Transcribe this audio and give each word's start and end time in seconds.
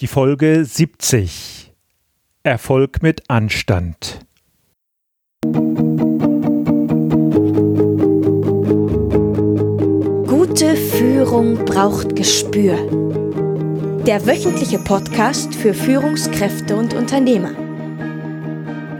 Die 0.00 0.08
Folge 0.08 0.64
70 0.64 1.72
Erfolg 2.42 3.00
mit 3.00 3.30
Anstand. 3.30 4.18
Gute 10.26 10.74
Führung 10.74 11.64
braucht 11.64 12.16
Gespür. 12.16 12.74
Der 14.04 14.26
wöchentliche 14.26 14.80
Podcast 14.80 15.54
für 15.54 15.72
Führungskräfte 15.72 16.74
und 16.74 16.94
Unternehmer. 16.94 17.52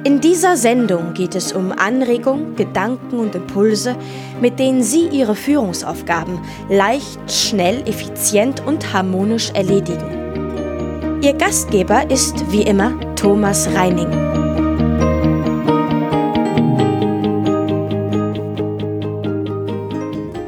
In 0.05 0.21
dieser 0.21 0.57
Sendung 0.57 1.13
geht 1.15 1.35
es 1.35 1.53
um 1.53 1.73
Anregungen, 1.73 2.55
Gedanken 2.55 3.19
und 3.19 3.35
Impulse, 3.35 3.97
mit 4.41 4.61
denen 4.61 4.85
Sie 4.85 5.09
Ihre 5.09 5.35
Führungsaufgaben 5.35 6.39
leicht, 6.69 7.19
schnell, 7.29 7.83
effizient 7.89 8.65
und 8.65 8.93
harmonisch 8.93 9.51
erledigen. 9.51 10.24
Ihr 11.25 11.33
Gastgeber 11.33 12.11
ist 12.11 12.53
wie 12.53 12.65
immer 12.65 13.01
Thomas 13.15 13.67
Reining. 13.73 14.11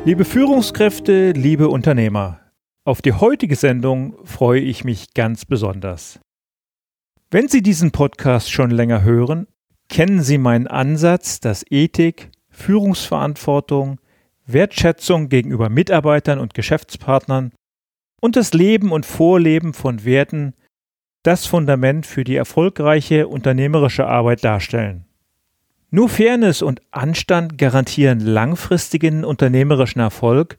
Liebe 0.04 0.26
Führungskräfte, 0.26 1.32
liebe 1.32 1.70
Unternehmer, 1.70 2.40
auf 2.84 3.00
die 3.00 3.14
heutige 3.14 3.56
Sendung 3.56 4.18
freue 4.26 4.60
ich 4.60 4.84
mich 4.84 5.14
ganz 5.14 5.46
besonders. 5.46 6.20
Wenn 7.30 7.48
Sie 7.48 7.62
diesen 7.62 7.90
Podcast 7.90 8.52
schon 8.52 8.70
länger 8.70 9.02
hören, 9.02 9.46
kennen 9.88 10.20
Sie 10.20 10.36
meinen 10.36 10.66
Ansatz, 10.66 11.40
dass 11.40 11.64
Ethik, 11.70 12.30
Führungsverantwortung, 12.50 13.98
Wertschätzung 14.44 15.30
gegenüber 15.30 15.70
Mitarbeitern 15.70 16.38
und 16.38 16.52
Geschäftspartnern 16.52 17.52
und 18.20 18.36
das 18.36 18.52
Leben 18.52 18.92
und 18.92 19.06
Vorleben 19.06 19.72
von 19.72 20.04
Werten 20.04 20.52
das 21.26 21.46
Fundament 21.46 22.06
für 22.06 22.24
die 22.24 22.36
erfolgreiche 22.36 23.26
unternehmerische 23.26 24.06
Arbeit 24.06 24.44
darstellen. 24.44 25.04
Nur 25.90 26.08
Fairness 26.08 26.62
und 26.62 26.82
Anstand 26.90 27.58
garantieren 27.58 28.20
langfristigen 28.20 29.24
unternehmerischen 29.24 30.00
Erfolg 30.00 30.58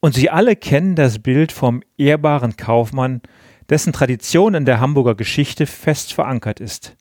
und 0.00 0.14
Sie 0.14 0.30
alle 0.30 0.56
kennen 0.56 0.94
das 0.94 1.20
Bild 1.20 1.52
vom 1.52 1.82
ehrbaren 1.96 2.56
Kaufmann, 2.56 3.22
dessen 3.68 3.92
Tradition 3.92 4.54
in 4.54 4.64
der 4.64 4.80
Hamburger 4.80 5.14
Geschichte 5.14 5.66
fest 5.66 6.12
verankert 6.12 6.60
ist. 6.60 6.96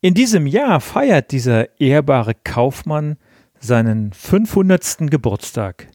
In 0.00 0.14
diesem 0.14 0.46
Jahr 0.46 0.80
feiert 0.80 1.30
dieser 1.30 1.80
ehrbare 1.80 2.34
Kaufmann 2.34 3.16
seinen 3.58 4.12
500. 4.12 5.10
Geburtstag. 5.10 5.88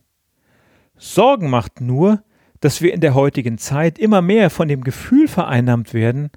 Sorgen 0.95 1.49
macht 1.49 1.81
nur, 1.81 2.23
dass 2.59 2.81
wir 2.81 2.93
in 2.93 3.01
der 3.01 3.13
heutigen 3.13 3.57
Zeit 3.57 3.99
immer 3.99 4.21
mehr 4.21 4.49
von 4.49 4.67
dem 4.67 4.83
Gefühl 4.83 5.27
vereinnahmt 5.27 5.93
werden, 5.93 6.31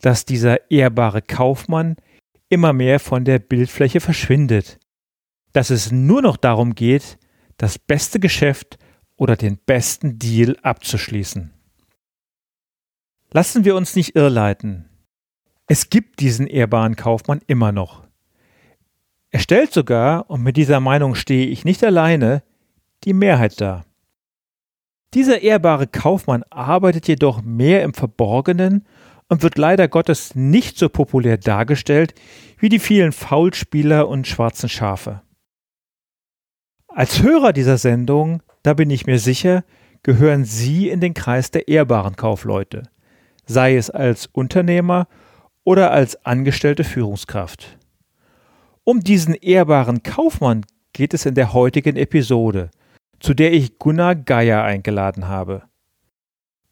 dass 0.00 0.24
dieser 0.24 0.70
ehrbare 0.70 1.22
Kaufmann 1.22 1.96
immer 2.48 2.72
mehr 2.72 3.00
von 3.00 3.24
der 3.24 3.38
Bildfläche 3.38 4.00
verschwindet, 4.00 4.78
dass 5.52 5.70
es 5.70 5.90
nur 5.90 6.22
noch 6.22 6.36
darum 6.36 6.74
geht, 6.74 7.18
das 7.56 7.78
beste 7.78 8.20
Geschäft 8.20 8.78
oder 9.16 9.36
den 9.36 9.58
besten 9.58 10.18
Deal 10.18 10.56
abzuschließen. 10.62 11.52
Lassen 13.32 13.64
wir 13.64 13.74
uns 13.74 13.96
nicht 13.96 14.14
irrleiten. 14.14 14.88
Es 15.66 15.90
gibt 15.90 16.20
diesen 16.20 16.46
ehrbaren 16.46 16.96
Kaufmann 16.96 17.40
immer 17.46 17.72
noch. 17.72 18.06
Er 19.30 19.40
stellt 19.40 19.72
sogar, 19.72 20.30
und 20.30 20.42
mit 20.42 20.56
dieser 20.56 20.80
Meinung 20.80 21.14
stehe 21.14 21.46
ich 21.46 21.64
nicht 21.64 21.82
alleine, 21.82 22.42
die 23.04 23.12
Mehrheit 23.12 23.60
dar. 23.60 23.85
Dieser 25.16 25.40
ehrbare 25.40 25.86
Kaufmann 25.86 26.42
arbeitet 26.50 27.08
jedoch 27.08 27.40
mehr 27.40 27.82
im 27.84 27.94
Verborgenen 27.94 28.84
und 29.30 29.42
wird 29.42 29.56
leider 29.56 29.88
Gottes 29.88 30.34
nicht 30.34 30.76
so 30.76 30.90
populär 30.90 31.38
dargestellt 31.38 32.12
wie 32.58 32.68
die 32.68 32.78
vielen 32.78 33.12
Faulspieler 33.12 34.08
und 34.08 34.26
schwarzen 34.26 34.68
Schafe. 34.68 35.22
Als 36.88 37.22
Hörer 37.22 37.54
dieser 37.54 37.78
Sendung, 37.78 38.42
da 38.62 38.74
bin 38.74 38.90
ich 38.90 39.06
mir 39.06 39.18
sicher, 39.18 39.64
gehören 40.02 40.44
Sie 40.44 40.90
in 40.90 41.00
den 41.00 41.14
Kreis 41.14 41.50
der 41.50 41.66
ehrbaren 41.66 42.16
Kaufleute, 42.16 42.82
sei 43.46 43.76
es 43.76 43.88
als 43.88 44.26
Unternehmer 44.26 45.08
oder 45.64 45.92
als 45.92 46.26
angestellte 46.26 46.84
Führungskraft. 46.84 47.78
Um 48.84 49.00
diesen 49.00 49.32
ehrbaren 49.32 50.02
Kaufmann 50.02 50.66
geht 50.92 51.14
es 51.14 51.24
in 51.24 51.34
der 51.34 51.54
heutigen 51.54 51.96
Episode– 51.96 52.70
zu 53.20 53.34
der 53.34 53.52
ich 53.52 53.78
Gunnar 53.78 54.14
Geier 54.14 54.62
eingeladen 54.62 55.28
habe. 55.28 55.62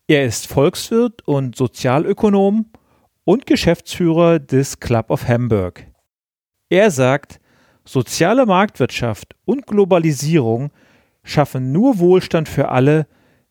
Er 0.07 0.25
ist 0.25 0.47
Volkswirt 0.47 1.27
und 1.27 1.57
Sozialökonom 1.57 2.67
und 3.25 3.47
Geschäftsführer 3.47 4.39
des 4.39 4.81
Club 4.81 5.11
of 5.11 5.27
Hamburg. 5.27 5.87
Er 6.69 6.91
sagt, 6.91 7.41
soziale 7.85 8.47
Marktwirtschaft 8.47 9.35
und 9.45 9.67
Globalisierung 9.67 10.71
schaffen 11.23 11.73
nur 11.73 11.99
Wohlstand 11.99 12.49
für 12.49 12.69
alle, 12.69 13.07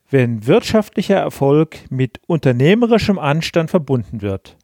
wenn 0.09 0.45
wirtschaftlicher 0.45 1.17
Erfolg 1.17 1.79
mit 1.89 2.19
unternehmerischem 2.27 3.17
Anstand 3.17 3.71
verbunden 3.71 4.21
wird. 4.21 4.57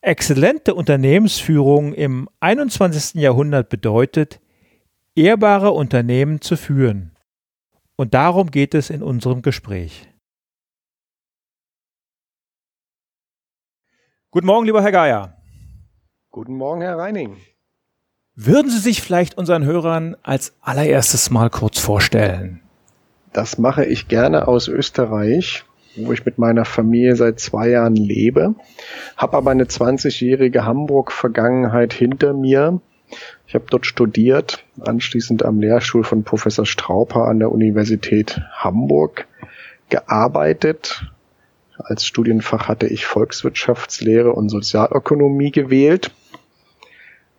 Exzellente 0.00 0.76
Unternehmensführung 0.76 1.92
im 1.92 2.28
21. 2.38 3.20
Jahrhundert 3.20 3.68
bedeutet, 3.68 4.40
ehrbare 5.16 5.70
Unternehmen 5.70 6.40
zu 6.40 6.56
führen. 6.56 7.16
Und 7.96 8.12
darum 8.12 8.50
geht 8.50 8.74
es 8.74 8.90
in 8.90 9.02
unserem 9.02 9.40
Gespräch. 9.40 10.08
Guten 14.30 14.46
Morgen, 14.46 14.66
lieber 14.66 14.82
Herr 14.82 14.92
Geier. 14.92 15.36
Guten 16.30 16.56
Morgen, 16.56 16.82
Herr 16.82 16.98
Reining. 16.98 17.38
Würden 18.34 18.70
Sie 18.70 18.78
sich 18.78 19.00
vielleicht 19.00 19.38
unseren 19.38 19.64
Hörern 19.64 20.14
als 20.22 20.54
allererstes 20.60 21.30
mal 21.30 21.48
kurz 21.48 21.78
vorstellen? 21.78 22.60
Das 23.32 23.56
mache 23.56 23.86
ich 23.86 24.08
gerne 24.08 24.46
aus 24.46 24.68
Österreich, 24.68 25.64
wo 25.96 26.12
ich 26.12 26.26
mit 26.26 26.36
meiner 26.36 26.66
Familie 26.66 27.16
seit 27.16 27.40
zwei 27.40 27.70
Jahren 27.70 27.96
lebe, 27.96 28.54
habe 29.16 29.38
aber 29.38 29.52
eine 29.52 29.64
20-jährige 29.64 30.66
Hamburg-Vergangenheit 30.66 31.94
hinter 31.94 32.34
mir 32.34 32.82
ich 33.46 33.54
habe 33.54 33.66
dort 33.70 33.86
studiert, 33.86 34.64
anschließend 34.80 35.44
am 35.44 35.60
Lehrstuhl 35.60 36.04
von 36.04 36.24
Professor 36.24 36.66
Strauper 36.66 37.26
an 37.26 37.38
der 37.38 37.52
Universität 37.52 38.40
Hamburg 38.52 39.26
gearbeitet. 39.88 41.06
Als 41.78 42.06
Studienfach 42.06 42.68
hatte 42.68 42.86
ich 42.86 43.06
Volkswirtschaftslehre 43.06 44.32
und 44.32 44.48
Sozialökonomie 44.48 45.52
gewählt 45.52 46.10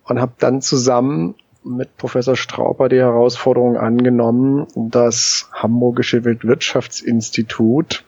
und 0.05 0.21
habe 0.21 0.33
dann 0.39 0.61
zusammen 0.61 1.35
mit 1.63 1.97
Professor 1.97 2.35
Strauper 2.35 2.87
die 2.87 2.99
Herausforderung 2.99 3.77
angenommen, 3.77 4.67
das 4.75 5.49
Hamburgische 5.51 6.23
Weltwirtschaftsinstitut, 6.23 8.05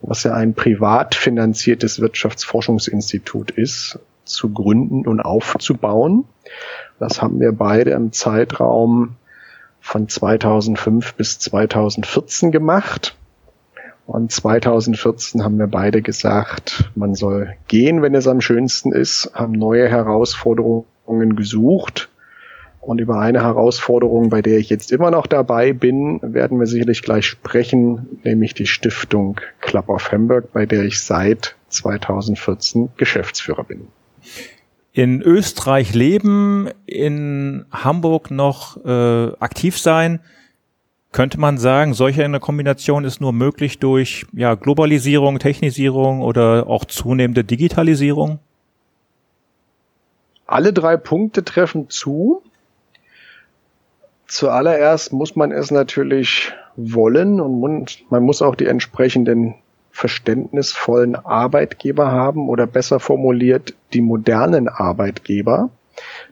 was 0.00 0.22
ja 0.22 0.34
ein 0.34 0.54
privat 0.54 1.16
finanziertes 1.16 2.00
Wirtschaftsforschungsinstitut 2.00 3.50
ist, 3.50 3.98
zu 4.28 4.50
gründen 4.50 5.06
und 5.06 5.20
aufzubauen. 5.20 6.24
Das 6.98 7.22
haben 7.22 7.40
wir 7.40 7.52
beide 7.52 7.90
im 7.90 8.12
Zeitraum 8.12 9.16
von 9.80 10.08
2005 10.08 11.14
bis 11.14 11.38
2014 11.38 12.50
gemacht. 12.50 13.16
Und 14.06 14.32
2014 14.32 15.44
haben 15.44 15.58
wir 15.58 15.66
beide 15.66 16.00
gesagt, 16.00 16.90
man 16.94 17.14
soll 17.14 17.54
gehen, 17.68 18.00
wenn 18.02 18.14
es 18.14 18.26
am 18.26 18.40
schönsten 18.40 18.92
ist, 18.92 19.30
haben 19.34 19.52
neue 19.52 19.88
Herausforderungen 19.88 21.36
gesucht. 21.36 22.08
Und 22.80 23.02
über 23.02 23.20
eine 23.20 23.42
Herausforderung, 23.42 24.30
bei 24.30 24.40
der 24.40 24.56
ich 24.56 24.70
jetzt 24.70 24.92
immer 24.92 25.10
noch 25.10 25.26
dabei 25.26 25.74
bin, 25.74 26.20
werden 26.22 26.58
wir 26.58 26.66
sicherlich 26.66 27.02
gleich 27.02 27.26
sprechen, 27.26 28.20
nämlich 28.24 28.54
die 28.54 28.66
Stiftung 28.66 29.40
Club 29.60 29.90
of 29.90 30.10
Hamburg, 30.10 30.52
bei 30.54 30.64
der 30.64 30.84
ich 30.84 31.02
seit 31.02 31.56
2014 31.68 32.88
Geschäftsführer 32.96 33.64
bin 33.64 33.88
in 34.92 35.22
Österreich 35.22 35.94
leben, 35.94 36.68
in 36.86 37.66
Hamburg 37.70 38.30
noch 38.30 38.84
äh, 38.84 39.32
aktiv 39.38 39.78
sein, 39.78 40.20
könnte 41.12 41.40
man 41.40 41.56
sagen, 41.58 41.94
solch 41.94 42.20
eine 42.20 42.40
Kombination 42.40 43.04
ist 43.04 43.20
nur 43.20 43.32
möglich 43.32 43.78
durch 43.78 44.26
ja, 44.32 44.54
Globalisierung, 44.54 45.38
Technisierung 45.38 46.20
oder 46.20 46.66
auch 46.66 46.84
zunehmende 46.84 47.44
Digitalisierung? 47.44 48.40
Alle 50.46 50.72
drei 50.72 50.96
Punkte 50.96 51.44
treffen 51.44 51.88
zu. 51.88 52.42
Zuallererst 54.26 55.12
muss 55.12 55.36
man 55.36 55.52
es 55.52 55.70
natürlich 55.70 56.52
wollen 56.76 57.40
und 57.40 58.10
man 58.10 58.22
muss 58.22 58.42
auch 58.42 58.54
die 58.54 58.66
entsprechenden 58.66 59.54
verständnisvollen 59.98 61.16
Arbeitgeber 61.16 62.12
haben 62.12 62.48
oder 62.48 62.68
besser 62.68 63.00
formuliert 63.00 63.74
die 63.92 64.00
modernen 64.00 64.68
Arbeitgeber, 64.68 65.70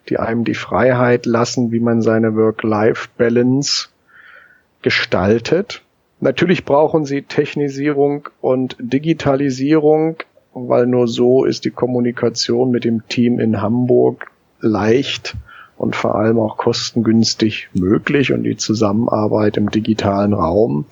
die 0.09 0.21
einem 0.21 0.45
die 0.45 0.55
Freiheit 0.55 1.27
lassen, 1.27 1.73
wie 1.73 1.81
man 1.81 2.01
seine 2.01 2.37
Work-Life-Balance 2.37 3.89
gestaltet. 4.83 5.83
Natürlich 6.21 6.65
brauchen 6.65 7.07
sie 7.07 7.23
Technisierung 7.23 8.29
und 8.41 8.77
Digitalisierung, 8.79 10.19
weil 10.55 10.87
nur 10.87 11.09
so 11.09 11.45
ist 11.45 11.65
die 11.65 11.71
Kommunikation 11.71 12.71
mit 12.71 12.85
dem 12.85 13.09
Team 13.09 13.41
in 13.41 13.61
Hamburg 13.61 14.31
leicht 14.61 15.35
und 15.77 15.95
vor 15.95 16.15
allem 16.15 16.39
auch 16.39 16.57
kostengünstig 16.57 17.69
möglich 17.75 18.33
und 18.33 18.45
die 18.45 18.57
Zusammenarbeit 18.57 19.57
im 19.57 19.71
digitalen 19.71 20.33
Raum. 20.33 20.87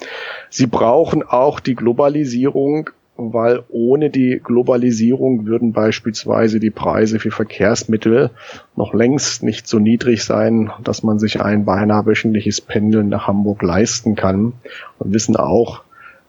Sie 0.50 0.66
brauchen 0.66 1.22
auch 1.22 1.60
die 1.60 1.74
Globalisierung, 1.74 2.90
weil 3.16 3.62
ohne 3.68 4.10
die 4.10 4.40
Globalisierung 4.42 5.46
würden 5.46 5.72
beispielsweise 5.72 6.58
die 6.58 6.70
Preise 6.70 7.20
für 7.20 7.30
Verkehrsmittel 7.30 8.30
noch 8.76 8.92
längst 8.92 9.42
nicht 9.42 9.68
so 9.68 9.78
niedrig 9.78 10.24
sein, 10.24 10.70
dass 10.82 11.02
man 11.02 11.18
sich 11.18 11.40
ein 11.40 11.64
beinahe 11.64 12.06
wöchentliches 12.06 12.60
Pendeln 12.60 13.08
nach 13.08 13.28
Hamburg 13.28 13.62
leisten 13.62 14.16
kann 14.16 14.54
und 14.98 15.12
wissen 15.12 15.36
auch, 15.36 15.82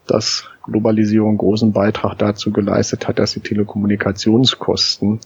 dass 0.06 0.46
Globalisierung 0.64 1.38
großen 1.38 1.74
Beitrag 1.74 2.18
dazu 2.20 2.52
geleistet 2.52 3.08
hat, 3.08 3.18
dass 3.18 3.34
die 3.34 3.40
Telekommunikationskosten 3.40 5.20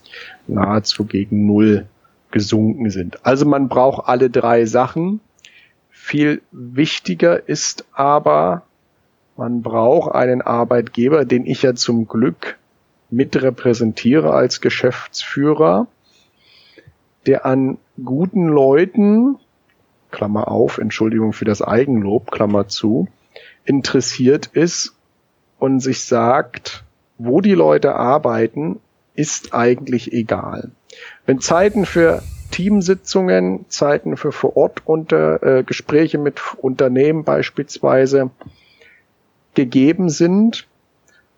nahezu 0.47 1.05
gegen 1.05 1.45
Null 1.45 1.85
gesunken 2.31 2.89
sind. 2.89 3.25
Also 3.25 3.45
man 3.45 3.69
braucht 3.69 4.07
alle 4.07 4.29
drei 4.29 4.65
Sachen. 4.65 5.19
Viel 5.89 6.41
wichtiger 6.51 7.47
ist 7.47 7.85
aber, 7.91 8.63
man 9.37 9.61
braucht 9.61 10.13
einen 10.13 10.41
Arbeitgeber, 10.41 11.25
den 11.25 11.45
ich 11.45 11.61
ja 11.61 11.75
zum 11.75 12.07
Glück 12.07 12.57
mit 13.09 13.41
repräsentiere 13.41 14.33
als 14.33 14.61
Geschäftsführer, 14.61 15.87
der 17.25 17.45
an 17.45 17.77
guten 18.03 18.47
Leuten, 18.47 19.37
Klammer 20.11 20.49
auf, 20.49 20.77
Entschuldigung 20.77 21.33
für 21.33 21.45
das 21.45 21.61
Eigenlob, 21.61 22.31
Klammer 22.31 22.67
zu, 22.67 23.07
interessiert 23.65 24.47
ist 24.47 24.95
und 25.57 25.79
sich 25.79 26.05
sagt, 26.05 26.83
wo 27.17 27.41
die 27.41 27.53
Leute 27.53 27.95
arbeiten, 27.95 28.79
ist 29.13 29.53
eigentlich 29.53 30.13
egal. 30.13 30.71
Wenn 31.25 31.39
Zeiten 31.39 31.86
für 31.86 32.21
Teamsitzungen, 32.51 33.65
Zeiten 33.69 34.18
für 34.18 34.31
vor 34.31 34.57
Ort 34.57 34.81
unter 34.86 35.44
äh, 35.44 35.63
Gespräche 35.63 36.18
mit 36.18 36.41
Unternehmen 36.57 37.24
beispielsweise 37.24 38.31
gegeben 39.53 40.09
sind 40.09 40.68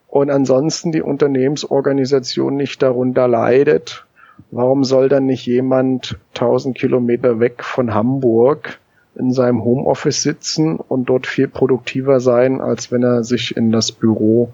und 0.07 0.30
ansonsten 0.30 0.92
die 0.92 1.01
Unternehmensorganisation 1.01 2.56
nicht 2.56 2.81
darunter 2.81 3.27
leidet, 3.27 4.06
warum 4.51 4.83
soll 4.83 5.09
dann 5.09 5.25
nicht 5.25 5.45
jemand 5.45 6.18
1000 6.36 6.77
Kilometer 6.77 7.39
weg 7.39 7.63
von 7.63 7.94
Hamburg 7.94 8.80
in 9.15 9.31
seinem 9.31 9.63
Homeoffice 9.63 10.24
sitzen 10.24 10.77
und 10.77 11.06
dort 11.06 11.27
viel 11.27 11.47
produktiver 11.47 12.19
sein, 12.19 12.62
als 12.62 12.92
wenn 12.92 13.04
er 13.04 13.24
sich 13.24 13.56
in 13.57 13.71
das 13.71 13.92
Büro 13.92 14.54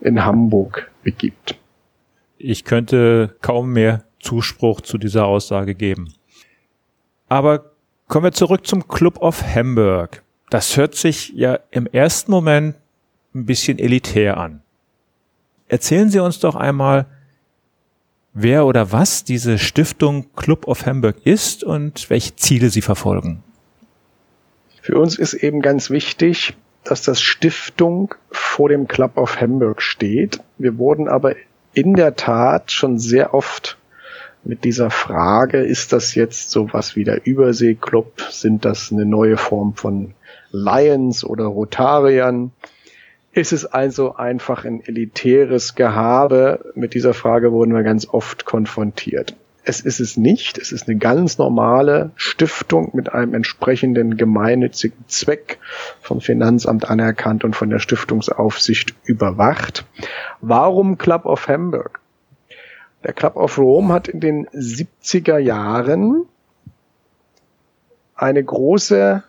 in 0.00 0.24
Hamburg 0.24 0.90
begibt? 1.02 1.56
Ich 2.38 2.64
könnte 2.64 3.36
kaum 3.40 3.72
mehr 3.72 4.02
Zuspruch 4.26 4.80
zu 4.80 4.98
dieser 4.98 5.26
Aussage 5.26 5.74
geben. 5.74 6.12
Aber 7.28 7.70
kommen 8.08 8.24
wir 8.24 8.32
zurück 8.32 8.66
zum 8.66 8.88
Club 8.88 9.18
of 9.18 9.42
Hamburg. 9.42 10.22
Das 10.50 10.76
hört 10.76 10.94
sich 10.94 11.32
ja 11.34 11.58
im 11.70 11.86
ersten 11.86 12.30
Moment 12.30 12.76
ein 13.34 13.46
bisschen 13.46 13.78
elitär 13.78 14.36
an. 14.36 14.62
Erzählen 15.68 16.10
Sie 16.10 16.20
uns 16.20 16.38
doch 16.38 16.54
einmal, 16.54 17.06
wer 18.32 18.66
oder 18.66 18.92
was 18.92 19.24
diese 19.24 19.58
Stiftung 19.58 20.26
Club 20.36 20.68
of 20.68 20.86
Hamburg 20.86 21.16
ist 21.24 21.64
und 21.64 22.10
welche 22.10 22.36
Ziele 22.36 22.70
sie 22.70 22.82
verfolgen. 22.82 23.42
Für 24.82 24.98
uns 24.98 25.18
ist 25.18 25.34
eben 25.34 25.62
ganz 25.62 25.90
wichtig, 25.90 26.54
dass 26.84 27.02
das 27.02 27.20
Stiftung 27.20 28.14
vor 28.30 28.68
dem 28.68 28.86
Club 28.86 29.16
of 29.16 29.40
Hamburg 29.40 29.82
steht. 29.82 30.40
Wir 30.58 30.78
wurden 30.78 31.08
aber 31.08 31.34
in 31.74 31.94
der 31.94 32.14
Tat 32.14 32.70
schon 32.70 32.98
sehr 32.98 33.34
oft 33.34 33.76
mit 34.46 34.64
dieser 34.64 34.90
Frage, 34.90 35.58
ist 35.58 35.92
das 35.92 36.14
jetzt 36.14 36.50
sowas 36.50 36.96
wie 36.96 37.04
der 37.04 37.26
Überseeklub? 37.26 38.20
Sind 38.30 38.64
das 38.64 38.92
eine 38.92 39.04
neue 39.04 39.36
Form 39.36 39.74
von 39.74 40.14
Lions 40.50 41.24
oder 41.24 41.44
Rotariern? 41.44 42.52
Ist 43.32 43.52
es 43.52 43.66
also 43.66 44.14
einfach 44.14 44.64
ein 44.64 44.80
elitäres 44.84 45.74
Gehabe? 45.74 46.72
Mit 46.74 46.94
dieser 46.94 47.12
Frage 47.12 47.52
wurden 47.52 47.74
wir 47.74 47.82
ganz 47.82 48.08
oft 48.08 48.46
konfrontiert. 48.46 49.36
Es 49.68 49.80
ist 49.80 49.98
es 49.98 50.16
nicht. 50.16 50.58
Es 50.58 50.70
ist 50.70 50.88
eine 50.88 50.96
ganz 50.96 51.38
normale 51.38 52.12
Stiftung 52.14 52.92
mit 52.94 53.12
einem 53.12 53.34
entsprechenden 53.34 54.16
gemeinnützigen 54.16 55.04
Zweck 55.08 55.58
vom 56.00 56.20
Finanzamt 56.20 56.88
anerkannt 56.88 57.42
und 57.42 57.56
von 57.56 57.68
der 57.68 57.80
Stiftungsaufsicht 57.80 58.94
überwacht. 59.04 59.84
Warum 60.40 60.98
Club 60.98 61.26
of 61.26 61.48
Hamburg? 61.48 62.00
Der 63.06 63.14
Club 63.14 63.36
of 63.36 63.56
Rome 63.56 63.94
hat 63.94 64.08
in 64.08 64.18
den 64.18 64.48
70er 64.48 65.38
Jahren 65.38 66.24
eine 68.16 68.42
große 68.42 69.22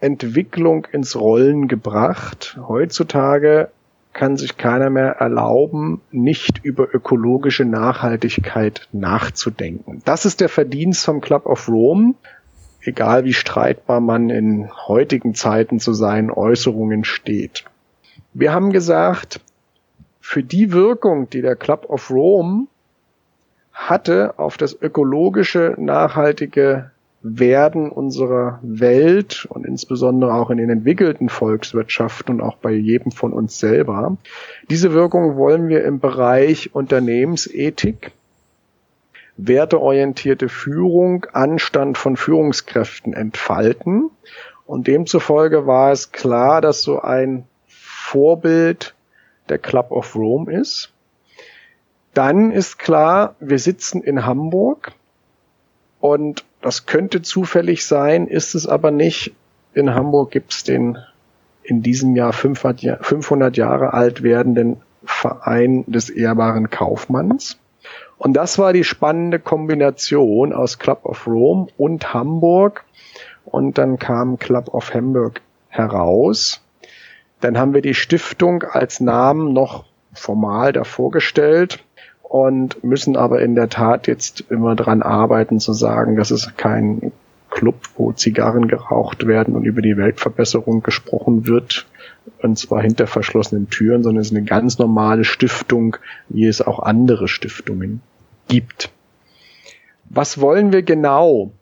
Entwicklung 0.00 0.86
ins 0.90 1.14
Rollen 1.14 1.68
gebracht. 1.68 2.58
Heutzutage 2.66 3.68
kann 4.14 4.38
sich 4.38 4.56
keiner 4.56 4.88
mehr 4.88 5.16
erlauben, 5.18 6.00
nicht 6.10 6.64
über 6.64 6.94
ökologische 6.94 7.66
Nachhaltigkeit 7.66 8.88
nachzudenken. 8.92 10.00
Das 10.06 10.24
ist 10.24 10.40
der 10.40 10.48
Verdienst 10.48 11.04
vom 11.04 11.20
Club 11.20 11.44
of 11.44 11.68
Rome, 11.68 12.14
egal 12.80 13.24
wie 13.24 13.34
streitbar 13.34 14.00
man 14.00 14.30
in 14.30 14.70
heutigen 14.88 15.34
Zeiten 15.34 15.80
zu 15.80 15.92
seinen 15.92 16.30
Äußerungen 16.30 17.04
steht. 17.04 17.66
Wir 18.32 18.54
haben 18.54 18.72
gesagt, 18.72 19.40
für 20.30 20.44
die 20.44 20.70
Wirkung, 20.70 21.28
die 21.28 21.42
der 21.42 21.56
Club 21.56 21.86
of 21.88 22.08
Rome 22.08 22.68
hatte 23.72 24.38
auf 24.38 24.56
das 24.56 24.80
ökologische, 24.80 25.74
nachhaltige 25.76 26.92
werden 27.20 27.90
unserer 27.90 28.60
Welt 28.62 29.48
und 29.50 29.66
insbesondere 29.66 30.32
auch 30.32 30.50
in 30.50 30.58
den 30.58 30.70
entwickelten 30.70 31.30
Volkswirtschaften 31.30 32.36
und 32.36 32.42
auch 32.42 32.58
bei 32.58 32.70
jedem 32.70 33.10
von 33.10 33.32
uns 33.32 33.58
selber. 33.58 34.18
Diese 34.70 34.92
Wirkung 34.92 35.34
wollen 35.34 35.68
wir 35.68 35.82
im 35.82 35.98
Bereich 35.98 36.76
Unternehmensethik, 36.76 38.12
werteorientierte 39.36 40.48
Führung, 40.48 41.26
Anstand 41.32 41.98
von 41.98 42.16
Führungskräften 42.16 43.14
entfalten. 43.14 44.10
Und 44.64 44.86
demzufolge 44.86 45.66
war 45.66 45.90
es 45.90 46.12
klar, 46.12 46.60
dass 46.60 46.82
so 46.82 47.00
ein 47.00 47.48
Vorbild 47.66 48.94
der 49.50 49.58
Club 49.58 49.90
of 49.90 50.14
Rome 50.16 50.52
ist. 50.52 50.92
Dann 52.14 52.50
ist 52.50 52.78
klar, 52.78 53.36
wir 53.40 53.58
sitzen 53.58 54.02
in 54.02 54.24
Hamburg 54.24 54.92
und 56.00 56.44
das 56.62 56.86
könnte 56.86 57.22
zufällig 57.22 57.86
sein, 57.86 58.26
ist 58.26 58.54
es 58.54 58.66
aber 58.66 58.90
nicht. 58.90 59.34
In 59.74 59.94
Hamburg 59.94 60.30
gibt 60.30 60.52
es 60.52 60.64
den 60.64 60.98
in 61.62 61.82
diesem 61.82 62.16
Jahr 62.16 62.32
500 62.32 63.56
Jahre 63.56 63.92
alt 63.92 64.22
werdenden 64.22 64.80
Verein 65.04 65.84
des 65.86 66.10
ehrbaren 66.10 66.70
Kaufmanns. 66.70 67.58
Und 68.18 68.34
das 68.34 68.58
war 68.58 68.72
die 68.72 68.84
spannende 68.84 69.38
Kombination 69.38 70.52
aus 70.52 70.78
Club 70.78 71.04
of 71.04 71.26
Rome 71.26 71.68
und 71.78 72.12
Hamburg. 72.12 72.84
Und 73.44 73.78
dann 73.78 73.98
kam 73.98 74.38
Club 74.38 74.74
of 74.74 74.92
Hamburg 74.92 75.40
heraus. 75.68 76.60
Dann 77.40 77.58
haben 77.58 77.74
wir 77.74 77.82
die 77.82 77.94
Stiftung 77.94 78.62
als 78.62 79.00
Namen 79.00 79.52
noch 79.52 79.84
formal 80.12 80.72
davor 80.72 81.10
gestellt 81.10 81.82
und 82.22 82.84
müssen 82.84 83.16
aber 83.16 83.40
in 83.42 83.54
der 83.54 83.68
Tat 83.68 84.06
jetzt 84.06 84.44
immer 84.50 84.76
dran 84.76 85.02
arbeiten 85.02 85.58
zu 85.58 85.72
sagen, 85.72 86.16
dass 86.16 86.30
es 86.30 86.56
kein 86.56 87.12
Club, 87.50 87.76
wo 87.96 88.12
Zigarren 88.12 88.68
geraucht 88.68 89.26
werden 89.26 89.56
und 89.56 89.64
über 89.64 89.82
die 89.82 89.96
Weltverbesserung 89.96 90.82
gesprochen 90.82 91.46
wird, 91.46 91.86
und 92.38 92.58
zwar 92.58 92.82
hinter 92.82 93.06
verschlossenen 93.06 93.68
Türen, 93.70 94.02
sondern 94.02 94.20
es 94.20 94.30
ist 94.30 94.36
eine 94.36 94.46
ganz 94.46 94.78
normale 94.78 95.24
Stiftung, 95.24 95.96
wie 96.28 96.46
es 96.46 96.62
auch 96.62 96.78
andere 96.78 97.26
Stiftungen 97.26 98.02
gibt. 98.46 98.90
Was 100.08 100.40
wollen 100.40 100.72
wir 100.72 100.82
genau? 100.82 101.52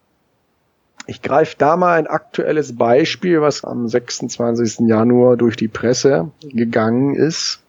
Ich 1.10 1.22
greife 1.22 1.54
da 1.56 1.78
mal 1.78 1.98
ein 1.98 2.06
aktuelles 2.06 2.76
Beispiel, 2.76 3.40
was 3.40 3.64
am 3.64 3.88
26. 3.88 4.86
Januar 4.86 5.38
durch 5.38 5.56
die 5.56 5.66
Presse 5.66 6.32
gegangen 6.42 7.14
ist 7.14 7.62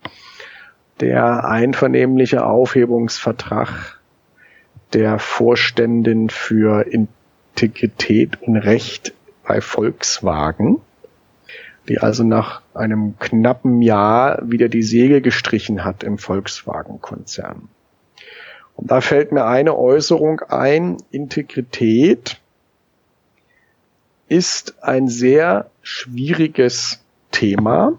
der 0.99 1.45
einvernehmliche 1.45 2.45
Aufhebungsvertrag 2.45 3.97
der 4.91 5.19
Vorständin 5.19 6.29
für 6.29 6.85
Integrität 6.85 8.41
und 8.41 8.57
Recht 8.57 9.13
bei 9.47 9.61
Volkswagen, 9.61 10.81
die 11.87 11.99
also 11.99 12.25
nach 12.25 12.61
einem 12.73 13.17
knappen 13.19 13.81
Jahr 13.81 14.41
wieder 14.43 14.67
die 14.67 14.83
Segel 14.83 15.21
gestrichen 15.21 15.85
hat 15.85 16.03
im 16.03 16.17
Volkswagen-Konzern. 16.17 17.69
Und 18.75 18.91
da 18.91 18.99
fällt 18.99 19.31
mir 19.31 19.45
eine 19.45 19.77
Äußerung 19.77 20.41
ein, 20.41 20.97
Integrität 21.09 22.38
ist 24.29 24.81
ein 24.83 25.09
sehr 25.09 25.69
schwieriges 25.81 27.03
Thema. 27.31 27.97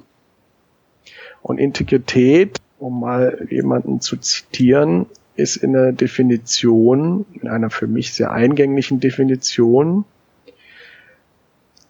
Und 1.42 1.58
Integrität, 1.58 2.58
um 2.78 3.00
mal 3.00 3.46
jemanden 3.50 4.00
zu 4.00 4.16
zitieren, 4.16 5.06
ist 5.36 5.56
in 5.56 5.72
der 5.72 5.92
Definition, 5.92 7.24
in 7.32 7.48
einer 7.48 7.70
für 7.70 7.86
mich 7.86 8.12
sehr 8.14 8.30
eingänglichen 8.30 9.00
Definition, 9.00 10.04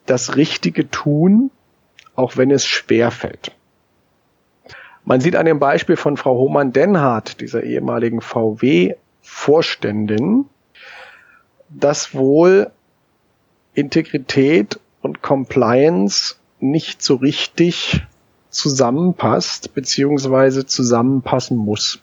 das 0.06 0.36
richtige 0.36 0.90
Tun, 0.90 1.50
auch 2.14 2.36
wenn 2.36 2.50
es 2.50 2.66
schwer 2.66 3.10
fällt. 3.10 3.52
Man 5.04 5.20
sieht 5.20 5.36
an 5.36 5.46
dem 5.46 5.58
Beispiel 5.58 5.96
von 5.96 6.16
Frau 6.16 6.38
Hohmann-Denhardt, 6.38 7.40
dieser 7.40 7.64
ehemaligen 7.64 8.20
VW-Vorständin, 8.20 10.44
dass 11.68 12.14
wohl 12.14 12.70
Integrität 13.74 14.80
und 15.02 15.22
Compliance 15.22 16.36
nicht 16.60 17.02
so 17.02 17.16
richtig 17.16 18.02
zusammenpasst, 18.50 19.74
beziehungsweise 19.74 20.66
zusammenpassen 20.66 21.56
muss. 21.56 22.00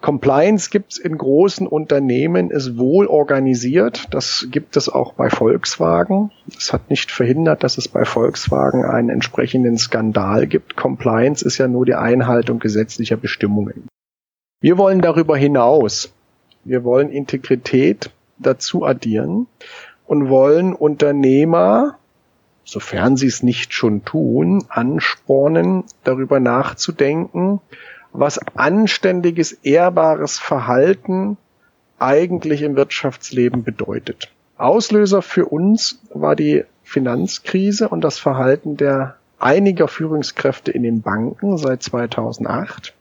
Compliance 0.00 0.70
gibt 0.70 0.92
es 0.92 0.98
in 0.98 1.18
großen 1.18 1.66
Unternehmen, 1.66 2.50
ist 2.50 2.78
wohl 2.78 3.06
organisiert. 3.06 4.06
Das 4.12 4.46
gibt 4.50 4.78
es 4.78 4.88
auch 4.88 5.12
bei 5.12 5.28
Volkswagen. 5.28 6.30
Es 6.56 6.72
hat 6.72 6.88
nicht 6.88 7.10
verhindert, 7.10 7.62
dass 7.62 7.76
es 7.76 7.86
bei 7.86 8.06
Volkswagen 8.06 8.84
einen 8.84 9.10
entsprechenden 9.10 9.76
Skandal 9.76 10.46
gibt. 10.46 10.74
Compliance 10.74 11.44
ist 11.44 11.58
ja 11.58 11.68
nur 11.68 11.84
die 11.84 11.96
Einhaltung 11.96 12.60
gesetzlicher 12.60 13.18
Bestimmungen. 13.18 13.88
Wir 14.62 14.78
wollen 14.78 15.02
darüber 15.02 15.36
hinaus, 15.36 16.12
wir 16.64 16.82
wollen 16.82 17.10
Integrität 17.10 18.10
dazu 18.38 18.84
addieren 18.84 19.48
und 20.10 20.28
wollen 20.28 20.74
Unternehmer, 20.74 21.96
sofern 22.64 23.16
sie 23.16 23.28
es 23.28 23.44
nicht 23.44 23.72
schon 23.72 24.04
tun, 24.04 24.64
anspornen, 24.68 25.84
darüber 26.02 26.40
nachzudenken, 26.40 27.60
was 28.12 28.40
anständiges, 28.56 29.52
ehrbares 29.52 30.40
Verhalten 30.40 31.36
eigentlich 32.00 32.62
im 32.62 32.74
Wirtschaftsleben 32.74 33.62
bedeutet. 33.62 34.32
Auslöser 34.56 35.22
für 35.22 35.46
uns 35.46 36.00
war 36.12 36.34
die 36.34 36.64
Finanzkrise 36.82 37.88
und 37.88 38.00
das 38.00 38.18
Verhalten 38.18 38.76
der 38.76 39.14
einiger 39.38 39.86
Führungskräfte 39.86 40.72
in 40.72 40.82
den 40.82 41.02
Banken 41.02 41.56
seit 41.56 41.84
2008. 41.84 42.94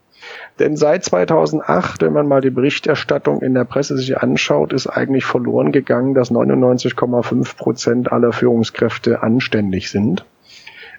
Denn 0.60 0.76
seit 0.76 1.06
2008, 1.06 2.02
wenn 2.02 2.14
man 2.14 2.28
mal 2.28 2.42
die 2.42 2.50
Berichterstattung 2.50 3.42
in 3.42 3.54
der 3.54 3.64
Presse 3.64 3.98
sich 3.98 4.18
anschaut, 4.18 4.74
ist 4.74 4.88
eigentlich 4.88 5.26
verloren 5.26 5.72
gegangen, 5.72 6.14
dass 6.14 6.32
99,5 6.32 7.56
Prozent 7.56 8.12
aller 8.12 8.34
Führungskräfte 8.34 9.24
anständig 9.24 9.90
sind. 9.90 10.26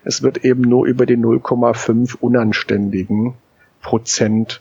Es 0.05 0.23
wird 0.23 0.45
eben 0.45 0.63
nur 0.63 0.87
über 0.87 1.05
die 1.05 1.17
0,5 1.17 2.17
Unanständigen 2.21 3.35
Prozent 3.83 4.61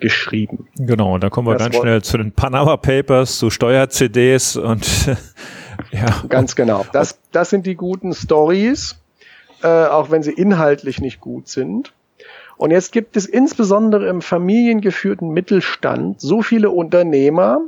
geschrieben. 0.00 0.68
Genau, 0.76 1.16
da 1.18 1.30
kommen 1.30 1.48
wir 1.48 1.54
das 1.54 1.70
ganz 1.70 1.76
schnell 1.76 2.02
zu 2.02 2.18
den 2.18 2.32
Panama 2.32 2.76
Papers, 2.76 3.38
zu 3.38 3.48
Steuer-CDs 3.48 4.56
und 4.56 5.06
ja. 5.90 6.22
Ganz 6.28 6.56
genau. 6.56 6.84
Das, 6.92 7.18
das 7.32 7.50
sind 7.50 7.64
die 7.66 7.74
guten 7.74 8.12
Stories, 8.12 8.96
äh, 9.62 9.68
auch 9.68 10.10
wenn 10.10 10.22
sie 10.22 10.32
inhaltlich 10.32 11.00
nicht 11.00 11.20
gut 11.20 11.48
sind. 11.48 11.92
Und 12.56 12.70
jetzt 12.70 12.92
gibt 12.92 13.16
es 13.16 13.26
insbesondere 13.26 14.08
im 14.08 14.22
familiengeführten 14.22 15.30
Mittelstand 15.30 16.20
so 16.20 16.42
viele 16.42 16.70
Unternehmer, 16.70 17.60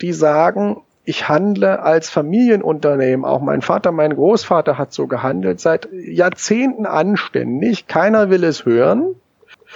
die 0.00 0.12
sagen, 0.12 0.82
ich 1.04 1.28
handle 1.28 1.82
als 1.82 2.10
Familienunternehmen, 2.10 3.24
auch 3.24 3.40
mein 3.40 3.62
Vater, 3.62 3.92
mein 3.92 4.14
Großvater 4.14 4.76
hat 4.76 4.92
so 4.92 5.06
gehandelt, 5.06 5.58
seit 5.58 5.88
Jahrzehnten 5.92 6.84
anständig, 6.84 7.86
keiner 7.86 8.28
will 8.28 8.44
es 8.44 8.66
hören. 8.66 9.14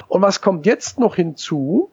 Und 0.09 0.23
was 0.23 0.43
kommt 0.43 0.67
jetzt 0.67 1.01
noch 1.01 1.17
hinzu? 1.17 1.91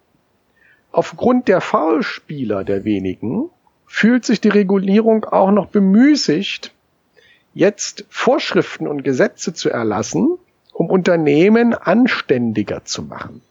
Aufgrund 0.91 1.47
der 1.47 1.61
Foulspieler 1.61 2.63
der 2.63 2.83
wenigen 2.83 3.49
fühlt 3.85 4.25
sich 4.25 4.41
die 4.41 4.49
Regulierung 4.49 5.23
auch 5.23 5.51
noch 5.51 5.67
bemüßigt, 5.67 6.73
jetzt 7.53 8.05
Vorschriften 8.09 8.87
und 8.87 9.03
Gesetze 9.03 9.53
zu 9.53 9.69
erlassen, 9.69 10.37
um 10.79 10.89
Unternehmen 10.89 11.73
anständiger 11.73 12.85
zu 12.85 13.03
machen. 13.03 13.41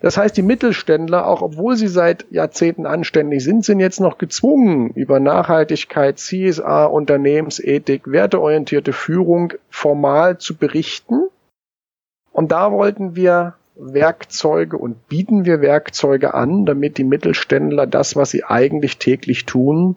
Das 0.00 0.16
heißt, 0.16 0.34
die 0.38 0.42
Mittelständler, 0.42 1.26
auch 1.26 1.42
obwohl 1.42 1.76
sie 1.76 1.88
seit 1.88 2.24
Jahrzehnten 2.30 2.86
anständig 2.86 3.44
sind, 3.44 3.62
sind 3.62 3.78
jetzt 3.78 4.00
noch 4.00 4.16
gezwungen, 4.16 4.88
über 4.92 5.20
Nachhaltigkeit, 5.20 6.18
CSA, 6.18 6.86
Unternehmensethik, 6.86 8.10
werteorientierte 8.10 8.94
Führung 8.94 9.52
formal 9.68 10.38
zu 10.38 10.56
berichten. 10.56 11.28
Und 12.32 12.52
da 12.52 12.72
wollten 12.72 13.16
wir 13.16 13.54
Werkzeuge 13.74 14.78
und 14.78 15.08
bieten 15.08 15.44
wir 15.44 15.60
Werkzeuge 15.60 16.32
an, 16.32 16.64
damit 16.64 16.96
die 16.96 17.04
Mittelständler 17.04 17.86
das, 17.86 18.16
was 18.16 18.30
sie 18.30 18.44
eigentlich 18.44 18.96
täglich 18.96 19.44
tun, 19.44 19.96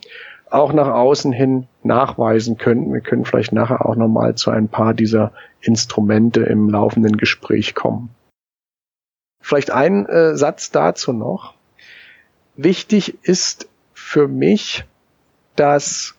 auch 0.50 0.74
nach 0.74 0.89
außen 0.89 1.31
hin 1.31 1.67
nachweisen 1.84 2.58
können. 2.58 2.94
Wir 2.94 3.02
können 3.02 3.26
vielleicht 3.26 3.54
nachher 3.54 3.86
auch 3.86 3.96
nochmal 3.96 4.36
zu 4.36 4.52
ein 4.52 4.68
paar 4.68 4.94
dieser 4.94 5.32
Instrumente 5.62 6.42
im 6.42 6.70
laufenden 6.70 7.18
Gespräch 7.18 7.76
kommen. 7.76 8.10
Vielleicht 9.42 9.72
ein 9.72 10.06
äh, 10.06 10.36
Satz 10.36 10.72
dazu 10.72 11.14
noch. 11.14 11.56
Wichtig 12.56 13.18
ist 13.24 13.68
für 13.94 14.28
mich, 14.28 14.86
dass 15.56 16.16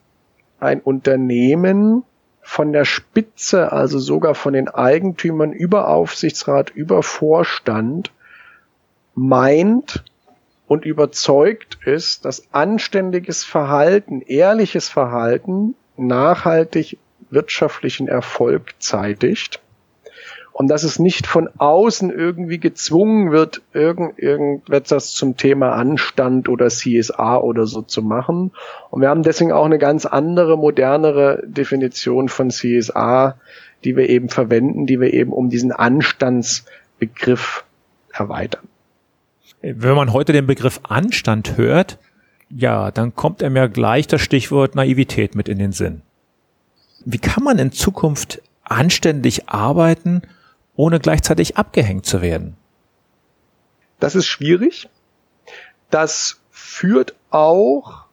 ein 0.59 0.81
Unternehmen 0.81 2.05
von 2.41 2.73
der 2.73 2.85
Spitze, 2.85 3.73
also 3.73 3.99
sogar 3.99 4.35
von 4.35 4.53
den 4.53 4.69
Eigentümern 4.69 5.53
über 5.53 5.89
Aufsichtsrat, 5.89 6.71
über 6.71 7.03
Vorstand, 7.03 8.13
meint 9.15 10.05
und 10.73 10.87
überzeugt 10.87 11.77
ist, 11.85 12.25
dass 12.25 12.49
anständiges 12.51 13.45
Verhalten, 13.45 14.23
ehrliches 14.23 14.89
Verhalten 14.89 15.75
nachhaltig 15.99 16.97
wirtschaftlichen 17.29 18.09
Erfolg 18.09 18.71
zeitigt 18.79 19.61
und 20.53 20.69
dass 20.69 20.83
es 20.83 20.99
nicht 20.99 21.27
von 21.27 21.51
außen 21.59 22.09
irgendwie 22.11 22.59
gezwungen 22.59 23.33
wird, 23.33 23.61
irgend, 23.75 24.19
irgendetwas 24.19 25.13
zum 25.13 25.37
Thema 25.37 25.73
Anstand 25.73 26.49
oder 26.49 26.69
CSA 26.69 27.37
oder 27.37 27.67
so 27.67 27.83
zu 27.83 28.01
machen. 28.01 28.53
Und 28.89 29.03
wir 29.03 29.11
haben 29.11 29.23
deswegen 29.23 29.53
auch 29.53 29.67
eine 29.67 29.79
ganz 29.79 30.07
andere, 30.07 30.57
modernere 30.57 31.43
Definition 31.45 32.31
von 32.31 32.49
CSA, 32.49 33.37
die 33.85 33.95
wir 33.95 34.09
eben 34.09 34.31
verwenden, 34.31 34.87
die 34.87 35.01
wir 35.01 35.13
eben 35.13 35.35
um 35.35 35.51
diesen 35.51 35.71
Anstandsbegriff 35.71 37.65
erweitern. 38.11 38.72
Wenn 39.63 39.95
man 39.95 40.13
heute 40.13 40.33
den 40.33 40.47
Begriff 40.47 40.81
Anstand 40.83 41.57
hört, 41.57 41.99
ja, 42.51 42.91
dann 42.91 43.15
kommt 43.15 43.43
einem 43.43 43.57
ja 43.57 43.69
gleich 43.69 44.09
das 44.09 44.21
Stichwort 44.21 44.75
Naivität 44.75 45.37
mit 45.37 45.49
in 45.49 45.59
den 45.59 45.73
Sinn. 45.73 46.03
Wie 47.05 47.19
kann 47.19 47.45
man 47.45 47.59
in 47.59 47.71
Zukunft 47.71 48.43
anständig 48.65 49.49
arbeiten 49.49 50.23
ohne 50.75 50.99
gleichzeitig 50.99 51.57
abgehängt 51.57 52.07
zu 52.07 52.21
werden? 52.21 52.57
Das 54.01 54.17
ist 54.17 54.27
schwierig. 54.27 54.89
Das 55.91 56.41
führt 56.51 57.15
auch 57.31 58.07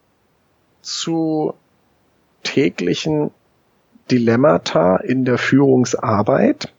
zu 0.82 1.54
täglichen 2.44 3.32
Dilemmata 4.10 4.98
in 4.98 5.24
der 5.24 5.38
Führungsarbeit. 5.38 6.72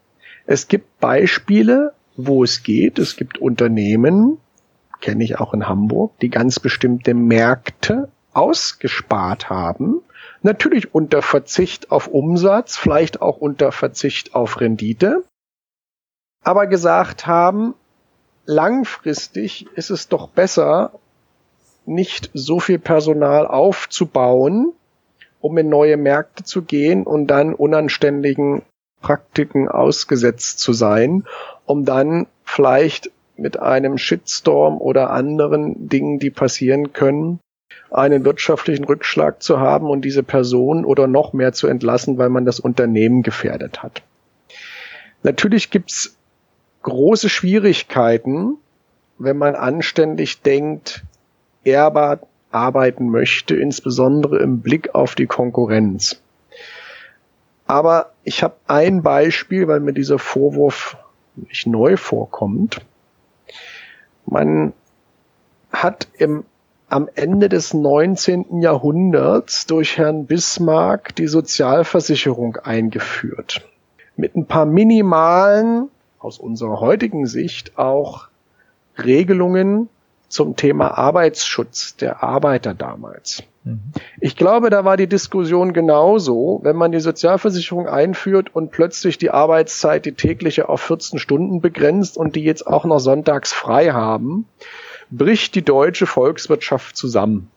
Es 0.46 0.70
gibt 0.70 1.00
Beispiele, 1.00 1.94
wo 2.16 2.44
es 2.44 2.64
geht. 2.64 3.00
Es 3.00 3.18
gibt 3.18 3.38
Unternehmen, 3.38 4.38
kenne 5.02 5.24
ich 5.24 5.40
auch 5.40 5.54
in 5.54 5.68
Hamburg, 5.68 6.18
die 6.20 6.30
ganz 6.30 6.60
bestimmte 6.60 7.14
Märkte 7.14 8.10
ausgespart 8.34 9.50
haben. 9.50 10.02
Natürlich 10.42 10.94
unter 10.94 11.22
Verzicht 11.22 11.92
auf 11.92 12.08
Umsatz, 12.08 12.78
vielleicht 12.78 13.22
auch 13.22 13.38
unter 13.38 13.72
Verzicht 13.72 14.34
auf 14.34 14.62
Rendite 14.62 15.24
aber 16.44 16.68
gesagt 16.68 17.28
haben, 17.28 17.76
langfristig 18.46 19.68
ist 19.76 19.92
es 19.92 20.08
doch 20.08 20.30
besser, 20.30 20.92
nicht 21.86 22.30
so 22.34 22.60
viel 22.60 22.80
Personal 22.80 23.48
aufzubauen, 23.48 24.74
um 25.40 25.58
in 25.58 25.70
neue 25.70 25.98
Märkte 25.98 26.44
zu 26.44 26.62
gehen 26.64 27.04
und 27.04 27.28
dann 27.28 27.54
unanständigen 27.54 28.64
Praktiken 29.02 29.68
ausgesetzt 29.68 30.60
zu 30.60 30.74
sein, 30.74 31.26
um 31.66 31.86
dann 31.86 32.28
vielleicht 32.44 33.12
mit 33.42 33.60
einem 33.60 33.98
Shitstorm 33.98 34.78
oder 34.78 35.10
anderen 35.10 35.90
Dingen, 35.90 36.20
die 36.20 36.30
passieren 36.30 36.94
können, 36.94 37.40
einen 37.90 38.24
wirtschaftlichen 38.24 38.86
Rückschlag 38.86 39.42
zu 39.42 39.60
haben 39.60 39.90
und 39.90 40.06
diese 40.06 40.24
Person 40.24 40.86
oder 40.86 41.08
noch 41.08 41.34
mehr 41.34 41.52
zu 41.52 41.68
entlassen, 41.68 42.18
weil 42.18 42.30
man 42.30 42.46
das 42.46 42.60
Unternehmen 42.60 43.24
gefährdet 43.24 43.84
hat. 43.84 44.04
Natürlich 45.24 45.70
gibt's 45.70 46.16
große 46.84 47.30
Schwierigkeiten, 47.30 48.58
wenn 49.18 49.38
man 49.38 49.56
anständig 49.56 50.42
denkt, 50.42 51.04
ehrbar 51.64 52.22
arbeiten 52.52 53.10
möchte, 53.10 53.56
insbesondere 53.56 54.40
im 54.40 54.62
Blick 54.62 54.96
auf 54.96 55.16
die 55.16 55.28
Konkurrenz. 55.28 56.22
Aber 57.66 58.12
ich 58.24 58.44
habe 58.44 58.56
ein 58.68 59.04
Beispiel, 59.04 59.68
weil 59.68 59.80
mir 59.80 59.94
dieser 59.94 60.20
Vorwurf 60.20 60.98
nicht 61.36 61.68
neu 61.68 61.98
vorkommt. 61.98 62.82
Man 64.26 64.74
hat 65.72 66.08
im, 66.18 66.44
am 66.90 67.10
Ende 67.16 67.50
des 67.50 67.74
19. 67.74 68.62
Jahrhunderts 68.62 69.66
durch 69.66 69.98
Herrn 69.98 70.26
Bismarck 70.26 71.16
die 71.16 71.28
Sozialversicherung 71.28 72.58
eingeführt. 72.58 73.68
Mit 74.16 74.36
ein 74.36 74.46
paar 74.46 74.66
minimalen, 74.66 75.90
aus 76.20 76.38
unserer 76.38 76.80
heutigen 76.80 77.26
Sicht 77.26 77.78
auch 77.78 78.28
Regelungen 78.98 79.90
zum 80.32 80.56
Thema 80.56 80.98
Arbeitsschutz 80.98 81.96
der 81.98 82.24
Arbeiter 82.24 82.74
damals. 82.74 83.44
Mhm. 83.64 83.80
Ich 84.20 84.36
glaube, 84.36 84.70
da 84.70 84.86
war 84.86 84.98
die 84.98 85.08
Diskussion 85.08 85.74
genauso, 85.74 86.60
wenn 86.64 86.76
man 86.76 86.92
die 86.92 87.00
Sozialversicherung 87.00 87.88
einführt 87.88 88.56
und 88.56 88.72
plötzlich 88.72 89.18
die 89.18 89.30
Arbeitszeit, 89.30 90.06
die 90.06 90.14
tägliche 90.14 90.70
auf 90.70 90.82
14 90.82 91.20
Stunden 91.20 91.62
begrenzt 91.62 92.18
und 92.18 92.36
die 92.36 92.44
jetzt 92.44 92.66
auch 92.66 92.86
noch 92.86 93.00
sonntags 93.00 93.54
frei 93.54 93.92
haben, 93.92 94.48
bricht 95.12 95.56
die 95.56 95.64
deutsche 95.64 96.08
Volkswirtschaft 96.08 96.96
zusammen. 96.96 97.52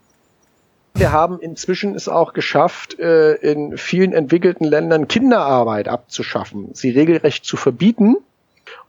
Wir 0.96 1.10
haben 1.10 1.40
inzwischen 1.40 1.96
es 1.96 2.08
auch 2.08 2.34
geschafft, 2.34 2.98
äh, 3.00 3.34
in 3.34 3.76
vielen 3.76 4.12
entwickelten 4.12 4.64
Ländern 4.64 5.08
Kinderarbeit 5.08 5.88
abzuschaffen, 5.88 6.70
sie 6.72 6.90
regelrecht 6.90 7.44
zu 7.44 7.56
verbieten. 7.56 8.16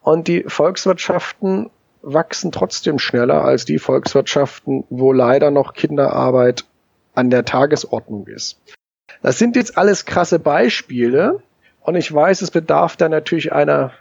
Und 0.02 0.28
die 0.28 0.44
Volkswirtschaften 0.48 1.72
wachsen 2.06 2.52
trotzdem 2.52 3.00
schneller 3.00 3.44
als 3.44 3.66
die 3.66 3.80
Volkswirtschaften, 3.80 4.86
wo 4.90 5.12
leider 5.12 5.52
noch 5.52 5.74
Kinderarbeit 5.74 6.66
an 7.16 7.30
der 7.30 7.46
Tagesordnung 7.46 8.28
ist. 8.28 8.62
Das 9.22 9.40
sind 9.40 9.56
jetzt 9.56 9.78
alles 9.78 10.06
krasse 10.06 10.38
Beispiele 10.38 11.42
und 11.82 11.96
ich 11.96 12.14
weiß, 12.14 12.42
es 12.42 12.52
bedarf 12.52 12.96
da 12.96 13.10
natürlich 13.10 13.54
einer 13.54 13.92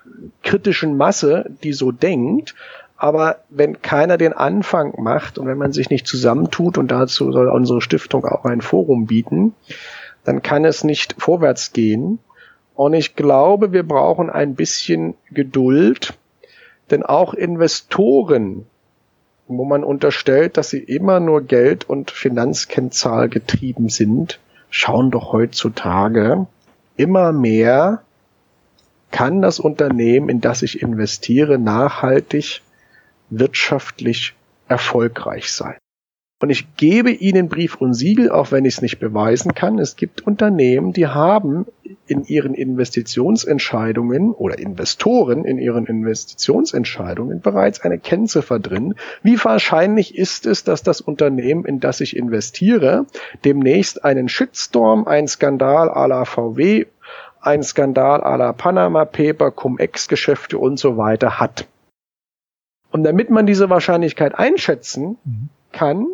kritischen 0.43 0.97
Masse, 0.97 1.47
die 1.63 1.73
so 1.73 1.93
denkt. 1.93 2.55
Aber 2.97 3.41
wenn 3.49 3.83
keiner 3.83 4.17
den 4.19 4.33
Anfang 4.33 5.03
macht 5.03 5.39
und 5.39 5.47
wenn 5.47 5.59
man 5.59 5.73
sich 5.73 5.91
nicht 5.91 6.07
zusammentut, 6.07 6.79
und 6.79 6.91
dazu 6.91 7.33
soll 7.33 7.49
unsere 7.49 7.81
Stiftung 7.81 8.25
auch 8.25 8.45
ein 8.45 8.61
Forum 8.61 9.07
bieten, 9.07 9.55
dann 10.25 10.43
kann 10.43 10.65
es 10.65 10.85
nicht 10.85 11.17
vorwärts 11.19 11.73
gehen. 11.73 12.19
Und 12.75 12.95
ich 12.95 13.17
glaube, 13.17 13.73
wir 13.73 13.83
brauchen 13.83 14.31
ein 14.31 14.55
bisschen 14.55 15.15
Geduld 15.31 16.15
denn 16.91 17.03
auch 17.03 17.35
Investoren, 17.35 18.67
wo 19.47 19.65
man 19.65 19.85
unterstellt, 19.85 20.57
dass 20.57 20.71
sie 20.71 20.79
immer 20.79 21.21
nur 21.21 21.43
Geld- 21.43 21.89
und 21.89 22.11
Finanzkennzahl 22.11 23.29
getrieben 23.29 23.89
sind, 23.89 24.41
schauen 24.71 25.11
doch 25.11 25.33
heutzutage 25.33 26.47
immer 26.97 27.33
mehr, 27.33 28.03
kann 29.11 29.43
das 29.43 29.61
Unternehmen, 29.61 30.29
in 30.29 30.41
das 30.41 30.63
ich 30.63 30.83
investiere, 30.83 31.59
nachhaltig 31.59 32.63
wirtschaftlich 33.31 34.35
erfolgreich 34.69 35.53
sein. 35.53 35.77
Und 36.45 36.51
ich 36.51 36.77
gebe 36.77 37.11
Ihnen 37.11 37.49
Brief 37.49 37.77
und 37.77 37.95
Siegel, 37.95 38.31
auch 38.31 38.53
wenn 38.53 38.67
ich 38.67 38.75
es 38.75 38.83
nicht 38.83 38.99
beweisen 38.99 39.55
kann. 39.55 39.79
Es 39.79 39.97
gibt 39.97 40.27
Unternehmen, 40.27 40.93
die 40.93 41.07
haben 41.07 41.65
in 42.07 42.23
ihren 42.27 42.53
Investitionsentscheidungen 42.53 44.31
oder 44.31 44.59
Investoren 44.59 45.47
in 45.47 45.57
ihren 45.57 45.87
Investitionsentscheidungen 45.87 47.41
bereits 47.41 47.81
eine 47.81 47.99
Kennziffer 47.99 48.59
drin. 48.59 48.95
Wie 49.23 49.43
wahrscheinlich 49.43 50.19
ist 50.19 50.45
es, 50.45 50.65
dass 50.65 50.83
das 50.83 51.01
Unternehmen, 51.01 51.65
in 51.65 51.81
das 51.81 52.03
ich 52.03 52.15
investiere, 52.15 53.07
demnächst 53.47 54.05
einen 54.05 54.29
Shitstorm, 54.29 55.07
einen 55.07 55.29
Skandal 55.29 55.89
à 55.89 56.07
la 56.07 56.27
VW, 56.27 56.85
einen 57.41 57.63
Skandal 57.63 58.23
à 58.23 58.37
la 58.37 58.53
Panama 58.53 59.07
Paper, 59.07 59.51
Cum-Ex-Geschäfte 59.51 60.59
und 60.59 60.79
so 60.79 60.99
weiter 60.99 61.41
hat. 61.41 61.67
Und 62.91 63.03
damit 63.03 63.31
man 63.31 63.47
diese 63.47 63.71
Wahrscheinlichkeit 63.71 64.35
einschätzen 64.35 65.17
mhm. 65.25 65.49
kann, 65.73 66.09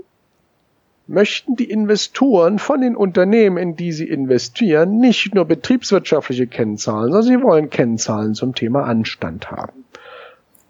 möchten 1.10 1.56
die 1.56 1.68
Investoren 1.68 2.60
von 2.60 2.80
den 2.80 2.94
Unternehmen, 2.94 3.56
in 3.56 3.74
die 3.74 3.92
sie 3.92 4.08
investieren, 4.08 4.98
nicht 4.98 5.34
nur 5.34 5.44
betriebswirtschaftliche 5.44 6.46
Kennzahlen, 6.46 7.12
sondern 7.12 7.22
sie 7.22 7.42
wollen 7.42 7.68
Kennzahlen 7.68 8.34
zum 8.34 8.54
Thema 8.54 8.84
Anstand 8.84 9.50
haben. 9.50 9.84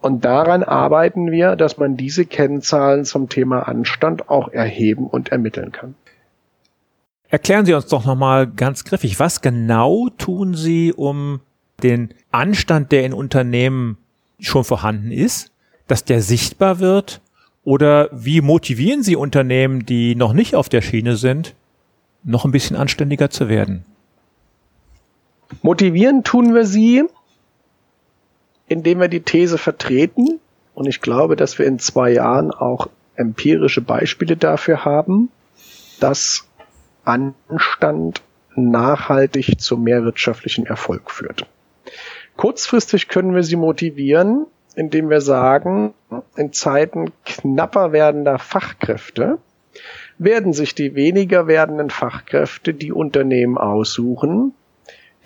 Und 0.00 0.24
daran 0.24 0.62
arbeiten 0.62 1.30
wir, 1.30 1.56
dass 1.56 1.76
man 1.76 1.98
diese 1.98 2.24
Kennzahlen 2.24 3.04
zum 3.04 3.28
Thema 3.28 3.68
Anstand 3.68 4.30
auch 4.30 4.48
erheben 4.48 5.06
und 5.06 5.28
ermitteln 5.28 5.72
kann. 5.72 5.94
Erklären 7.28 7.66
Sie 7.66 7.74
uns 7.74 7.86
doch 7.86 8.06
nochmal 8.06 8.46
ganz 8.46 8.84
griffig, 8.84 9.20
was 9.20 9.42
genau 9.42 10.08
tun 10.16 10.54
Sie, 10.54 10.94
um 10.94 11.40
den 11.82 12.14
Anstand, 12.32 12.92
der 12.92 13.04
in 13.04 13.12
Unternehmen 13.12 13.98
schon 14.38 14.64
vorhanden 14.64 15.12
ist, 15.12 15.52
dass 15.86 16.04
der 16.04 16.22
sichtbar 16.22 16.80
wird 16.80 17.20
oder 17.64 18.08
wie 18.12 18.40
motivieren 18.40 19.02
Sie 19.02 19.16
Unternehmen, 19.16 19.84
die 19.84 20.14
noch 20.14 20.32
nicht 20.32 20.54
auf 20.54 20.68
der 20.68 20.82
Schiene 20.82 21.16
sind, 21.16 21.54
noch 22.24 22.44
ein 22.44 22.52
bisschen 22.52 22.76
anständiger 22.76 23.30
zu 23.30 23.48
werden? 23.48 23.84
Motivieren 25.62 26.22
tun 26.24 26.54
wir 26.54 26.64
sie, 26.64 27.04
indem 28.68 29.00
wir 29.00 29.08
die 29.08 29.20
These 29.20 29.58
vertreten. 29.58 30.38
Und 30.74 30.86
ich 30.86 31.00
glaube, 31.00 31.36
dass 31.36 31.58
wir 31.58 31.66
in 31.66 31.78
zwei 31.78 32.12
Jahren 32.12 32.50
auch 32.52 32.88
empirische 33.16 33.80
Beispiele 33.80 34.36
dafür 34.36 34.84
haben, 34.84 35.28
dass 35.98 36.48
Anstand 37.04 38.22
nachhaltig 38.54 39.60
zu 39.60 39.76
mehr 39.76 40.04
wirtschaftlichen 40.04 40.66
Erfolg 40.66 41.10
führt. 41.10 41.46
Kurzfristig 42.36 43.08
können 43.08 43.34
wir 43.34 43.42
sie 43.42 43.56
motivieren, 43.56 44.46
indem 44.74 45.10
wir 45.10 45.20
sagen, 45.20 45.94
in 46.36 46.52
Zeiten 46.52 47.12
knapper 47.24 47.92
werdender 47.92 48.38
Fachkräfte 48.38 49.38
werden 50.18 50.52
sich 50.52 50.74
die 50.74 50.94
weniger 50.94 51.46
werdenden 51.46 51.90
Fachkräfte 51.90 52.74
die 52.74 52.92
Unternehmen 52.92 53.56
aussuchen, 53.56 54.52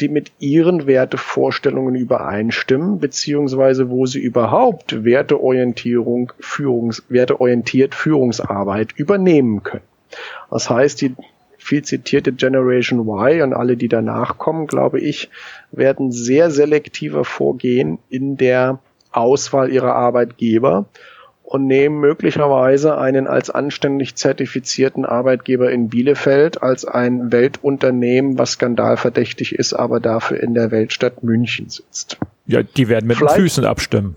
die 0.01 0.09
mit 0.09 0.33
ihren 0.39 0.87
Wertevorstellungen 0.87 1.95
übereinstimmen, 1.95 2.99
beziehungsweise 2.99 3.91
wo 3.91 4.07
sie 4.07 4.21
überhaupt 4.21 5.05
Werteorientierung, 5.05 6.33
Führungs, 6.41 7.05
werteorientiert 7.09 7.95
Führungsarbeit 7.95 8.93
übernehmen 8.97 9.63
können. 9.63 9.85
Das 10.51 10.71
heißt, 10.71 11.01
die 11.01 11.15
viel 11.59 11.83
zitierte 11.83 12.33
Generation 12.33 13.01
Y 13.09 13.43
und 13.43 13.55
alle, 13.55 13.77
die 13.77 13.89
danach 13.89 14.37
kommen, 14.37 14.67
glaube 14.67 15.01
ich, 15.01 15.31
werden 15.73 16.13
sehr 16.13 16.51
selektiver 16.51 17.25
vorgehen 17.25 17.99
in 18.11 18.37
der 18.37 18.81
Auswahl 19.17 19.73
ihrer 19.73 19.95
Arbeitgeber 19.95 20.87
und 21.43 21.67
nehmen 21.67 22.01
möglicherweise 22.01 22.99
einen 22.99 23.27
als 23.27 23.51
anständig 23.51 24.17
zertifizierten 24.17 25.05
Arbeitgeber 25.05 25.71
in 25.71 25.89
Bielefeld 25.89 26.63
als 26.63 26.85
ein 26.85 27.31
Weltunternehmen, 27.31 28.39
was 28.39 28.53
skandalverdächtig 28.53 29.55
ist, 29.55 29.75
aber 29.75 30.01
dafür 30.01 30.41
in 30.41 30.55
der 30.55 30.71
Weltstadt 30.71 31.23
München 31.23 31.69
sitzt. 31.69 32.19
Ja, 32.47 32.63
die 32.63 32.89
werden 32.89 33.07
mit 33.07 33.19
vielleicht, 33.19 33.37
den 33.37 33.43
Füßen 33.43 33.65
abstimmen. 33.65 34.17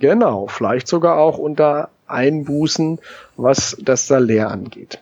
Genau, 0.00 0.46
vielleicht 0.48 0.88
sogar 0.88 1.18
auch 1.18 1.38
unter 1.38 1.90
Einbußen, 2.06 2.98
was 3.36 3.76
das 3.80 4.06
Salär 4.06 4.50
angeht. 4.50 5.00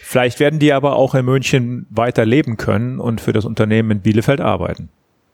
Vielleicht 0.00 0.40
werden 0.40 0.58
die 0.58 0.72
aber 0.72 0.96
auch 0.96 1.14
in 1.14 1.24
München 1.24 1.86
weiter 1.90 2.24
leben 2.24 2.56
können 2.56 2.98
und 2.98 3.20
für 3.20 3.32
das 3.32 3.44
Unternehmen 3.44 3.92
in 3.92 4.00
Bielefeld 4.00 4.40
arbeiten. 4.40 4.88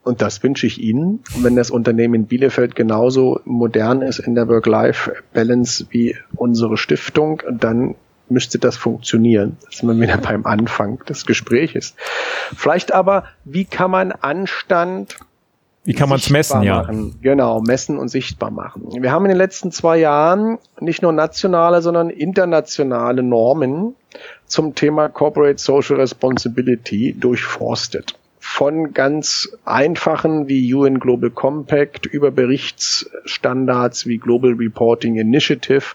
Und 0.07 0.23
das 0.23 0.45
wünsche 0.45 0.69
ich 0.69 0.81
Ihnen. 0.81 1.25
Und 1.35 1.43
wenn 1.43 1.57
das 1.57 1.73
Unternehmen 1.73 2.15
in 2.15 2.27
Bielefeld 2.27 2.77
genauso 2.77 3.41
modern 3.45 4.03
ist 4.03 4.21
in 4.21 4.37
der 4.37 4.47
Work-Life-Balance 4.47 5.87
wie 5.91 6.15
unsere 6.37 6.77
Stiftung, 6.77 7.43
dann 7.51 7.97
müsste 8.29 8.61
das 8.61 8.77
funktionieren. 8.77 9.57
Das 9.65 9.79
sind 9.79 9.89
wir 9.89 10.01
wieder 10.01 10.19
beim 10.19 10.47
Anfang 10.47 11.05
des 11.07 11.27
Gespräches. 11.27 11.97
Vielleicht 12.55 12.95
aber, 12.95 13.25
wie 13.45 13.65
kann 13.65 13.91
man 13.91 14.13
Anstand 14.13 15.17
wie 15.83 15.95
kann 15.95 16.09
man 16.09 16.19
es 16.19 16.31
messen, 16.31 16.63
ja? 16.63 16.89
Genau, 17.21 17.61
messen 17.61 17.99
und 17.99 18.09
sichtbar 18.09 18.53
machen. 18.53 18.89
Wir 19.01 19.11
haben 19.11 19.25
in 19.25 19.31
den 19.31 19.39
letzten 19.39 19.73
zwei 19.73 19.99
Jahren 19.99 20.59
nicht 20.81 21.03
nur 21.03 21.13
nationale, 21.13 21.83
sondern 21.83 22.11
internationale 22.11 23.25
Normen 23.25 23.97
zum 24.47 24.77
Thema 24.77 25.09
Corporate 25.09 25.59
Social 25.59 25.97
Responsibility 25.97 27.17
durchforstet 27.19 28.17
von 28.49 28.95
ganz 28.95 29.51
einfachen 29.65 30.49
wie 30.49 30.73
UN 30.73 31.01
Global 31.01 31.31
Compact 31.31 32.07
über 32.07 32.31
Berichtsstandards 32.31 34.07
wie 34.07 34.19
Global 34.19 34.53
Reporting 34.53 35.17
Initiative 35.17 35.95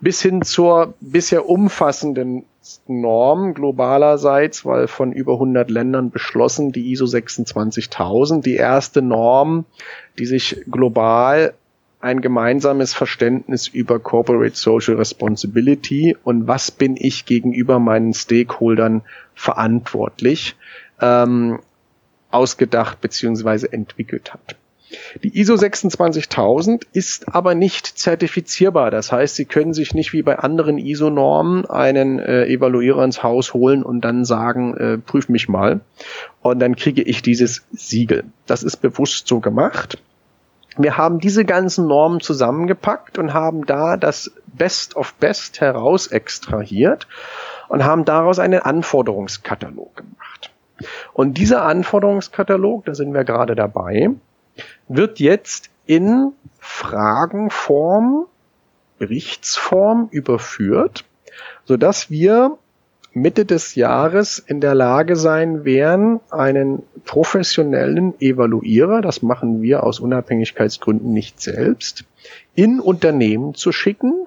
bis 0.00 0.20
hin 0.20 0.42
zur 0.42 0.94
bisher 1.00 1.48
umfassenden 1.48 2.44
Norm 2.86 3.54
globalerseits, 3.54 4.64
weil 4.66 4.88
von 4.88 5.10
über 5.10 5.32
100 5.32 5.70
Ländern 5.70 6.10
beschlossen, 6.10 6.70
die 6.70 6.92
ISO 6.92 7.06
26000, 7.06 8.44
die 8.44 8.56
erste 8.56 9.00
Norm, 9.00 9.64
die 10.18 10.26
sich 10.26 10.64
global 10.70 11.54
ein 12.00 12.20
gemeinsames 12.20 12.92
Verständnis 12.92 13.68
über 13.68 13.98
Corporate 13.98 14.54
Social 14.54 14.96
Responsibility 14.96 16.14
und 16.22 16.46
was 16.46 16.70
bin 16.70 16.94
ich 16.96 17.24
gegenüber 17.24 17.78
meinen 17.80 18.12
Stakeholdern 18.12 19.02
verantwortlich 19.34 20.56
ähm, 21.00 21.58
ausgedacht 22.36 23.00
bzw. 23.00 23.66
entwickelt 23.70 24.32
hat. 24.34 24.56
Die 25.22 25.36
ISO 25.38 25.56
26000 25.56 26.84
ist 26.92 27.34
aber 27.34 27.54
nicht 27.54 27.86
zertifizierbar. 27.86 28.90
Das 28.90 29.10
heißt, 29.10 29.34
Sie 29.34 29.44
können 29.44 29.74
sich 29.74 29.94
nicht 29.94 30.12
wie 30.12 30.22
bei 30.22 30.38
anderen 30.38 30.78
ISO-Normen 30.78 31.66
einen 31.66 32.18
äh, 32.20 32.46
Evaluierer 32.46 33.02
ins 33.02 33.22
Haus 33.22 33.52
holen 33.52 33.82
und 33.82 34.02
dann 34.02 34.24
sagen, 34.24 34.76
äh, 34.76 34.98
prüf 34.98 35.28
mich 35.28 35.48
mal. 35.48 35.80
Und 36.40 36.60
dann 36.60 36.76
kriege 36.76 37.02
ich 37.02 37.22
dieses 37.22 37.66
Siegel. 37.72 38.24
Das 38.46 38.62
ist 38.62 38.76
bewusst 38.76 39.26
so 39.26 39.40
gemacht. 39.40 39.98
Wir 40.78 40.98
haben 40.98 41.20
diese 41.20 41.44
ganzen 41.44 41.86
Normen 41.86 42.20
zusammengepackt 42.20 43.18
und 43.18 43.32
haben 43.32 43.64
da 43.64 43.96
das 43.96 44.30
Best 44.46 44.94
of 44.94 45.14
Best 45.14 45.60
heraus 45.60 46.06
extrahiert 46.08 47.08
und 47.68 47.84
haben 47.84 48.04
daraus 48.04 48.38
einen 48.38 48.60
Anforderungskatalog 48.60 49.96
gemacht. 49.96 50.35
Und 51.12 51.38
dieser 51.38 51.62
Anforderungskatalog, 51.62 52.84
da 52.84 52.94
sind 52.94 53.14
wir 53.14 53.24
gerade 53.24 53.54
dabei, 53.54 54.10
wird 54.88 55.20
jetzt 55.20 55.70
in 55.86 56.32
Fragenform, 56.58 58.26
Berichtsform 58.98 60.08
überführt, 60.10 61.04
so 61.64 61.76
dass 61.76 62.10
wir 62.10 62.58
Mitte 63.12 63.46
des 63.46 63.74
Jahres 63.76 64.38
in 64.38 64.60
der 64.60 64.74
Lage 64.74 65.16
sein 65.16 65.64
werden, 65.64 66.20
einen 66.30 66.82
professionellen 67.06 68.14
Evaluierer, 68.20 69.00
das 69.00 69.22
machen 69.22 69.62
wir 69.62 69.84
aus 69.84 70.00
Unabhängigkeitsgründen 70.00 71.12
nicht 71.12 71.40
selbst, 71.40 72.04
in 72.54 72.78
Unternehmen 72.78 73.54
zu 73.54 73.72
schicken 73.72 74.26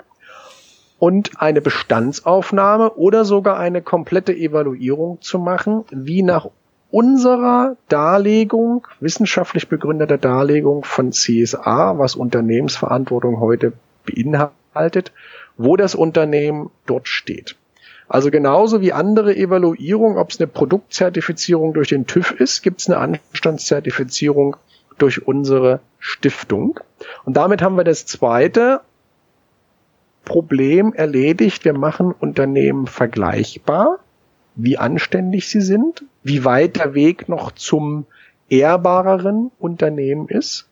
und 0.99 1.41
eine 1.41 1.61
Bestandsaufnahme 1.61 2.93
oder 2.93 3.25
sogar 3.25 3.57
eine 3.57 3.81
komplette 3.81 4.35
Evaluierung 4.35 5.21
zu 5.21 5.39
machen, 5.39 5.85
wie 5.89 6.21
nach 6.21 6.47
unserer 6.91 7.77
Darlegung, 7.87 8.87
wissenschaftlich 8.99 9.69
begründeter 9.69 10.17
Darlegung 10.17 10.83
von 10.83 11.11
CSA, 11.11 11.97
was 11.97 12.15
Unternehmensverantwortung 12.15 13.39
heute 13.39 13.73
beinhaltet, 14.05 15.11
wo 15.57 15.77
das 15.77 15.95
Unternehmen 15.95 16.69
dort 16.85 17.07
steht. 17.07 17.55
Also 18.07 18.31
genauso 18.31 18.81
wie 18.81 18.91
andere 18.91 19.35
Evaluierung, 19.35 20.17
ob 20.17 20.31
es 20.31 20.39
eine 20.39 20.47
Produktzertifizierung 20.47 21.73
durch 21.73 21.89
den 21.89 22.07
TÜV 22.07 22.31
ist, 22.31 22.63
gibt 22.63 22.81
es 22.81 22.89
eine 22.89 22.97
Anstandszertifizierung 22.97 24.55
durch 24.97 25.27
unsere 25.27 25.79
Stiftung. 25.99 26.79
Und 27.23 27.37
damit 27.37 27.61
haben 27.61 27.77
wir 27.77 27.83
das 27.83 28.07
zweite 28.07 28.81
Problem 30.29 30.93
erledigt. 30.93 31.65
Wir 31.65 31.73
machen 31.73 32.13
Unternehmen 32.13 32.87
vergleichbar 32.87 33.99
wie 34.61 34.77
anständig 34.77 35.49
sie 35.49 35.61
sind, 35.61 36.03
wie 36.23 36.43
weit 36.43 36.77
der 36.77 36.93
Weg 36.93 37.29
noch 37.29 37.51
zum 37.51 38.05
ehrbareren 38.49 39.51
Unternehmen 39.59 40.27
ist. 40.27 40.67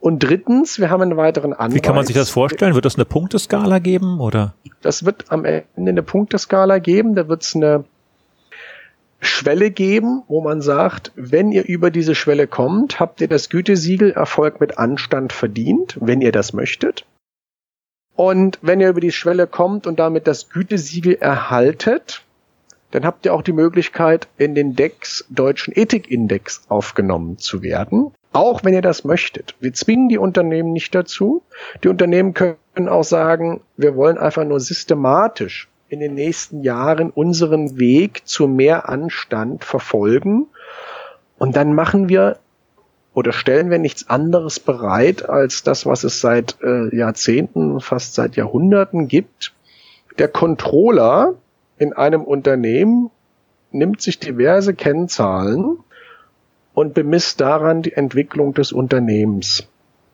Und 0.00 0.20
drittens, 0.20 0.78
wir 0.78 0.90
haben 0.90 1.02
einen 1.02 1.16
weiteren 1.16 1.52
Anweis. 1.52 1.74
Wie 1.74 1.80
kann 1.80 1.94
man 1.94 2.06
sich 2.06 2.14
das 2.14 2.30
vorstellen? 2.30 2.74
Wird 2.74 2.84
das 2.84 2.96
eine 2.96 3.04
Punkteskala 3.04 3.78
geben 3.80 4.20
oder? 4.20 4.54
Das 4.80 5.04
wird 5.04 5.26
am 5.28 5.44
Ende 5.44 5.66
eine 5.76 6.02
Punkteskala 6.02 6.78
geben. 6.78 7.14
Da 7.14 7.28
wird 7.28 7.42
es 7.42 7.56
eine 7.56 7.84
Schwelle 9.20 9.72
geben, 9.72 10.22
wo 10.28 10.40
man 10.40 10.62
sagt, 10.62 11.10
wenn 11.16 11.50
ihr 11.50 11.66
über 11.66 11.90
diese 11.90 12.14
Schwelle 12.14 12.46
kommt, 12.46 13.00
habt 13.00 13.20
ihr 13.20 13.28
das 13.28 13.48
Gütesiegel 13.48 14.12
Erfolg 14.12 14.60
mit 14.60 14.78
Anstand 14.78 15.32
verdient, 15.32 15.98
wenn 16.00 16.20
ihr 16.20 16.32
das 16.32 16.52
möchtet. 16.52 17.04
Und 18.18 18.58
wenn 18.62 18.80
ihr 18.80 18.88
über 18.88 19.00
die 19.00 19.12
Schwelle 19.12 19.46
kommt 19.46 19.86
und 19.86 20.00
damit 20.00 20.26
das 20.26 20.48
Gütesiegel 20.48 21.14
erhaltet, 21.20 22.24
dann 22.90 23.04
habt 23.04 23.24
ihr 23.24 23.32
auch 23.32 23.42
die 23.42 23.52
Möglichkeit, 23.52 24.26
in 24.36 24.56
den 24.56 24.74
DEX 24.74 25.24
Deutschen 25.30 25.72
Ethikindex 25.72 26.62
aufgenommen 26.68 27.38
zu 27.38 27.62
werden. 27.62 28.10
Auch 28.32 28.64
wenn 28.64 28.74
ihr 28.74 28.82
das 28.82 29.04
möchtet. 29.04 29.54
Wir 29.60 29.72
zwingen 29.72 30.08
die 30.08 30.18
Unternehmen 30.18 30.72
nicht 30.72 30.96
dazu. 30.96 31.44
Die 31.84 31.88
Unternehmen 31.88 32.34
können 32.34 32.88
auch 32.88 33.04
sagen, 33.04 33.60
wir 33.76 33.94
wollen 33.94 34.18
einfach 34.18 34.44
nur 34.44 34.58
systematisch 34.58 35.68
in 35.88 36.00
den 36.00 36.14
nächsten 36.14 36.64
Jahren 36.64 37.10
unseren 37.10 37.78
Weg 37.78 38.26
zu 38.26 38.48
mehr 38.48 38.88
Anstand 38.88 39.62
verfolgen. 39.62 40.48
Und 41.38 41.54
dann 41.54 41.72
machen 41.72 42.08
wir 42.08 42.38
oder 43.18 43.32
stellen 43.32 43.68
wir 43.68 43.80
nichts 43.80 44.08
anderes 44.08 44.60
bereit 44.60 45.28
als 45.28 45.64
das, 45.64 45.86
was 45.86 46.04
es 46.04 46.20
seit 46.20 46.56
äh, 46.62 46.94
Jahrzehnten, 46.96 47.80
fast 47.80 48.14
seit 48.14 48.36
Jahrhunderten 48.36 49.08
gibt. 49.08 49.52
Der 50.20 50.28
Controller, 50.28 51.34
in 51.78 51.92
einem 51.92 52.22
Unternehmen 52.22 53.10
nimmt 53.72 54.00
sich 54.00 54.20
diverse 54.20 54.72
Kennzahlen 54.72 55.78
und 56.74 56.94
bemisst 56.94 57.40
daran 57.40 57.82
die 57.82 57.94
Entwicklung 57.94 58.54
des 58.54 58.70
Unternehmens 58.70 59.66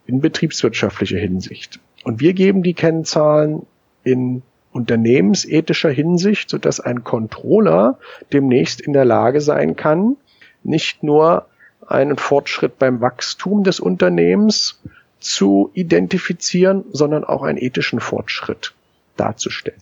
in 0.06 0.22
betriebswirtschaftlicher 0.22 1.18
Hinsicht. 1.18 1.80
Und 2.04 2.20
wir 2.20 2.32
geben 2.32 2.62
die 2.62 2.72
Kennzahlen 2.72 3.66
in 4.02 4.40
unternehmensethischer 4.72 5.90
Hinsicht, 5.90 6.48
sodass 6.48 6.80
ein 6.80 7.04
Controller 7.04 7.98
demnächst 8.32 8.80
in 8.80 8.94
der 8.94 9.04
Lage 9.04 9.42
sein 9.42 9.76
kann, 9.76 10.16
nicht 10.62 11.02
nur 11.02 11.48
einen 11.86 12.16
Fortschritt 12.16 12.78
beim 12.78 13.00
Wachstum 13.00 13.64
des 13.64 13.80
Unternehmens 13.80 14.80
zu 15.20 15.70
identifizieren, 15.74 16.84
sondern 16.92 17.24
auch 17.24 17.42
einen 17.42 17.58
ethischen 17.58 18.00
Fortschritt 18.00 18.74
darzustellen. 19.16 19.80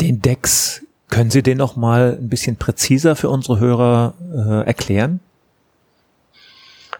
Den 0.00 0.22
DEX, 0.22 0.82
können 1.08 1.30
Sie 1.30 1.42
den 1.42 1.58
noch 1.58 1.76
mal 1.76 2.18
ein 2.20 2.28
bisschen 2.28 2.56
präziser 2.56 3.16
für 3.16 3.28
unsere 3.28 3.60
Hörer 3.60 4.14
äh, 4.20 4.66
erklären? 4.66 5.20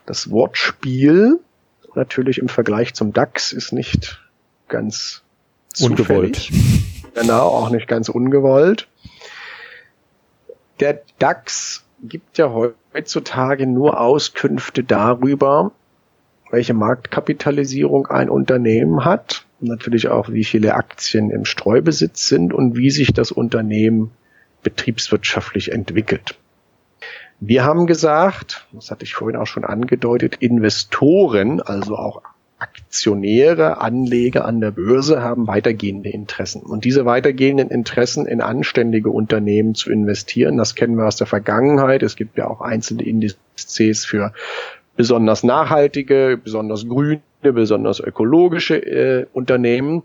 Das 0.06 0.30
Wortspiel 0.30 1.40
natürlich 1.94 2.38
im 2.38 2.48
Vergleich 2.48 2.94
zum 2.94 3.12
DAX 3.12 3.52
ist 3.52 3.72
nicht 3.72 4.20
ganz 4.68 5.22
ungewollt. 5.80 6.50
Genau, 7.14 7.48
auch 7.48 7.70
nicht 7.70 7.88
ganz 7.88 8.10
ungewollt. 8.10 8.88
Der 10.80 11.00
DAX 11.18 11.85
gibt 12.02 12.38
ja 12.38 12.52
heutzutage 12.52 13.66
nur 13.66 14.00
Auskünfte 14.00 14.84
darüber, 14.84 15.72
welche 16.50 16.74
Marktkapitalisierung 16.74 18.06
ein 18.06 18.30
Unternehmen 18.30 19.04
hat 19.04 19.46
natürlich 19.60 20.08
auch, 20.08 20.28
wie 20.30 20.44
viele 20.44 20.74
Aktien 20.74 21.30
im 21.30 21.44
Streubesitz 21.44 22.28
sind 22.28 22.52
und 22.52 22.76
wie 22.76 22.90
sich 22.90 23.12
das 23.12 23.32
Unternehmen 23.32 24.10
betriebswirtschaftlich 24.62 25.72
entwickelt. 25.72 26.38
Wir 27.38 27.64
haben 27.64 27.86
gesagt, 27.86 28.66
das 28.72 28.90
hatte 28.90 29.04
ich 29.04 29.14
vorhin 29.14 29.38
auch 29.38 29.46
schon 29.46 29.64
angedeutet, 29.64 30.36
Investoren, 30.36 31.60
also 31.60 31.96
auch 31.96 32.22
Aktionäre, 32.96 33.82
Anleger 33.82 34.46
an 34.46 34.62
der 34.62 34.70
Börse 34.70 35.22
haben 35.22 35.46
weitergehende 35.46 36.08
Interessen. 36.08 36.62
Und 36.62 36.86
diese 36.86 37.04
weitergehenden 37.04 37.68
Interessen 37.68 38.24
in 38.24 38.40
anständige 38.40 39.10
Unternehmen 39.10 39.74
zu 39.74 39.90
investieren, 39.90 40.56
das 40.56 40.74
kennen 40.74 40.96
wir 40.96 41.06
aus 41.06 41.16
der 41.16 41.26
Vergangenheit. 41.26 42.02
Es 42.02 42.16
gibt 42.16 42.38
ja 42.38 42.48
auch 42.48 42.62
einzelne 42.62 43.02
Indizes 43.02 44.06
für 44.06 44.32
besonders 44.96 45.44
nachhaltige, 45.44 46.40
besonders 46.42 46.88
grüne, 46.88 47.20
besonders 47.42 48.00
ökologische 48.00 48.76
äh, 48.76 49.26
Unternehmen. 49.34 50.02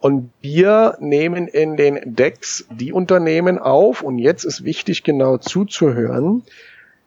Und 0.00 0.30
wir 0.40 0.96
nehmen 0.98 1.46
in 1.46 1.76
den 1.76 2.00
Decks 2.16 2.66
die 2.68 2.92
Unternehmen 2.92 3.60
auf, 3.60 4.02
und 4.02 4.18
jetzt 4.18 4.42
ist 4.42 4.64
wichtig 4.64 5.04
genau 5.04 5.36
zuzuhören, 5.36 6.42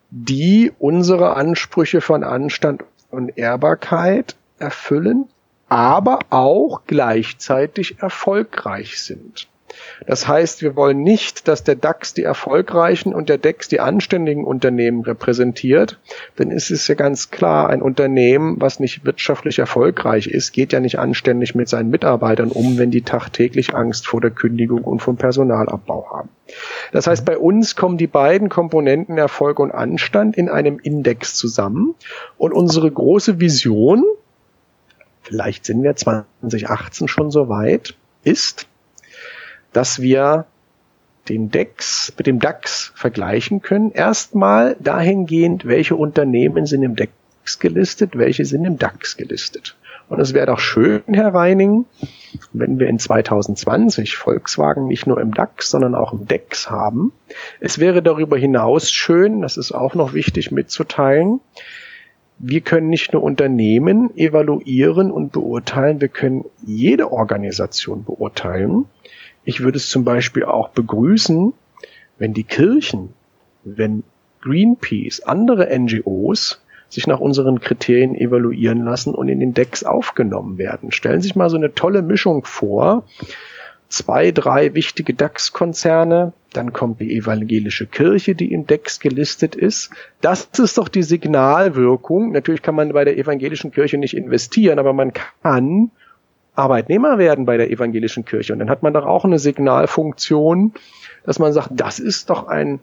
die 0.09 0.71
unsere 0.79 1.35
Ansprüche 1.35 1.99
von 1.99 2.23
Anstand 2.23 2.85
und 3.11 3.37
Ehrbarkeit 3.37 4.37
erfüllen, 4.59 5.25
aber 5.69 6.19
auch 6.29 6.81
gleichzeitig 6.87 7.99
erfolgreich 7.99 9.01
sind. 9.01 9.47
Das 10.05 10.27
heißt, 10.27 10.61
wir 10.61 10.75
wollen 10.75 11.03
nicht, 11.03 11.47
dass 11.47 11.63
der 11.63 11.75
DAX 11.75 12.13
die 12.13 12.23
erfolgreichen 12.23 13.13
und 13.13 13.29
der 13.29 13.37
DEX 13.37 13.67
die 13.67 13.79
anständigen 13.79 14.43
Unternehmen 14.43 15.01
repräsentiert, 15.01 15.99
denn 16.39 16.51
es 16.51 16.71
ist 16.71 16.87
ja 16.87 16.95
ganz 16.95 17.31
klar, 17.31 17.69
ein 17.69 17.81
Unternehmen, 17.81 18.59
was 18.59 18.79
nicht 18.79 19.05
wirtschaftlich 19.05 19.59
erfolgreich 19.59 20.27
ist, 20.27 20.51
geht 20.51 20.73
ja 20.73 20.79
nicht 20.79 20.99
anständig 20.99 21.55
mit 21.55 21.69
seinen 21.69 21.89
Mitarbeitern 21.89 22.51
um, 22.51 22.77
wenn 22.77 22.91
die 22.91 23.01
tagtäglich 23.01 23.75
Angst 23.75 24.07
vor 24.07 24.21
der 24.21 24.31
Kündigung 24.31 24.83
und 24.83 25.01
vom 25.01 25.17
Personalabbau 25.17 26.07
haben. 26.11 26.29
Das 26.91 27.07
heißt, 27.07 27.25
bei 27.25 27.37
uns 27.37 27.75
kommen 27.75 27.97
die 27.97 28.07
beiden 28.07 28.49
Komponenten 28.49 29.17
Erfolg 29.17 29.59
und 29.59 29.71
Anstand 29.71 30.37
in 30.37 30.49
einem 30.49 30.79
Index 30.79 31.35
zusammen 31.35 31.95
und 32.37 32.53
unsere 32.53 32.89
große 32.89 33.39
Vision, 33.39 34.03
vielleicht 35.27 35.65
sind 35.65 35.83
wir 35.83 35.95
2018 35.95 37.07
schon 37.07 37.31
so 37.31 37.49
weit, 37.49 37.95
ist, 38.23 38.67
dass 39.73 40.01
wir 40.01 40.45
den 41.27 41.51
DEX 41.51 42.13
mit 42.17 42.27
dem 42.27 42.39
DAX 42.39 42.93
vergleichen 42.95 43.61
können. 43.61 43.91
Erstmal 43.91 44.77
dahingehend, 44.79 45.65
welche 45.65 45.95
Unternehmen 45.95 46.65
sind 46.65 46.83
im 46.83 46.95
DEX 46.95 47.59
gelistet, 47.59 48.17
welche 48.17 48.45
sind 48.45 48.63
im 48.63 48.77
DAX 48.77 49.17
gelistet. 49.17 49.75
Und 50.07 50.21
es 50.21 50.33
wäre 50.33 50.45
doch 50.45 50.59
schön, 50.59 51.03
Herr 51.11 51.33
Reining, 51.33 51.85
wenn 52.53 52.79
wir 52.79 52.87
in 52.87 52.97
2020 52.97 54.15
Volkswagen 54.15 54.87
nicht 54.87 55.05
nur 55.05 55.19
im 55.19 55.33
DAX, 55.33 55.69
sondern 55.69 55.95
auch 55.95 56.13
im 56.13 56.25
DEX 56.25 56.69
haben. 56.69 57.11
Es 57.59 57.79
wäre 57.79 58.01
darüber 58.01 58.37
hinaus 58.37 58.89
schön, 58.89 59.41
das 59.41 59.57
ist 59.57 59.73
auch 59.73 59.95
noch 59.95 60.13
wichtig 60.13 60.51
mitzuteilen, 60.51 61.41
wir 62.39 62.61
können 62.61 62.89
nicht 62.89 63.13
nur 63.13 63.23
Unternehmen 63.23 64.15
evaluieren 64.15 65.11
und 65.11 65.31
beurteilen, 65.31 66.01
wir 66.01 66.07
können 66.07 66.45
jede 66.65 67.11
Organisation 67.11 68.03
beurteilen. 68.03 68.85
Ich 69.43 69.61
würde 69.61 69.77
es 69.77 69.89
zum 69.89 70.03
Beispiel 70.03 70.43
auch 70.43 70.69
begrüßen, 70.69 71.53
wenn 72.19 72.33
die 72.33 72.43
Kirchen, 72.43 73.13
wenn 73.63 74.03
Greenpeace, 74.41 75.21
andere 75.21 75.67
NGOs 75.77 76.61
sich 76.89 77.07
nach 77.07 77.19
unseren 77.19 77.59
Kriterien 77.59 78.15
evaluieren 78.15 78.83
lassen 78.83 79.13
und 79.13 79.27
in 79.29 79.39
den 79.39 79.53
Decks 79.53 79.83
aufgenommen 79.83 80.57
werden. 80.57 80.91
Stellen 80.91 81.21
Sie 81.21 81.27
sich 81.27 81.35
mal 81.35 81.49
so 81.49 81.57
eine 81.57 81.73
tolle 81.73 82.01
Mischung 82.01 82.45
vor. 82.45 83.03
Zwei, 83.89 84.31
drei 84.31 84.73
wichtige 84.73 85.13
DAX-Konzerne, 85.13 86.33
dann 86.57 86.73
kommt 86.73 86.99
die 86.99 87.15
evangelische 87.15 87.85
Kirche, 87.85 88.35
die 88.35 88.51
im 88.51 88.65
DEX 88.65 88.99
gelistet 88.99 89.55
ist. 89.55 89.91
Das 90.21 90.49
ist 90.57 90.77
doch 90.77 90.89
die 90.89 91.03
Signalwirkung. 91.03 92.31
Natürlich 92.31 92.61
kann 92.61 92.75
man 92.75 92.91
bei 92.93 93.05
der 93.05 93.17
evangelischen 93.17 93.71
Kirche 93.71 93.97
nicht 93.97 94.17
investieren, 94.17 94.79
aber 94.79 94.93
man 94.93 95.13
kann 95.43 95.91
Arbeitnehmer 96.55 97.19
werden 97.19 97.45
bei 97.45 97.57
der 97.57 97.69
evangelischen 97.69 98.25
Kirche. 98.25 98.53
Und 98.53 98.59
dann 98.59 98.69
hat 98.69 98.81
man 98.81 98.93
doch 98.93 99.05
auch 99.05 99.23
eine 99.23 99.37
Signalfunktion, 99.37 100.73
dass 101.23 101.37
man 101.37 101.53
sagt, 101.53 101.69
das 101.73 101.99
ist 101.99 102.31
doch 102.31 102.47
ein 102.47 102.79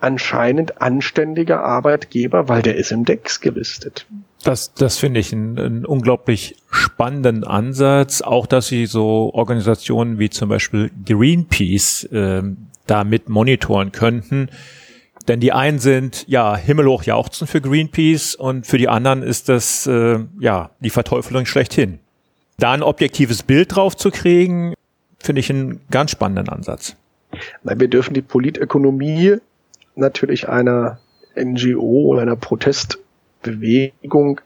anscheinend 0.00 0.80
anständiger 0.80 1.62
Arbeitgeber, 1.62 2.48
weil 2.48 2.62
der 2.62 2.76
ist 2.76 2.92
im 2.92 3.04
DEX 3.04 3.40
gelistet. 3.40 4.06
Das, 4.44 4.72
das 4.74 4.98
finde 4.98 5.20
ich 5.20 5.32
einen, 5.32 5.58
einen 5.58 5.86
unglaublich 5.86 6.56
spannenden 6.70 7.44
Ansatz. 7.44 8.20
Auch, 8.22 8.46
dass 8.46 8.68
Sie 8.68 8.86
so 8.86 9.30
Organisationen 9.34 10.18
wie 10.18 10.30
zum 10.30 10.48
Beispiel 10.48 10.90
Greenpeace 11.04 12.04
äh, 12.04 12.42
damit 12.86 13.28
monitoren 13.28 13.92
könnten. 13.92 14.50
Denn 15.28 15.40
die 15.40 15.52
einen 15.52 15.78
sind 15.78 16.24
ja 16.28 16.56
himmelhoch 16.56 17.02
jauchzen 17.02 17.46
für 17.46 17.60
Greenpeace 17.60 18.36
und 18.36 18.66
für 18.66 18.78
die 18.78 18.88
anderen 18.88 19.22
ist 19.22 19.48
das 19.48 19.86
äh, 19.86 20.20
ja 20.38 20.70
die 20.80 20.90
Verteufelung 20.90 21.46
schlechthin. 21.46 21.98
Da 22.58 22.72
ein 22.72 22.82
objektives 22.82 23.42
Bild 23.42 23.74
drauf 23.74 23.96
zu 23.96 24.10
kriegen, 24.10 24.74
finde 25.18 25.40
ich 25.40 25.50
einen 25.50 25.80
ganz 25.90 26.12
spannenden 26.12 26.48
Ansatz. 26.48 26.96
Nein, 27.64 27.80
wir 27.80 27.88
dürfen 27.88 28.14
die 28.14 28.22
Politökonomie 28.22 29.38
natürlich 29.96 30.48
einer 30.48 31.00
NGO 31.36 32.06
oder 32.06 32.22
einer 32.22 32.36
Protestbewegung 32.36 34.40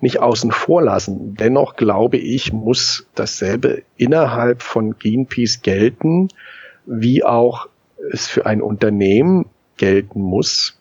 nicht 0.00 0.20
außen 0.20 0.50
vor 0.50 0.82
lassen. 0.82 1.36
Dennoch 1.36 1.76
glaube 1.76 2.16
ich, 2.16 2.52
muss 2.52 3.06
dasselbe 3.14 3.82
innerhalb 3.96 4.62
von 4.62 4.98
Greenpeace 4.98 5.62
gelten, 5.62 6.28
wie 6.86 7.22
auch 7.22 7.68
es 8.12 8.26
für 8.26 8.46
ein 8.46 8.62
Unternehmen 8.62 9.46
gelten 9.76 10.20
muss. 10.20 10.78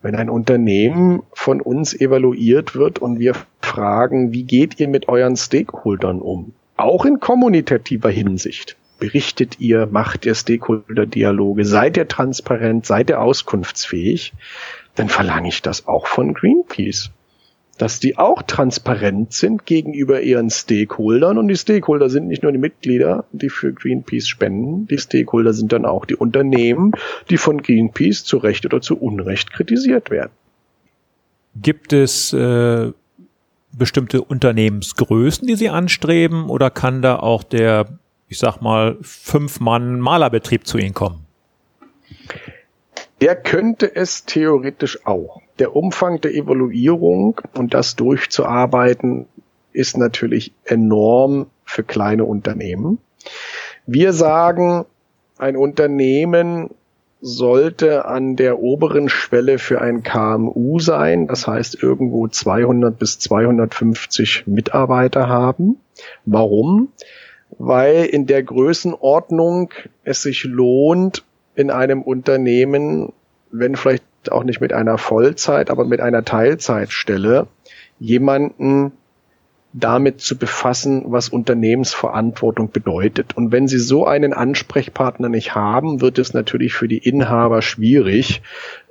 Wenn 0.00 0.14
ein 0.14 0.30
Unternehmen 0.30 1.22
von 1.32 1.60
uns 1.60 1.92
evaluiert 1.92 2.76
wird 2.76 2.98
und 3.00 3.18
wir 3.18 3.34
fragen, 3.60 4.32
wie 4.32 4.44
geht 4.44 4.78
ihr 4.78 4.88
mit 4.88 5.08
euren 5.08 5.36
Stakeholdern 5.36 6.20
um? 6.20 6.52
Auch 6.76 7.04
in 7.04 7.18
kommunitativer 7.18 8.10
Hinsicht 8.10 8.76
berichtet 8.98 9.60
ihr, 9.60 9.86
macht 9.86 10.26
ihr 10.26 10.34
Stakeholder-Dialoge, 10.34 11.64
seid 11.64 11.96
ihr 11.96 12.08
transparent, 12.08 12.86
seid 12.86 13.10
ihr 13.10 13.20
auskunftsfähig, 13.20 14.32
dann 14.94 15.08
verlange 15.08 15.48
ich 15.48 15.62
das 15.62 15.86
auch 15.86 16.06
von 16.06 16.34
Greenpeace. 16.34 17.10
Dass 17.78 18.00
die 18.00 18.18
auch 18.18 18.42
transparent 18.42 19.32
sind 19.32 19.64
gegenüber 19.64 20.20
ihren 20.20 20.50
Stakeholdern 20.50 21.38
und 21.38 21.48
die 21.48 21.56
Stakeholder 21.56 22.10
sind 22.10 22.26
nicht 22.26 22.42
nur 22.42 22.52
die 22.52 22.58
Mitglieder, 22.58 23.24
die 23.32 23.48
für 23.48 23.72
Greenpeace 23.72 24.28
spenden, 24.28 24.86
die 24.88 24.98
Stakeholder 24.98 25.52
sind 25.52 25.72
dann 25.72 25.86
auch 25.86 26.04
die 26.04 26.16
Unternehmen, 26.16 26.92
die 27.30 27.36
von 27.36 27.62
Greenpeace 27.62 28.24
zu 28.24 28.38
Recht 28.38 28.66
oder 28.66 28.80
zu 28.80 28.98
Unrecht 28.98 29.52
kritisiert 29.52 30.10
werden. 30.10 30.32
Gibt 31.54 31.92
es 31.92 32.32
äh, 32.32 32.92
bestimmte 33.72 34.22
Unternehmensgrößen, 34.22 35.46
die 35.46 35.56
Sie 35.56 35.68
anstreben 35.68 36.50
oder 36.50 36.70
kann 36.70 37.00
da 37.00 37.18
auch 37.18 37.42
der 37.44 37.86
ich 38.28 38.38
sag 38.38 38.60
mal, 38.60 38.96
fünf 39.00 39.60
Mann 39.60 40.00
Malerbetrieb 40.00 40.66
zu 40.66 40.78
Ihnen 40.78 40.94
kommen? 40.94 41.26
Der 43.20 43.34
könnte 43.34 43.94
es 43.94 44.24
theoretisch 44.24 45.04
auch. 45.06 45.40
Der 45.58 45.74
Umfang 45.74 46.20
der 46.20 46.34
Evaluierung 46.34 47.40
und 47.54 47.74
das 47.74 47.96
durchzuarbeiten 47.96 49.26
ist 49.72 49.96
natürlich 49.96 50.52
enorm 50.64 51.46
für 51.64 51.82
kleine 51.82 52.24
Unternehmen. 52.24 52.98
Wir 53.86 54.12
sagen, 54.12 54.84
ein 55.38 55.56
Unternehmen 55.56 56.70
sollte 57.20 58.04
an 58.04 58.36
der 58.36 58.60
oberen 58.60 59.08
Schwelle 59.08 59.58
für 59.58 59.80
ein 59.80 60.02
KMU 60.04 60.78
sein, 60.78 61.26
das 61.26 61.46
heißt 61.46 61.82
irgendwo 61.82 62.28
200 62.28 62.96
bis 62.96 63.18
250 63.18 64.46
Mitarbeiter 64.46 65.28
haben. 65.28 65.80
Warum? 66.24 66.92
weil 67.56 68.04
in 68.04 68.26
der 68.26 68.42
Größenordnung 68.42 69.70
es 70.04 70.22
sich 70.22 70.44
lohnt, 70.44 71.24
in 71.54 71.70
einem 71.70 72.02
Unternehmen, 72.02 73.12
wenn 73.50 73.76
vielleicht 73.76 74.04
auch 74.30 74.44
nicht 74.44 74.60
mit 74.60 74.72
einer 74.72 74.98
Vollzeit, 74.98 75.70
aber 75.70 75.84
mit 75.84 76.00
einer 76.00 76.24
Teilzeitstelle, 76.24 77.46
jemanden 77.98 78.92
damit 79.72 80.20
zu 80.20 80.36
befassen, 80.36 81.04
was 81.06 81.28
Unternehmensverantwortung 81.28 82.70
bedeutet. 82.70 83.36
Und 83.36 83.52
wenn 83.52 83.68
Sie 83.68 83.78
so 83.78 84.06
einen 84.06 84.32
Ansprechpartner 84.32 85.28
nicht 85.28 85.54
haben, 85.54 86.00
wird 86.00 86.18
es 86.18 86.32
natürlich 86.32 86.72
für 86.72 86.88
die 86.88 86.98
Inhaber 86.98 87.62
schwierig, 87.62 88.42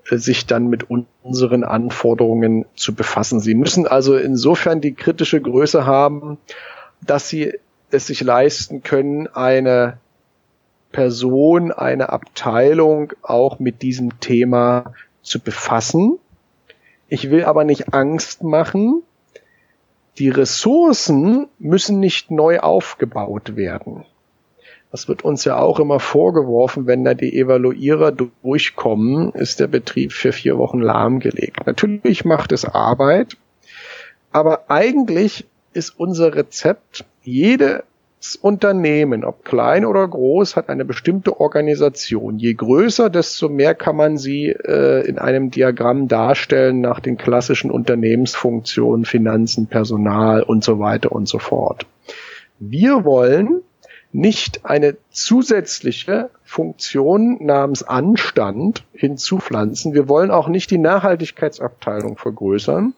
äh, 0.09 0.17
sich 0.17 0.45
dann 0.45 0.67
mit 0.67 0.85
unseren 1.23 1.63
Anforderungen 1.63 2.65
zu 2.75 2.93
befassen. 2.93 3.39
Sie 3.39 3.55
müssen 3.55 3.87
also 3.87 4.15
insofern 4.15 4.79
die 4.79 4.93
kritische 4.93 5.41
Größe 5.41 5.85
haben, 5.85 6.37
dass 7.05 7.27
Sie 7.29 7.53
es 7.89 8.07
sich 8.07 8.21
leisten 8.21 8.83
können, 8.83 9.27
eine 9.27 9.97
Person, 10.91 11.71
eine 11.71 12.09
Abteilung 12.09 13.13
auch 13.21 13.59
mit 13.59 13.81
diesem 13.81 14.19
Thema 14.19 14.93
zu 15.27 15.39
befassen. 15.39 16.19
Ich 17.07 17.29
will 17.29 17.45
aber 17.45 17.63
nicht 17.63 17.93
Angst 17.93 18.43
machen. 18.43 19.03
Die 20.17 20.29
Ressourcen 20.29 21.47
müssen 21.59 21.99
nicht 21.99 22.31
neu 22.31 22.59
aufgebaut 22.59 23.55
werden. 23.55 24.05
Das 24.91 25.07
wird 25.07 25.23
uns 25.23 25.43
ja 25.43 25.57
auch 25.59 25.79
immer 25.79 25.99
vorgeworfen, 25.99 26.87
wenn 26.87 27.03
da 27.03 27.13
die 27.13 27.37
Evaluierer 27.37 28.11
durchkommen, 28.11 29.31
ist 29.33 29.59
der 29.59 29.67
Betrieb 29.67 30.13
für 30.13 30.31
vier 30.31 30.57
Wochen 30.57 30.79
lahmgelegt. 30.79 31.67
Natürlich 31.67 32.23
macht 32.23 32.51
es 32.51 32.63
Arbeit, 32.65 33.37
aber 34.31 34.71
eigentlich 34.71 35.45
ist 35.73 35.91
unser 35.99 36.33
Rezept, 36.33 37.05
jedes 37.21 37.83
Unternehmen, 38.41 39.23
ob 39.23 39.45
klein 39.45 39.85
oder 39.85 40.07
groß, 40.07 40.55
hat 40.55 40.69
eine 40.69 40.85
bestimmte 40.85 41.39
Organisation. 41.39 42.39
Je 42.39 42.53
größer, 42.53 43.09
desto 43.09 43.47
mehr 43.47 43.75
kann 43.75 43.95
man 43.95 44.17
sie 44.17 44.47
äh, 44.47 45.07
in 45.07 45.19
einem 45.19 45.51
Diagramm 45.51 46.07
darstellen 46.07 46.81
nach 46.81 46.99
den 46.99 47.17
klassischen 47.17 47.69
Unternehmensfunktionen, 47.69 49.05
Finanzen, 49.05 49.67
Personal 49.67 50.41
und 50.41 50.63
so 50.63 50.79
weiter 50.79 51.11
und 51.11 51.27
so 51.27 51.37
fort. 51.37 51.85
Wir 52.59 53.05
wollen 53.05 53.61
nicht 54.11 54.65
eine 54.65 54.97
zusätzliche 55.11 56.31
Funktion 56.43 57.37
namens 57.45 57.83
Anstand 57.83 58.83
hinzupflanzen. 58.93 59.93
Wir 59.93 60.09
wollen 60.09 60.31
auch 60.31 60.47
nicht 60.47 60.71
die 60.71 60.79
Nachhaltigkeitsabteilung 60.79 62.17
vergrößern, 62.17 62.93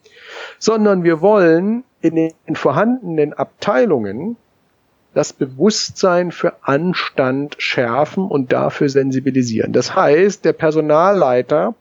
sondern 0.59 1.03
wir 1.03 1.19
wollen 1.19 1.83
in 2.01 2.15
den 2.15 2.55
vorhandenen 2.55 3.33
Abteilungen 3.33 4.37
das 5.13 5.33
Bewusstsein 5.33 6.31
für 6.31 6.53
Anstand 6.61 7.55
schärfen 7.57 8.25
und 8.25 8.51
dafür 8.51 8.89
sensibilisieren. 8.89 9.73
Das 9.73 9.95
heißt, 9.95 10.45
der 10.45 10.53
Personalleiter 10.53 11.75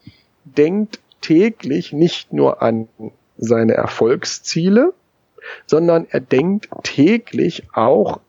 denkt 0.45 1.01
täglich 1.21 1.93
nicht 1.93 2.33
nur 2.33 2.62
an 2.62 2.88
seine 3.37 3.75
Erfolgsziele, 3.75 4.93
sondern 5.67 6.07
er 6.11 6.21
denkt 6.21 6.69
täglich 6.83 7.64
auch 7.73 8.21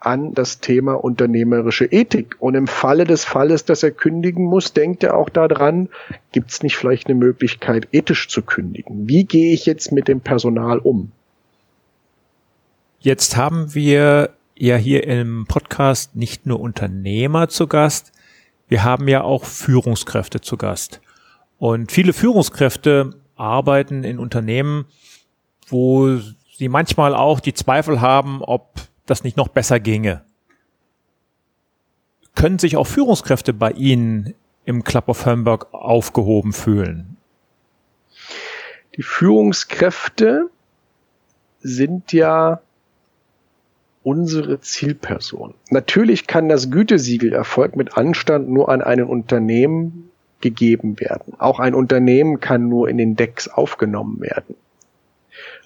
an 0.00 0.32
das 0.32 0.60
Thema 0.60 0.94
unternehmerische 0.94 1.84
Ethik. 1.84 2.36
Und 2.38 2.54
im 2.54 2.66
Falle 2.66 3.04
des 3.04 3.24
Falles, 3.24 3.66
dass 3.66 3.82
er 3.82 3.90
kündigen 3.90 4.44
muss, 4.46 4.72
denkt 4.72 5.04
er 5.04 5.16
auch 5.16 5.28
daran, 5.28 5.90
gibt 6.32 6.50
es 6.50 6.62
nicht 6.62 6.76
vielleicht 6.76 7.06
eine 7.06 7.16
Möglichkeit, 7.16 7.88
ethisch 7.92 8.28
zu 8.28 8.42
kündigen? 8.42 9.06
Wie 9.08 9.24
gehe 9.24 9.52
ich 9.52 9.66
jetzt 9.66 9.92
mit 9.92 10.08
dem 10.08 10.20
Personal 10.20 10.78
um? 10.78 11.12
Jetzt 13.02 13.34
haben 13.34 13.74
wir 13.74 14.34
ja 14.54 14.76
hier 14.76 15.06
im 15.06 15.46
Podcast 15.46 16.16
nicht 16.16 16.44
nur 16.44 16.60
Unternehmer 16.60 17.48
zu 17.48 17.66
Gast, 17.66 18.12
wir 18.68 18.84
haben 18.84 19.08
ja 19.08 19.22
auch 19.22 19.46
Führungskräfte 19.46 20.42
zu 20.42 20.58
Gast. 20.58 21.00
Und 21.58 21.92
viele 21.92 22.12
Führungskräfte 22.12 23.14
arbeiten 23.36 24.04
in 24.04 24.18
Unternehmen, 24.18 24.84
wo 25.66 26.18
sie 26.54 26.68
manchmal 26.68 27.14
auch 27.14 27.40
die 27.40 27.54
Zweifel 27.54 28.02
haben, 28.02 28.42
ob 28.42 28.82
das 29.06 29.24
nicht 29.24 29.38
noch 29.38 29.48
besser 29.48 29.80
ginge. 29.80 30.22
Können 32.34 32.58
sich 32.58 32.76
auch 32.76 32.86
Führungskräfte 32.86 33.54
bei 33.54 33.70
Ihnen 33.70 34.34
im 34.66 34.84
Club 34.84 35.08
of 35.08 35.24
Hamburg 35.24 35.72
aufgehoben 35.72 36.52
fühlen? 36.52 37.16
Die 38.98 39.02
Führungskräfte 39.02 40.50
sind 41.62 42.12
ja 42.12 42.60
unsere 44.10 44.60
Zielperson. 44.60 45.54
Natürlich 45.70 46.26
kann 46.26 46.48
das 46.48 46.68
Gütesiegel 46.72 47.32
Erfolg 47.32 47.76
mit 47.76 47.96
Anstand 47.96 48.48
nur 48.48 48.68
an 48.68 48.82
ein 48.82 49.04
Unternehmen 49.04 50.10
gegeben 50.40 50.98
werden. 50.98 51.34
Auch 51.38 51.60
ein 51.60 51.74
Unternehmen 51.74 52.40
kann 52.40 52.68
nur 52.68 52.88
in 52.88 52.98
den 52.98 53.14
Decks 53.14 53.46
aufgenommen 53.46 54.20
werden. 54.20 54.56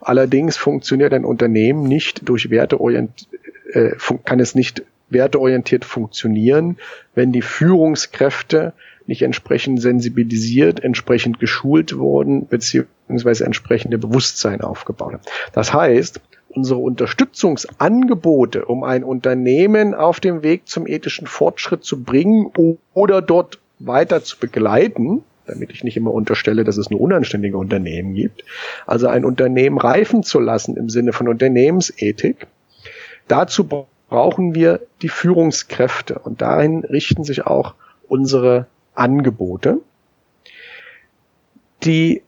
Allerdings 0.02 0.59
funktioniert 0.59 1.14
ein 1.14 1.24
Unternehmen 1.24 1.85
nicht 1.85 2.28
durch 2.28 2.50
Werteorient, 2.50 3.28
äh, 3.72 3.92
kann 4.26 4.40
es 4.40 4.54
nicht 4.54 4.83
werteorientiert 5.09 5.87
funktionieren, 5.87 6.76
wenn 7.14 7.33
die 7.33 7.40
Führungskräfte 7.40 8.74
nicht 9.07 9.22
entsprechend 9.22 9.80
sensibilisiert, 9.80 10.85
entsprechend 10.85 11.40
geschult 11.40 11.96
wurden, 11.96 12.46
beziehungsweise 12.46 13.46
entsprechende 13.46 13.96
Bewusstsein 13.96 14.61
aufgebaut 14.61 15.14
haben. 15.14 15.22
Das 15.54 15.72
heißt, 15.72 16.20
unsere 16.54 16.78
Unterstützungsangebote, 16.78 18.64
um 18.64 18.84
ein 18.84 19.04
Unternehmen 19.04 19.94
auf 19.94 20.20
dem 20.20 20.42
Weg 20.42 20.68
zum 20.68 20.86
ethischen 20.86 21.26
Fortschritt 21.26 21.84
zu 21.84 22.02
bringen 22.02 22.50
oder 22.92 23.22
dort 23.22 23.58
weiter 23.78 24.22
zu 24.22 24.38
begleiten, 24.38 25.24
damit 25.46 25.72
ich 25.72 25.84
nicht 25.84 25.96
immer 25.96 26.12
unterstelle, 26.12 26.64
dass 26.64 26.76
es 26.76 26.90
nur 26.90 27.00
unanständige 27.00 27.58
Unternehmen 27.58 28.14
gibt, 28.14 28.44
also 28.86 29.08
ein 29.08 29.24
Unternehmen 29.24 29.78
reifen 29.78 30.22
zu 30.22 30.40
lassen 30.40 30.76
im 30.76 30.88
Sinne 30.88 31.12
von 31.12 31.28
Unternehmensethik. 31.28 32.46
Dazu 33.28 33.68
brauchen 34.08 34.54
wir 34.54 34.80
die 35.02 35.08
Führungskräfte 35.08 36.18
und 36.18 36.40
dahin 36.40 36.84
richten 36.84 37.24
sich 37.24 37.46
auch 37.46 37.74
unsere 38.08 38.66
Angebote. 38.94 39.78
Die 41.82 42.22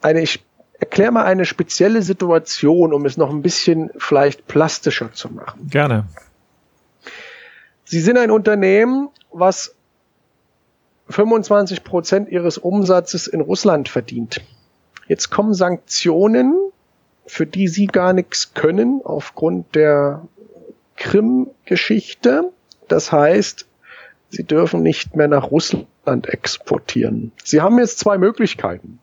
eine, 0.00 0.22
ich 0.22 0.40
erklär 0.90 1.12
mal 1.12 1.24
eine 1.24 1.44
spezielle 1.44 2.02
Situation, 2.02 2.92
um 2.92 3.06
es 3.06 3.16
noch 3.16 3.30
ein 3.30 3.42
bisschen 3.42 3.92
vielleicht 3.96 4.48
plastischer 4.48 5.12
zu 5.12 5.28
machen. 5.28 5.68
Gerne. 5.70 6.08
Sie 7.84 8.00
sind 8.00 8.18
ein 8.18 8.32
Unternehmen, 8.32 9.08
was 9.30 9.76
25 11.08 11.84
Prozent 11.84 12.28
ihres 12.28 12.58
Umsatzes 12.58 13.28
in 13.28 13.40
Russland 13.40 13.88
verdient. 13.88 14.40
Jetzt 15.06 15.30
kommen 15.30 15.54
Sanktionen, 15.54 16.56
für 17.24 17.46
die 17.46 17.68
sie 17.68 17.86
gar 17.86 18.12
nichts 18.12 18.52
können 18.54 19.00
aufgrund 19.04 19.76
der 19.76 20.26
Krim-Geschichte. 20.96 22.50
Das 22.88 23.12
heißt, 23.12 23.64
sie 24.30 24.42
dürfen 24.42 24.82
nicht 24.82 25.14
mehr 25.14 25.28
nach 25.28 25.52
Russland 25.52 26.26
exportieren. 26.26 27.30
Sie 27.44 27.60
haben 27.60 27.78
jetzt 27.78 28.00
zwei 28.00 28.18
Möglichkeiten. 28.18 28.98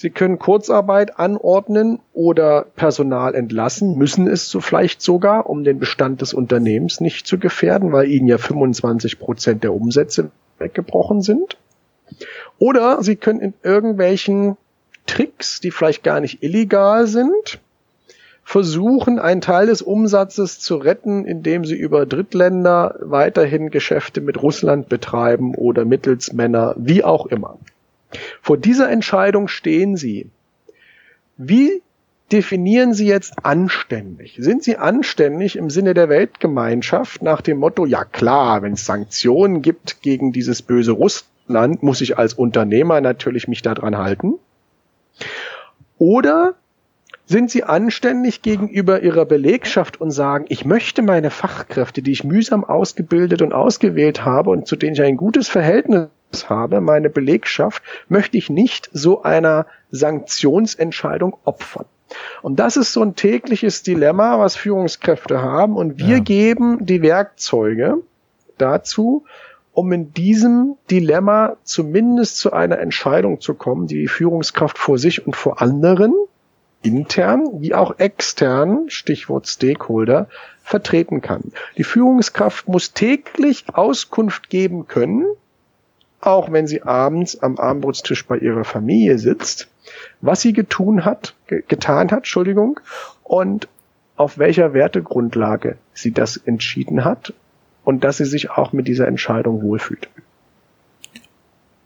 Sie 0.00 0.08
können 0.08 0.38
Kurzarbeit 0.38 1.18
anordnen 1.18 2.00
oder 2.14 2.64
Personal 2.74 3.34
entlassen, 3.34 3.98
müssen 3.98 4.28
es 4.28 4.48
so 4.48 4.62
vielleicht 4.62 5.02
sogar, 5.02 5.50
um 5.50 5.62
den 5.62 5.78
Bestand 5.78 6.22
des 6.22 6.32
Unternehmens 6.32 7.02
nicht 7.02 7.26
zu 7.26 7.38
gefährden, 7.38 7.92
weil 7.92 8.08
ihnen 8.08 8.26
ja 8.26 8.38
25 8.38 9.18
Prozent 9.18 9.62
der 9.62 9.74
Umsätze 9.74 10.30
weggebrochen 10.56 11.20
sind. 11.20 11.58
Oder 12.58 13.02
sie 13.02 13.16
können 13.16 13.40
in 13.40 13.52
irgendwelchen 13.62 14.56
Tricks, 15.04 15.60
die 15.60 15.70
vielleicht 15.70 16.02
gar 16.02 16.20
nicht 16.20 16.42
illegal 16.42 17.06
sind, 17.06 17.58
versuchen, 18.42 19.18
einen 19.18 19.42
Teil 19.42 19.66
des 19.66 19.82
Umsatzes 19.82 20.60
zu 20.60 20.76
retten, 20.76 21.26
indem 21.26 21.66
sie 21.66 21.76
über 21.76 22.06
Drittländer 22.06 22.94
weiterhin 23.00 23.68
Geschäfte 23.68 24.22
mit 24.22 24.42
Russland 24.42 24.88
betreiben 24.88 25.54
oder 25.54 25.84
Mittelsmänner, 25.84 26.74
wie 26.78 27.04
auch 27.04 27.26
immer. 27.26 27.58
Vor 28.42 28.56
dieser 28.56 28.90
Entscheidung 28.90 29.48
stehen 29.48 29.96
Sie. 29.96 30.30
Wie 31.36 31.82
definieren 32.32 32.94
Sie 32.94 33.06
jetzt 33.06 33.44
anständig? 33.44 34.36
Sind 34.38 34.62
Sie 34.62 34.76
anständig 34.76 35.56
im 35.56 35.70
Sinne 35.70 35.94
der 35.94 36.08
Weltgemeinschaft 36.08 37.22
nach 37.22 37.40
dem 37.40 37.58
Motto, 37.58 37.86
ja 37.86 38.04
klar, 38.04 38.62
wenn 38.62 38.74
es 38.74 38.86
Sanktionen 38.86 39.62
gibt 39.62 40.02
gegen 40.02 40.32
dieses 40.32 40.62
böse 40.62 40.92
Russland, 40.92 41.82
muss 41.82 42.00
ich 42.00 42.18
als 42.18 42.34
Unternehmer 42.34 43.00
natürlich 43.00 43.48
mich 43.48 43.62
daran 43.62 43.98
halten? 43.98 44.34
Oder 45.98 46.54
sind 47.26 47.50
Sie 47.50 47.62
anständig 47.62 48.42
gegenüber 48.42 49.02
Ihrer 49.02 49.24
Belegschaft 49.24 50.00
und 50.00 50.10
sagen, 50.10 50.46
ich 50.48 50.64
möchte 50.64 51.02
meine 51.02 51.30
Fachkräfte, 51.30 52.02
die 52.02 52.12
ich 52.12 52.24
mühsam 52.24 52.64
ausgebildet 52.64 53.42
und 53.42 53.52
ausgewählt 53.52 54.24
habe 54.24 54.50
und 54.50 54.66
zu 54.66 54.76
denen 54.76 54.94
ich 54.94 55.02
ein 55.02 55.16
gutes 55.16 55.48
Verhältnis 55.48 56.08
habe, 56.48 56.80
meine 56.80 57.10
Belegschaft, 57.10 57.82
möchte 58.08 58.38
ich 58.38 58.50
nicht 58.50 58.88
so 58.92 59.22
einer 59.22 59.66
Sanktionsentscheidung 59.90 61.36
opfern. 61.44 61.86
Und 62.42 62.58
das 62.58 62.76
ist 62.76 62.92
so 62.92 63.02
ein 63.02 63.14
tägliches 63.14 63.82
Dilemma, 63.82 64.38
was 64.38 64.56
Führungskräfte 64.56 65.42
haben. 65.42 65.76
Und 65.76 65.98
wir 65.98 66.16
ja. 66.16 66.22
geben 66.22 66.84
die 66.84 67.02
Werkzeuge 67.02 67.98
dazu, 68.58 69.24
um 69.72 69.92
in 69.92 70.12
diesem 70.12 70.76
Dilemma 70.90 71.56
zumindest 71.62 72.38
zu 72.38 72.52
einer 72.52 72.78
Entscheidung 72.78 73.40
zu 73.40 73.54
kommen, 73.54 73.86
die 73.86 74.00
die 74.00 74.08
Führungskraft 74.08 74.78
vor 74.78 74.98
sich 74.98 75.26
und 75.26 75.36
vor 75.36 75.62
anderen, 75.62 76.14
intern 76.82 77.46
wie 77.60 77.74
auch 77.74 77.98
extern, 77.98 78.88
Stichwort 78.88 79.46
Stakeholder, 79.46 80.28
vertreten 80.62 81.20
kann. 81.20 81.52
Die 81.76 81.84
Führungskraft 81.84 82.68
muss 82.68 82.92
täglich 82.92 83.64
Auskunft 83.72 84.50
geben 84.50 84.86
können, 84.86 85.26
auch 86.20 86.52
wenn 86.52 86.66
sie 86.66 86.82
abends 86.82 87.40
am 87.42 87.58
Abendbrotstisch 87.58 88.26
bei 88.26 88.36
ihrer 88.38 88.64
Familie 88.64 89.18
sitzt, 89.18 89.68
was 90.20 90.42
sie 90.42 90.52
getun 90.52 91.04
hat, 91.04 91.34
getan 91.46 92.10
hat, 92.10 92.18
Entschuldigung, 92.18 92.80
und 93.24 93.68
auf 94.16 94.38
welcher 94.38 94.74
Wertegrundlage 94.74 95.78
sie 95.94 96.12
das 96.12 96.36
entschieden 96.36 97.04
hat 97.04 97.32
und 97.84 98.04
dass 98.04 98.18
sie 98.18 98.26
sich 98.26 98.50
auch 98.50 98.72
mit 98.72 98.86
dieser 98.86 99.08
Entscheidung 99.08 99.62
wohlfühlt. 99.62 100.08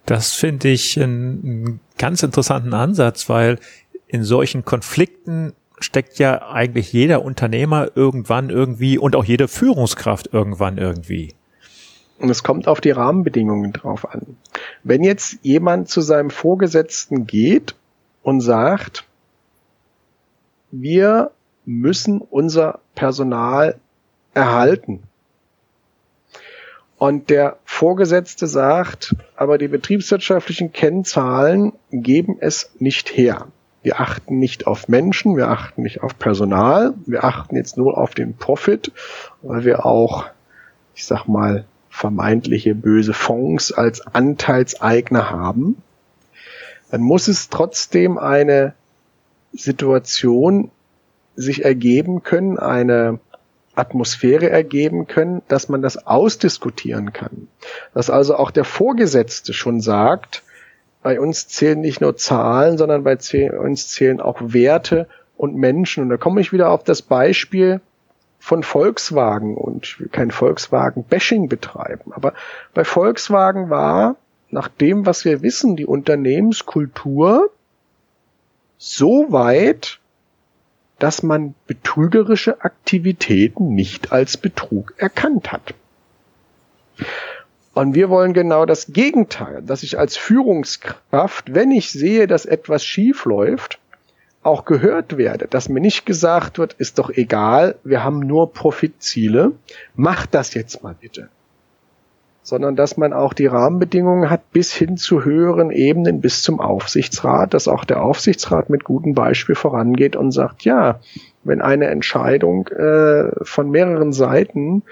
Das 0.05 0.33
finde 0.33 0.67
ich 0.67 1.01
einen 1.01 1.79
ganz 1.97 2.21
interessanten 2.21 2.73
Ansatz, 2.73 3.29
weil 3.29 3.57
in 4.07 4.23
solchen 4.23 4.65
Konflikten 4.65 5.53
steckt 5.79 6.19
ja 6.19 6.49
eigentlich 6.49 6.93
jeder 6.93 7.23
Unternehmer 7.23 7.89
irgendwann 7.95 8.49
irgendwie 8.49 8.97
und 8.97 9.15
auch 9.15 9.25
jede 9.25 9.47
Führungskraft 9.47 10.33
irgendwann 10.33 10.77
irgendwie. 10.77 11.33
Und 12.19 12.29
es 12.29 12.43
kommt 12.43 12.67
auf 12.67 12.79
die 12.81 12.91
Rahmenbedingungen 12.91 13.73
drauf 13.73 14.09
an. 14.13 14.37
Wenn 14.83 15.03
jetzt 15.03 15.39
jemand 15.41 15.89
zu 15.89 16.01
seinem 16.01 16.29
Vorgesetzten 16.29 17.27
geht 17.27 17.75
und 18.23 18.41
sagt, 18.41 19.05
wir 20.71 21.31
müssen 21.65 22.21
unser 22.21 22.79
Personal 22.95 23.75
erhalten. 24.33 25.03
Und 26.97 27.29
der 27.29 27.57
Vorgesetzte 27.65 28.47
sagt, 28.47 29.15
aber 29.35 29.57
die 29.57 29.67
betriebswirtschaftlichen 29.67 30.71
Kennzahlen 30.71 31.73
geben 31.91 32.37
es 32.39 32.71
nicht 32.79 33.15
her. 33.17 33.47
Wir 33.83 33.99
achten 33.99 34.39
nicht 34.39 34.65
auf 34.65 34.87
Menschen, 34.87 35.37
wir 35.37 35.49
achten 35.49 35.83
nicht 35.83 36.01
auf 36.01 36.17
Personal, 36.17 36.93
wir 37.05 37.23
achten 37.23 37.55
jetzt 37.55 37.77
nur 37.77 37.97
auf 37.97 38.15
den 38.15 38.35
Profit, 38.35 38.91
weil 39.41 39.65
wir 39.65 39.85
auch, 39.85 40.25
ich 40.95 41.05
sag 41.05 41.27
mal, 41.27 41.65
vermeintliche 41.95 42.75
böse 42.75 43.13
Fonds 43.13 43.71
als 43.71 44.05
Anteilseigner 44.05 45.29
haben, 45.29 45.81
dann 46.91 47.01
muss 47.01 47.29
es 47.29 47.49
trotzdem 47.49 48.17
eine 48.17 48.73
Situation 49.53 50.71
sich 51.37 51.63
ergeben 51.63 52.21
können, 52.21 52.59
eine 52.59 53.19
Atmosphäre 53.75 54.49
ergeben 54.49 55.07
können, 55.07 55.41
dass 55.47 55.69
man 55.69 55.81
das 55.81 56.05
ausdiskutieren 56.05 57.13
kann. 57.13 57.47
Dass 57.93 58.09
also 58.09 58.35
auch 58.35 58.51
der 58.51 58.65
Vorgesetzte 58.65 59.53
schon 59.53 59.79
sagt, 59.79 60.43
bei 61.01 61.19
uns 61.19 61.47
zählen 61.47 61.79
nicht 61.79 62.01
nur 62.01 62.17
Zahlen, 62.17 62.77
sondern 62.77 63.05
bei 63.05 63.17
uns 63.57 63.87
zählen 63.87 64.19
auch 64.19 64.39
Werte 64.41 65.07
und 65.37 65.55
Menschen. 65.55 66.03
Und 66.03 66.09
da 66.09 66.17
komme 66.17 66.41
ich 66.41 66.51
wieder 66.51 66.71
auf 66.71 66.83
das 66.83 67.01
Beispiel 67.01 67.79
von 68.45 68.61
Volkswagen 68.61 69.57
und 69.57 69.87
ich 69.87 69.99
will 69.99 70.07
kein 70.07 70.29
Volkswagen-Bashing 70.29 71.49
betreiben, 71.49 72.13
aber 72.13 72.35
bei 72.75 72.83
Volkswagen 72.83 73.71
war, 73.71 74.17
nach 74.51 74.67
dem, 74.67 75.07
was 75.07 75.25
wir 75.25 75.41
wissen, 75.41 75.75
die 75.75 75.87
Unternehmenskultur 75.87 77.49
so 78.77 79.31
weit, 79.31 79.99
dass 80.99 81.23
man 81.23 81.55
betrügerische 81.65 82.63
Aktivitäten 82.63 83.73
nicht 83.73 84.11
als 84.11 84.37
Betrug 84.37 84.93
erkannt 84.97 85.51
hat. 85.51 85.73
Und 87.73 87.95
wir 87.95 88.11
wollen 88.11 88.33
genau 88.33 88.67
das 88.67 88.93
Gegenteil, 88.93 89.63
dass 89.63 89.81
ich 89.81 89.97
als 89.97 90.17
Führungskraft, 90.17 91.55
wenn 91.55 91.71
ich 91.71 91.89
sehe, 91.89 92.27
dass 92.27 92.45
etwas 92.45 92.85
schief 92.85 93.25
läuft, 93.25 93.79
auch 94.45 94.65
gehört 94.65 95.17
werde, 95.17 95.47
dass 95.47 95.69
mir 95.69 95.79
nicht 95.79 96.05
gesagt 96.05 96.59
wird, 96.59 96.73
ist 96.73 96.99
doch 96.99 97.09
egal, 97.09 97.75
wir 97.83 98.03
haben 98.03 98.19
nur 98.19 98.53
Profitziele, 98.53 99.53
macht 99.95 100.35
das 100.35 100.53
jetzt 100.53 100.83
mal 100.83 100.95
bitte. 100.99 101.29
Sondern 102.43 102.75
dass 102.75 102.95
man 102.95 103.11
auch 103.11 103.33
die 103.33 103.47
Rahmenbedingungen 103.47 104.29
hat 104.29 104.51
bis 104.51 104.71
hin 104.71 104.97
zu 104.97 105.25
höheren 105.25 105.71
Ebenen, 105.71 106.21
bis 106.21 106.43
zum 106.43 106.59
Aufsichtsrat, 106.59 107.55
dass 107.55 107.67
auch 107.67 107.85
der 107.85 108.03
Aufsichtsrat 108.03 108.69
mit 108.69 108.83
gutem 108.83 109.15
Beispiel 109.15 109.55
vorangeht 109.55 110.15
und 110.15 110.29
sagt, 110.31 110.63
ja, 110.63 110.99
wenn 111.43 111.61
eine 111.61 111.87
Entscheidung 111.87 112.67
äh, 112.67 113.31
von 113.41 113.71
mehreren 113.71 114.13
Seiten 114.13 114.83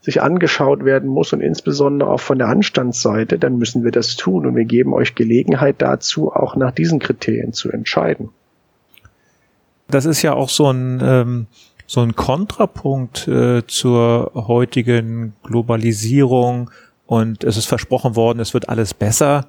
sich 0.00 0.22
angeschaut 0.22 0.84
werden 0.84 1.08
muss 1.08 1.32
und 1.32 1.40
insbesondere 1.40 2.10
auch 2.10 2.20
von 2.20 2.38
der 2.38 2.46
Anstandsseite, 2.46 3.40
dann 3.40 3.58
müssen 3.58 3.82
wir 3.82 3.90
das 3.90 4.14
tun 4.14 4.46
und 4.46 4.54
wir 4.54 4.64
geben 4.64 4.94
euch 4.94 5.16
Gelegenheit 5.16 5.76
dazu, 5.78 6.32
auch 6.32 6.54
nach 6.54 6.70
diesen 6.70 7.00
Kriterien 7.00 7.52
zu 7.52 7.70
entscheiden. 7.72 8.30
Das 9.90 10.04
ist 10.04 10.22
ja 10.22 10.32
auch 10.32 10.48
so 10.48 10.70
ein, 10.70 11.00
ähm, 11.02 11.46
so 11.86 12.00
ein 12.00 12.14
Kontrapunkt 12.14 13.26
äh, 13.28 13.66
zur 13.66 14.32
heutigen 14.34 15.34
Globalisierung 15.42 16.70
und 17.06 17.42
es 17.42 17.56
ist 17.56 17.66
versprochen 17.66 18.14
worden, 18.14 18.38
es 18.38 18.54
wird 18.54 18.68
alles 18.68 18.94
besser, 18.94 19.48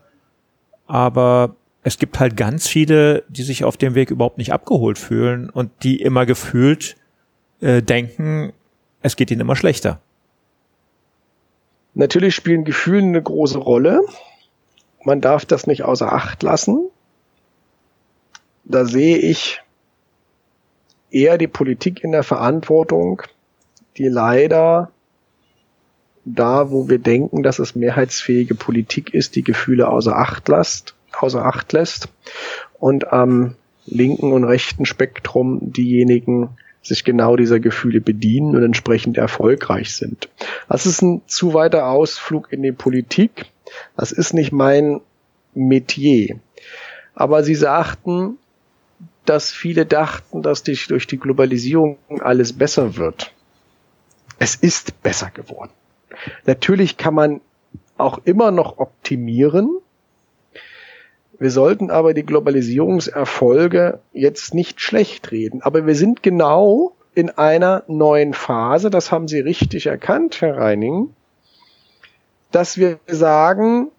aber 0.88 1.56
es 1.84 1.98
gibt 1.98 2.20
halt 2.20 2.38
ganz 2.38 2.68
viele, 2.68 3.24
die 3.30 3.44
sich 3.44 3.64
auf 3.64 3.78
dem 3.78 3.96
Weg 3.96 4.12
überhaupt 4.12 4.38
nicht 4.38 4.54
abgeholt 4.54 4.98
fühlen 4.98 5.50
und 5.50 5.72
die 5.84 6.02
immer 6.02 6.26
gefühlt 6.26 6.96
äh, 7.60 7.82
denken, 7.82 8.54
es 9.02 9.16
geht 9.16 9.32
ihnen 9.32 9.42
immer 9.42 9.56
schlechter. 9.56 10.00
Natürlich 11.94 12.36
spielen 12.36 12.64
Gefühle 12.66 13.04
eine 13.04 13.22
große 13.22 13.58
Rolle. 13.58 14.02
Man 15.04 15.22
darf 15.22 15.46
das 15.46 15.68
nicht 15.68 15.84
außer 15.84 16.12
Acht 16.12 16.42
lassen. 16.44 16.88
Da 18.64 18.86
sehe 18.86 19.18
ich 19.18 19.62
eher 21.12 21.38
die 21.38 21.48
Politik 21.48 22.04
in 22.04 22.12
der 22.12 22.24
Verantwortung, 22.24 23.22
die 23.98 24.08
leider 24.08 24.92
da, 26.26 26.72
wo 26.72 26.88
wir 26.88 27.00
denken, 27.00 27.44
dass 27.44 27.60
es 27.60 27.76
mehrheitsfähige 27.76 28.56
Politik 28.56 29.14
ist, 29.14 29.36
die 29.36 29.44
Gefühle 29.44 29.90
außer 29.90 30.16
Acht 30.16 30.48
lässt, 30.48 30.96
außer 31.20 31.44
Acht 31.46 31.74
lässt 31.74 32.10
und 32.80 33.12
am 33.12 33.56
linken 33.86 34.32
und 34.32 34.44
rechten 34.44 34.86
Spektrum 34.86 35.60
diejenigen 35.74 36.50
sich 36.84 37.04
genau 37.04 37.36
dieser 37.36 37.60
Gefühle 37.60 38.02
bedienen 38.02 38.56
und 38.56 38.64
entsprechend 38.64 39.18
erfolgreich 39.18 39.96
sind. 39.96 40.30
Das 40.68 40.86
ist 40.86 41.02
ein 41.02 41.22
zu 41.28 41.54
weiter 41.54 41.88
Ausflug 41.88 42.52
in 42.52 42.64
die 42.64 42.72
Politik. 42.72 43.46
Das 43.96 44.12
ist 44.12 44.34
nicht 44.34 44.52
mein 44.52 45.02
Metier. 45.54 46.40
Aber 47.14 47.44
sie 47.44 47.56
sagten, 47.56 48.38
dass 49.26 49.52
viele 49.52 49.86
dachten, 49.86 50.42
dass 50.42 50.64
durch 50.64 51.08
die 51.08 51.20
Globalisierung 51.20 51.98
alles 52.20 52.54
besser 52.54 52.98
wird. 52.98 53.34
Es 54.40 54.56
ist 54.56 55.04
besser 55.04 55.30
geworden. 55.30 55.72
Natürlich 56.46 56.98
kann 56.98 57.14
man 57.14 57.42
auch 57.98 58.20
immer 58.26 58.52
noch 58.52 58.80
optimieren. 58.80 59.78
Wir 61.40 61.52
sollten 61.52 61.90
aber 61.92 62.14
die 62.14 62.26
Globalisierungserfolge 62.26 64.00
jetzt 64.14 64.54
nicht 64.54 64.82
schlecht 64.82 65.32
reden. 65.32 65.62
Aber 65.62 65.86
wir 65.86 65.96
sind 65.96 66.24
genau 66.24 66.96
in 67.14 67.30
einer 67.30 67.84
neuen 67.88 68.34
Phase, 68.34 68.90
das 68.90 69.12
haben 69.12 69.28
Sie 69.28 69.40
richtig 69.40 69.88
erkannt, 69.88 70.42
Herr 70.42 70.58
Reining, 70.58 71.14
dass 72.52 72.78
wir 72.78 73.00
sagen, 73.08 73.90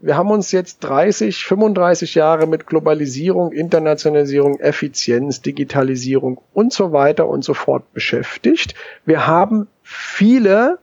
wir 0.00 0.16
haben 0.16 0.30
uns 0.30 0.52
jetzt 0.52 0.80
30, 0.80 1.44
35 1.44 2.14
Jahre 2.14 2.46
mit 2.46 2.66
Globalisierung, 2.66 3.50
Internationalisierung, 3.50 4.60
Effizienz, 4.60 5.42
Digitalisierung 5.42 6.40
und 6.54 6.72
so 6.72 6.92
weiter 6.92 7.26
und 7.26 7.42
so 7.44 7.52
fort 7.52 7.92
beschäftigt. 7.92 8.74
Wir 9.04 9.26
haben 9.26 9.66
viele, 9.82 10.78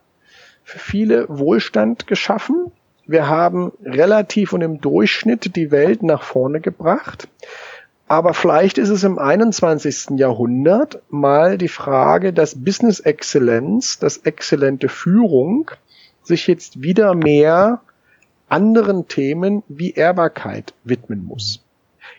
viele 0.64 1.26
Wohlstand 1.28 2.06
geschaffen. 2.06 2.72
Wir 3.06 3.28
haben 3.28 3.72
relativ 3.84 4.52
und 4.52 4.60
im 4.60 4.80
Durchschnitt 4.80 5.56
die 5.56 5.70
Welt 5.70 6.02
nach 6.02 6.22
vorne 6.22 6.60
gebracht. 6.60 7.28
Aber 8.08 8.34
vielleicht 8.34 8.76
ist 8.76 8.90
es 8.90 9.02
im 9.02 9.18
21. 9.18 10.18
Jahrhundert 10.18 11.00
mal 11.08 11.56
die 11.56 11.68
Frage, 11.68 12.32
dass 12.32 12.64
Business 12.64 13.00
Exzellenz, 13.00 13.98
dass 13.98 14.18
exzellente 14.18 14.88
Führung 14.88 15.70
sich 16.22 16.46
jetzt 16.46 16.82
wieder 16.82 17.14
mehr 17.14 17.80
anderen 18.48 19.08
Themen 19.08 19.62
wie 19.68 19.92
Ehrbarkeit 19.92 20.74
widmen 20.84 21.24
muss. 21.24 21.62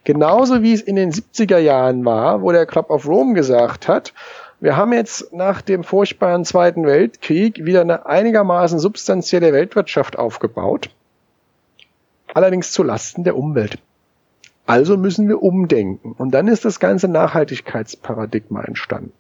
Genauso 0.04 0.62
wie 0.62 0.74
es 0.74 0.82
in 0.82 0.96
den 0.96 1.12
70er 1.12 1.58
Jahren 1.58 2.06
war, 2.06 2.42
wo 2.42 2.52
der 2.52 2.66
Club 2.66 2.90
of 2.90 3.08
Rome 3.08 3.34
gesagt 3.34 3.88
hat, 3.88 4.14
wir 4.60 4.76
haben 4.76 4.94
jetzt 4.94 5.34
nach 5.34 5.62
dem 5.62 5.84
furchtbaren 5.84 6.44
Zweiten 6.44 6.86
Weltkrieg 6.86 7.64
wieder 7.64 7.82
eine 7.82 8.06
einigermaßen 8.06 8.80
substanzielle 8.80 9.54
Weltwirtschaft 9.54 10.18
aufgebaut, 10.18 10.90
allerdings 12.34 12.72
zu 12.72 12.84
Lasten 12.84 13.24
der 13.24 13.38
Umwelt. 13.38 13.80
Also 14.66 14.98
müssen 14.98 15.28
wir 15.30 15.42
umdenken. 15.42 16.12
Und 16.12 16.32
dann 16.32 16.48
ist 16.48 16.66
das 16.66 16.80
ganze 16.80 17.08
Nachhaltigkeitsparadigma 17.08 18.64
entstanden. 18.64 19.14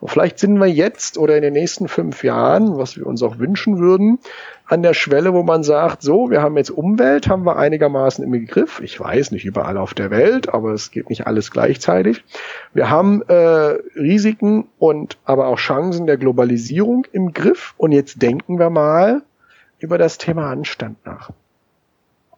Und 0.00 0.10
vielleicht 0.10 0.38
sind 0.38 0.58
wir 0.58 0.66
jetzt 0.66 1.18
oder 1.18 1.36
in 1.36 1.42
den 1.42 1.52
nächsten 1.52 1.88
fünf 1.88 2.24
Jahren, 2.24 2.76
was 2.76 2.96
wir 2.96 3.06
uns 3.06 3.22
auch 3.22 3.38
wünschen 3.38 3.78
würden, 3.78 4.18
an 4.66 4.82
der 4.82 4.94
Schwelle, 4.94 5.34
wo 5.34 5.42
man 5.42 5.62
sagt, 5.62 6.02
so, 6.02 6.30
wir 6.30 6.40
haben 6.40 6.56
jetzt 6.56 6.70
Umwelt, 6.70 7.28
haben 7.28 7.44
wir 7.44 7.56
einigermaßen 7.56 8.24
im 8.24 8.46
Griff. 8.46 8.80
Ich 8.82 8.98
weiß 8.98 9.30
nicht 9.30 9.44
überall 9.44 9.76
auf 9.76 9.92
der 9.92 10.10
Welt, 10.10 10.52
aber 10.52 10.72
es 10.72 10.90
geht 10.90 11.10
nicht 11.10 11.26
alles 11.26 11.50
gleichzeitig. 11.50 12.24
Wir 12.72 12.88
haben 12.88 13.22
äh, 13.28 13.34
Risiken 13.96 14.66
und 14.78 15.18
aber 15.24 15.48
auch 15.48 15.58
Chancen 15.58 16.06
der 16.06 16.16
Globalisierung 16.16 17.06
im 17.12 17.32
Griff. 17.34 17.74
Und 17.76 17.92
jetzt 17.92 18.22
denken 18.22 18.58
wir 18.58 18.70
mal 18.70 19.22
über 19.78 19.98
das 19.98 20.16
Thema 20.16 20.50
Anstand 20.50 20.96
nach. 21.04 21.30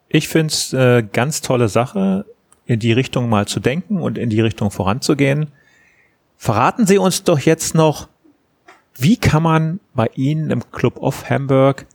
Ich 0.09 0.29
finde 0.29 0.53
es 0.53 0.73
äh, 0.73 1.05
ganz 1.13 1.43
tolle 1.43 1.69
Sache, 1.69 2.25
in 2.67 2.81
die 2.81 2.93
Richtung 2.93 3.29
mal 3.29 3.47
zu 3.47 3.61
denken 3.61 4.01
und 4.01 4.19
in 4.19 4.31
die 4.31 4.41
Richtung 4.41 4.71
voranzugehen. 4.71 5.53
Verraten 6.37 6.87
Sie 6.87 6.99
uns 6.99 7.25
doch 7.25 7.41
jetzt 7.41 7.75
noch, 7.75 8.09
wie 8.95 9.17
kann 9.17 9.43
man 9.43 9.81
bei 9.95 10.09
Ihnen 10.15 10.51
im 10.51 10.71
Club 10.71 10.99
of 10.99 11.29
Hamburg 11.29 11.87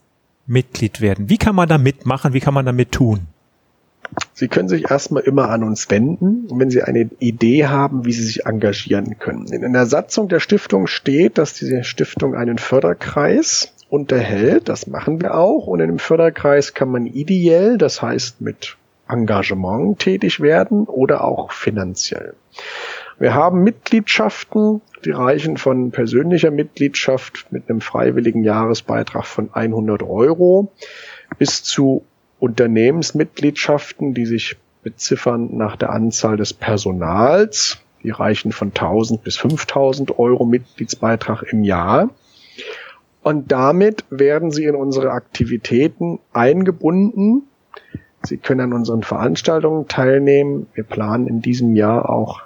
Mitglied 0.46 1.02
werden? 1.02 1.30
Wie 1.30 1.38
kann 1.38 1.56
man 1.56 1.70
da 1.70 1.78
mitmachen? 1.78 2.34
Wie 2.34 2.40
kann 2.40 2.54
man 2.54 2.66
damit 2.66 2.92
tun? 2.92 3.28
Sie 4.34 4.48
können 4.48 4.68
sich 4.68 4.92
erstmal 4.92 5.24
immer 5.24 5.50
an 5.50 5.64
uns 5.64 5.90
wenden, 5.90 6.48
wenn 6.52 6.70
Sie 6.70 6.84
eine 6.84 7.10
Idee 7.20 7.68
haben, 7.68 8.06
wie 8.06 8.12
Sie 8.12 8.24
sich 8.24 8.46
engagieren 8.46 9.18
können. 9.20 9.48
In 9.48 9.74
der 9.74 9.86
Satzung 9.86 10.28
der 10.28 10.40
Stiftung 10.40 10.88
steht, 10.88 11.38
dass 11.38 11.54
diese 11.54 11.84
Stiftung 11.84 12.36
einen 12.36 12.58
Förderkreis 12.58 13.74
unterhält. 13.90 14.68
Das 14.68 14.88
machen 14.88 15.22
wir 15.22 15.36
auch. 15.36 15.68
Und 15.68 15.80
in 15.80 15.88
dem 15.88 16.00
Förderkreis 16.00 16.74
kann 16.74 16.90
man 16.90 17.06
ideell, 17.06 17.78
das 17.78 18.02
heißt 18.02 18.42
mit 18.42 18.78
Engagement 19.08 20.00
tätig 20.00 20.40
werden 20.40 20.86
oder 20.86 21.24
auch 21.24 21.52
finanziell. 21.52 22.34
Wir 23.22 23.36
haben 23.36 23.64
Mitgliedschaften, 23.64 24.82
die 25.06 25.12
reichen 25.12 25.58
von 25.58 25.92
persönlicher 25.92 26.50
Mitgliedschaft 26.50 27.46
mit 27.52 27.70
einem 27.70 27.80
freiwilligen 27.80 28.44
Jahresbeitrag 28.44 29.28
von 29.28 29.54
100 29.54 30.02
Euro 30.02 30.72
bis 31.38 31.62
zu 31.62 32.04
Unternehmensmitgliedschaften, 32.40 34.16
die 34.16 34.26
sich 34.26 34.58
beziffern 34.82 35.56
nach 35.56 35.76
der 35.76 35.92
Anzahl 35.92 36.36
des 36.36 36.52
Personals. 36.52 37.78
Die 38.02 38.10
reichen 38.10 38.52
von 38.52 38.70
1000 38.70 39.24
bis 39.24 39.38
5000 39.38 40.18
Euro 40.18 40.44
Mitgliedsbeitrag 40.44 41.44
im 41.44 41.64
Jahr. 41.64 42.10
Und 43.22 43.52
damit 43.52 44.04
werden 44.10 44.50
sie 44.50 44.66
in 44.66 44.74
unsere 44.74 45.12
Aktivitäten 45.12 46.18
eingebunden 46.34 47.44
Sie 48.24 48.38
können 48.38 48.62
an 48.62 48.74
unseren 48.74 49.02
Veranstaltungen 49.02 49.88
teilnehmen. 49.88 50.68
Wir 50.76 50.84
planen 50.84 51.28
in 51.28 51.42
diesem 51.42 51.76
Jahr 51.76 52.08
auch 52.08 52.42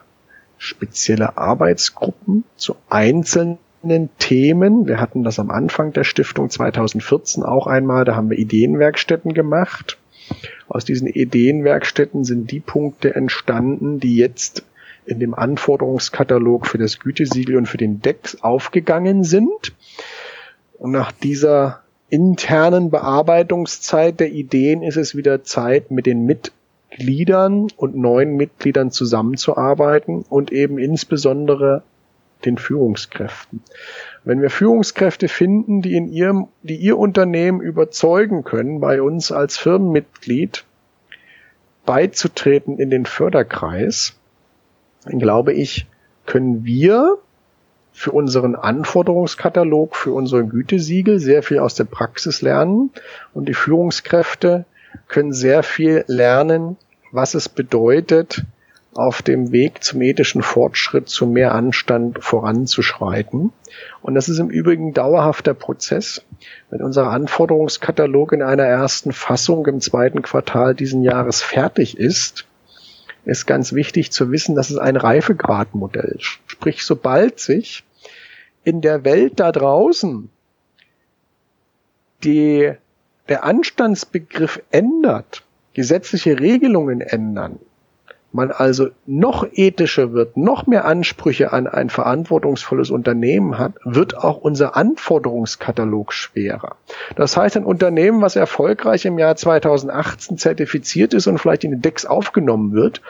spezielle 0.65 1.37
Arbeitsgruppen 1.37 2.43
zu 2.57 2.75
einzelnen 2.89 4.09
Themen. 4.19 4.87
Wir 4.87 4.99
hatten 4.99 5.23
das 5.23 5.39
am 5.39 5.51
Anfang 5.51 5.93
der 5.93 6.03
Stiftung 6.03 6.49
2014 6.49 7.43
auch 7.43 7.67
einmal. 7.67 8.03
Da 8.05 8.15
haben 8.15 8.29
wir 8.29 8.37
Ideenwerkstätten 8.37 9.33
gemacht. 9.33 9.97
Aus 10.67 10.85
diesen 10.85 11.07
Ideenwerkstätten 11.07 12.23
sind 12.23 12.51
die 12.51 12.59
Punkte 12.59 13.15
entstanden, 13.15 13.99
die 13.99 14.15
jetzt 14.15 14.63
in 15.05 15.19
dem 15.19 15.35
Anforderungskatalog 15.35 16.65
für 16.65 16.79
das 16.79 16.99
Gütesiegel 16.99 17.57
und 17.57 17.67
für 17.67 17.77
den 17.77 18.01
DEX 18.01 18.41
aufgegangen 18.41 19.23
sind. 19.23 19.73
Und 20.79 20.91
nach 20.91 21.11
dieser 21.11 21.81
internen 22.09 22.89
Bearbeitungszeit 22.89 24.19
der 24.19 24.31
Ideen 24.31 24.83
ist 24.83 24.97
es 24.97 25.15
wieder 25.15 25.43
Zeit, 25.43 25.91
mit 25.91 26.05
den 26.05 26.25
Mitgliedern 26.97 27.67
und 27.75 27.95
neuen 27.95 28.35
Mitgliedern 28.37 28.89
zusammenzuarbeiten 28.89 30.23
und 30.29 30.51
eben 30.51 30.77
insbesondere 30.77 31.83
den 32.45 32.57
Führungskräften. 32.57 33.61
Wenn 34.23 34.41
wir 34.41 34.49
Führungskräfte 34.49 35.27
finden, 35.27 35.81
die 35.81 35.95
in 35.95 36.07
ihrem, 36.07 36.47
die 36.63 36.77
ihr 36.77 36.97
Unternehmen 36.97 37.59
überzeugen 37.59 38.43
können, 38.43 38.79
bei 38.79 39.01
uns 39.01 39.31
als 39.31 39.57
Firmenmitglied 39.57 40.63
beizutreten 41.85 42.77
in 42.79 42.89
den 42.89 43.05
Förderkreis, 43.05 44.15
dann 45.03 45.19
glaube 45.19 45.53
ich, 45.53 45.87
können 46.25 46.63
wir 46.63 47.17
für 47.91 48.11
unseren 48.11 48.55
Anforderungskatalog, 48.55 49.95
für 49.95 50.13
unsere 50.13 50.45
Gütesiegel 50.45 51.19
sehr 51.19 51.43
viel 51.43 51.59
aus 51.59 51.75
der 51.75 51.85
Praxis 51.85 52.41
lernen 52.41 52.91
und 53.33 53.47
die 53.47 53.53
Führungskräfte 53.53 54.65
können 55.07 55.33
sehr 55.33 55.61
viel 55.63 56.03
lernen, 56.07 56.77
was 57.15 57.33
es 57.33 57.49
bedeutet, 57.49 58.43
auf 58.93 59.21
dem 59.21 59.51
Weg 59.51 59.83
zum 59.83 60.01
ethischen 60.01 60.41
Fortschritt, 60.41 61.09
zu 61.09 61.25
mehr 61.25 61.53
Anstand 61.53 62.23
voranzuschreiten. 62.23 63.51
Und 64.01 64.15
das 64.15 64.29
ist 64.29 64.39
im 64.39 64.49
Übrigen 64.49 64.93
dauerhafter 64.93 65.53
Prozess. 65.53 66.21
Wenn 66.69 66.81
unser 66.81 67.09
Anforderungskatalog 67.09 68.31
in 68.31 68.41
einer 68.41 68.63
ersten 68.63 69.11
Fassung 69.11 69.65
im 69.65 69.81
zweiten 69.81 70.21
Quartal 70.21 70.75
diesen 70.75 71.03
Jahres 71.03 71.41
fertig 71.41 71.97
ist, 71.97 72.45
ist 73.25 73.47
ganz 73.47 73.73
wichtig 73.73 74.11
zu 74.11 74.31
wissen, 74.31 74.55
dass 74.55 74.69
es 74.69 74.77
ein 74.77 74.95
Reifegradmodell. 74.95 76.17
Sprich, 76.19 76.85
sobald 76.85 77.39
sich 77.39 77.83
in 78.63 78.81
der 78.81 79.03
Welt 79.03 79.39
da 79.39 79.51
draußen 79.51 80.29
die, 82.23 82.71
der 83.27 83.43
Anstandsbegriff 83.43 84.61
ändert, 84.71 85.43
gesetzliche 85.75 86.39
Regelungen 86.39 87.01
ändern, 87.01 87.59
man 88.35 88.51
also 88.51 88.89
noch 89.05 89.47
ethischer 89.53 90.13
wird, 90.13 90.37
noch 90.37 90.67
mehr 90.67 90.85
Ansprüche 90.85 91.53
an 91.53 91.67
ein 91.67 91.89
verantwortungsvolles 91.89 92.91
Unternehmen 92.91 93.57
hat, 93.57 93.73
wird 93.83 94.17
auch 94.17 94.37
unser 94.37 94.75
Anforderungskatalog 94.75 96.13
schwerer. 96.13 96.75
Das 97.15 97.37
heißt, 97.37 97.57
ein 97.57 97.65
Unternehmen, 97.65 98.21
was 98.21 98.35
erfolgreich 98.35 99.05
im 99.05 99.17
Jahr 99.17 99.35
2018 99.35 100.37
zertifiziert 100.37 101.13
ist 101.13 101.27
und 101.27 101.37
vielleicht 101.39 101.63
in 101.63 101.71
den 101.71 101.81
Decks 101.81 102.05
aufgenommen 102.05 102.73
wird, 102.73 103.01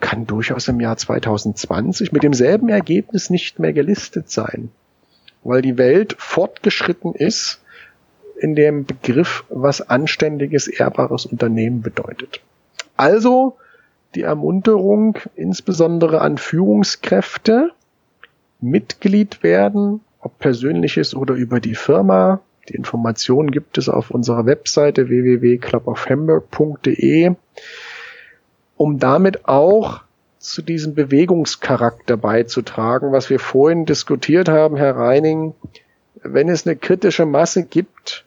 kann 0.00 0.26
durchaus 0.26 0.68
im 0.68 0.80
Jahr 0.80 0.96
2020 0.96 2.12
mit 2.12 2.22
demselben 2.22 2.68
Ergebnis 2.68 3.30
nicht 3.30 3.58
mehr 3.58 3.72
gelistet 3.72 4.30
sein, 4.30 4.70
weil 5.42 5.62
die 5.62 5.78
Welt 5.78 6.16
fortgeschritten 6.18 7.14
ist 7.14 7.60
in 8.36 8.54
dem 8.54 8.84
Begriff, 8.84 9.44
was 9.48 9.80
anständiges, 9.80 10.68
ehrbares 10.68 11.26
Unternehmen 11.26 11.82
bedeutet. 11.82 12.40
Also 12.96 13.56
die 14.14 14.22
Ermunterung 14.22 15.18
insbesondere 15.34 16.20
an 16.20 16.38
Führungskräfte, 16.38 17.72
Mitglied 18.60 19.42
werden, 19.42 20.00
ob 20.20 20.38
persönliches 20.38 21.14
oder 21.14 21.34
über 21.34 21.60
die 21.60 21.74
Firma. 21.74 22.40
Die 22.68 22.74
Informationen 22.74 23.50
gibt 23.50 23.76
es 23.76 23.88
auf 23.88 24.10
unserer 24.10 24.46
Webseite 24.46 25.08
www.clubofhamburg.de, 25.08 27.34
um 28.76 28.98
damit 28.98 29.46
auch 29.46 30.02
zu 30.38 30.62
diesem 30.62 30.94
Bewegungscharakter 30.94 32.16
beizutragen, 32.16 33.12
was 33.12 33.28
wir 33.30 33.40
vorhin 33.40 33.86
diskutiert 33.86 34.48
haben, 34.48 34.76
Herr 34.76 34.96
Reining. 34.96 35.54
Wenn 36.24 36.48
es 36.48 36.66
eine 36.66 36.76
kritische 36.76 37.26
Masse 37.26 37.64
gibt, 37.64 38.24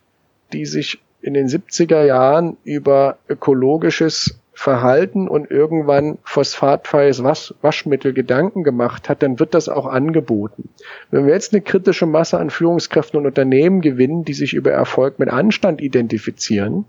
die 0.53 0.65
sich 0.65 0.99
in 1.21 1.33
den 1.33 1.47
70er 1.47 2.05
Jahren 2.05 2.57
über 2.63 3.17
ökologisches 3.27 4.39
Verhalten 4.53 5.27
und 5.27 5.51
irgendwann 5.51 6.17
phosphatfreies 6.23 7.23
Wasch 7.23 7.53
Waschmittel 7.61 8.13
Gedanken 8.13 8.63
gemacht 8.63 9.07
hat, 9.07 9.21
dann 9.21 9.39
wird 9.39 9.53
das 9.53 9.69
auch 9.69 9.85
angeboten. 9.85 10.69
Wenn 11.11 11.27
wir 11.27 11.33
jetzt 11.33 11.53
eine 11.53 11.61
kritische 11.61 12.07
Masse 12.07 12.39
an 12.39 12.49
Führungskräften 12.49 13.19
und 13.19 13.27
Unternehmen 13.27 13.81
gewinnen, 13.81 14.25
die 14.25 14.33
sich 14.33 14.53
über 14.53 14.71
Erfolg 14.71 15.19
mit 15.19 15.29
Anstand 15.29 15.79
identifizieren, 15.79 16.85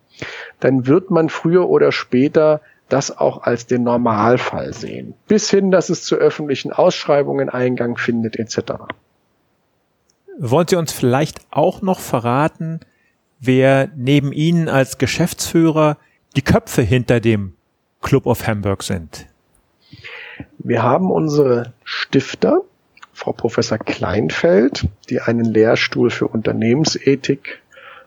dann 0.60 0.86
wird 0.86 1.10
man 1.10 1.28
früher 1.28 1.68
oder 1.68 1.92
später 1.92 2.62
das 2.88 3.16
auch 3.16 3.42
als 3.42 3.66
den 3.66 3.82
Normalfall 3.82 4.72
sehen. 4.72 5.12
Bis 5.26 5.50
hin, 5.50 5.70
dass 5.70 5.90
es 5.90 6.04
zu 6.04 6.16
öffentlichen 6.16 6.72
Ausschreibungen 6.72 7.50
Eingang 7.50 7.98
findet, 7.98 8.38
etc. 8.38 8.72
Wollen 10.40 10.68
Sie 10.68 10.76
uns 10.76 10.92
vielleicht 10.92 11.40
auch 11.50 11.82
noch 11.82 11.98
verraten, 11.98 12.78
wer 13.40 13.90
neben 13.96 14.32
Ihnen 14.32 14.68
als 14.68 14.98
Geschäftsführer 14.98 15.96
die 16.36 16.42
Köpfe 16.42 16.82
hinter 16.82 17.18
dem 17.18 17.54
Club 18.02 18.24
of 18.24 18.46
Hamburg 18.46 18.84
sind? 18.84 19.26
Wir 20.58 20.84
haben 20.84 21.10
unsere 21.10 21.72
Stifter, 21.82 22.62
Frau 23.12 23.32
Professor 23.32 23.78
Kleinfeld, 23.78 24.86
die 25.10 25.20
einen 25.20 25.44
Lehrstuhl 25.44 26.08
für 26.08 26.28
Unternehmensethik 26.28 27.60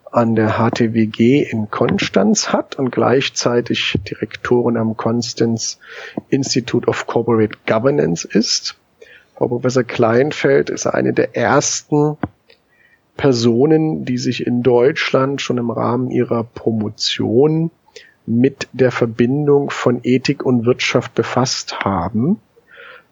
an 0.10 0.36
der 0.36 0.54
HTWG 0.58 1.42
in 1.42 1.70
Konstanz 1.70 2.54
hat 2.54 2.76
und 2.80 2.92
gleichzeitig 2.92 4.00
Direktorin 4.10 4.78
am 4.78 4.96
Constance 4.96 5.80
Institute 6.30 6.88
of 6.88 7.08
Corporate 7.08 7.58
Governance 7.66 8.26
ist. 8.26 8.78
Frau 9.42 9.48
Professor 9.48 9.84
Kleinfeld 9.84 10.70
ist 10.70 10.86
eine 10.86 11.14
der 11.14 11.36
ersten 11.36 12.16
Personen, 13.18 14.06
die 14.06 14.20
sich 14.20 14.46
in 14.46 14.62
Deutschland 14.62 15.42
schon 15.42 15.58
im 15.58 15.72
Rahmen 15.72 16.12
ihrer 16.12 16.44
Promotion 16.44 17.72
mit 18.28 18.68
der 18.72 18.92
Verbindung 18.92 19.72
von 19.72 20.02
Ethik 20.04 20.46
und 20.46 20.68
Wirtschaft 20.68 21.16
befasst 21.16 21.80
haben, 21.80 22.40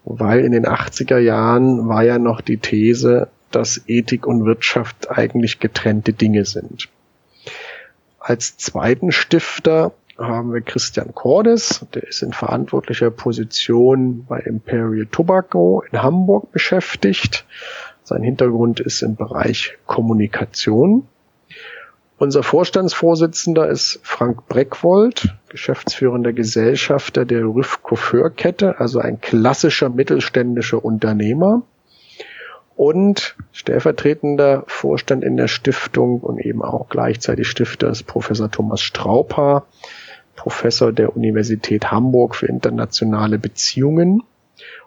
weil 0.06 0.42
in 0.42 0.52
den 0.52 0.68
80er 0.68 1.18
Jahren 1.18 1.90
war 1.90 2.04
ja 2.04 2.20
noch 2.20 2.42
die 2.42 2.58
These, 2.58 3.30
dass 3.50 3.82
Ethik 3.88 4.28
und 4.28 4.46
Wirtschaft 4.46 5.10
eigentlich 5.10 5.60
getrennte 5.60 6.14
Dinge 6.14 6.46
sind. 6.46 6.90
Als 8.20 8.56
zweiten 8.56 9.12
Stifter 9.12 9.94
haben 10.20 10.54
wir 10.54 10.62
Christian 10.62 11.16
Cordes, 11.16 11.86
der 11.94 12.04
ist 12.04 12.22
in 12.22 12.34
verantwortlicher 12.34 13.10
Position 13.10 14.26
bei 14.28 14.40
Imperial 14.40 15.06
Tobacco 15.06 15.84
in 15.92 16.02
Hamburg 16.02 16.52
beschäftigt. 16.52 17.46
Sein 18.04 18.24
Hintergrund 18.24 18.80
ist 18.80 19.02
im 19.02 19.16
Bereich 19.16 19.78
Kommunikation. 19.86 21.08
Unser 22.18 22.44
Vorstandsvorsitzender 22.44 23.70
ist 23.70 24.00
Frank 24.04 24.48
Breckwold, 24.50 25.36
geschäftsführender 25.48 26.34
Gesellschafter 26.34 27.24
der 27.24 27.46
Rüff 27.46 27.80
Kette, 28.36 28.80
also 28.80 29.00
ein 29.00 29.22
klassischer 29.22 29.90
mittelständischer 29.90 30.84
Unternehmer 30.84 31.64
und 32.76 33.36
stellvertretender 33.52 34.64
Vorstand 34.68 35.24
in 35.24 35.36
der 35.36 35.50
Stiftung 35.50 36.22
und 36.22 36.40
eben 36.40 36.62
auch 36.62 36.88
gleichzeitig 36.90 37.50
Stifter 37.50 37.90
ist 37.90 38.04
Professor 38.04 38.50
Thomas 38.50 38.82
Strauper, 38.82 39.66
Professor 40.40 40.94
der 40.94 41.18
Universität 41.18 41.92
Hamburg 41.92 42.34
für 42.34 42.48
internationale 42.48 43.38
Beziehungen 43.38 44.24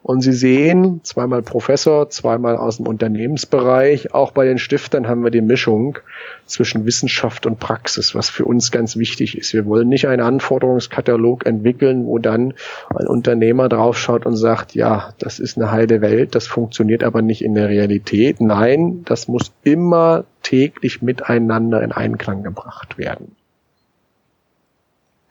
und 0.02 0.20
Sie 0.20 0.32
sehen, 0.32 1.00
zweimal 1.04 1.42
Professor, 1.42 2.10
zweimal 2.10 2.56
aus 2.56 2.78
dem 2.78 2.86
Unternehmensbereich. 2.88 4.12
Auch 4.12 4.32
bei 4.32 4.44
den 4.44 4.58
Stiftern 4.58 5.06
haben 5.06 5.22
wir 5.22 5.30
die 5.30 5.40
Mischung 5.40 5.98
zwischen 6.46 6.84
Wissenschaft 6.86 7.46
und 7.46 7.60
Praxis, 7.60 8.14
was 8.14 8.28
für 8.28 8.44
uns 8.44 8.72
ganz 8.72 8.96
wichtig 8.96 9.38
ist. 9.38 9.52
Wir 9.52 9.64
wollen 9.64 9.88
nicht 9.88 10.08
einen 10.08 10.22
Anforderungskatalog 10.22 11.46
entwickeln, 11.46 12.06
wo 12.06 12.18
dann 12.18 12.54
ein 12.96 13.06
Unternehmer 13.06 13.68
draufschaut 13.68 14.26
und 14.26 14.36
sagt, 14.36 14.74
ja, 14.74 15.14
das 15.18 15.38
ist 15.38 15.56
eine 15.56 15.70
heile 15.70 16.00
Welt, 16.00 16.34
das 16.34 16.48
funktioniert 16.48 17.04
aber 17.04 17.22
nicht 17.22 17.42
in 17.42 17.54
der 17.54 17.68
Realität. 17.68 18.40
Nein, 18.40 19.02
das 19.04 19.28
muss 19.28 19.52
immer 19.62 20.24
täglich 20.42 21.02
miteinander 21.02 21.80
in 21.82 21.92
Einklang 21.92 22.42
gebracht 22.42 22.98
werden. 22.98 23.36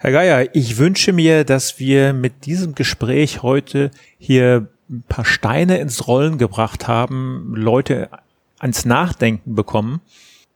Herr 0.04 0.14
Geier, 0.14 0.48
ich 0.56 0.80
wünsche 0.80 1.14
mir, 1.14 1.44
dass 1.44 1.78
wir 1.78 2.14
mit 2.14 2.48
diesem 2.48 2.74
Gespräch 2.74 3.44
heute 3.44 3.92
hier 4.18 4.68
ein 4.90 5.04
paar 5.08 5.26
Steine 5.26 5.78
ins 5.78 6.08
Rollen 6.08 6.40
gebracht 6.40 6.88
haben, 6.88 7.54
Leute 7.56 8.10
ans 8.58 8.84
Nachdenken 8.84 9.54
bekommen. 9.54 10.02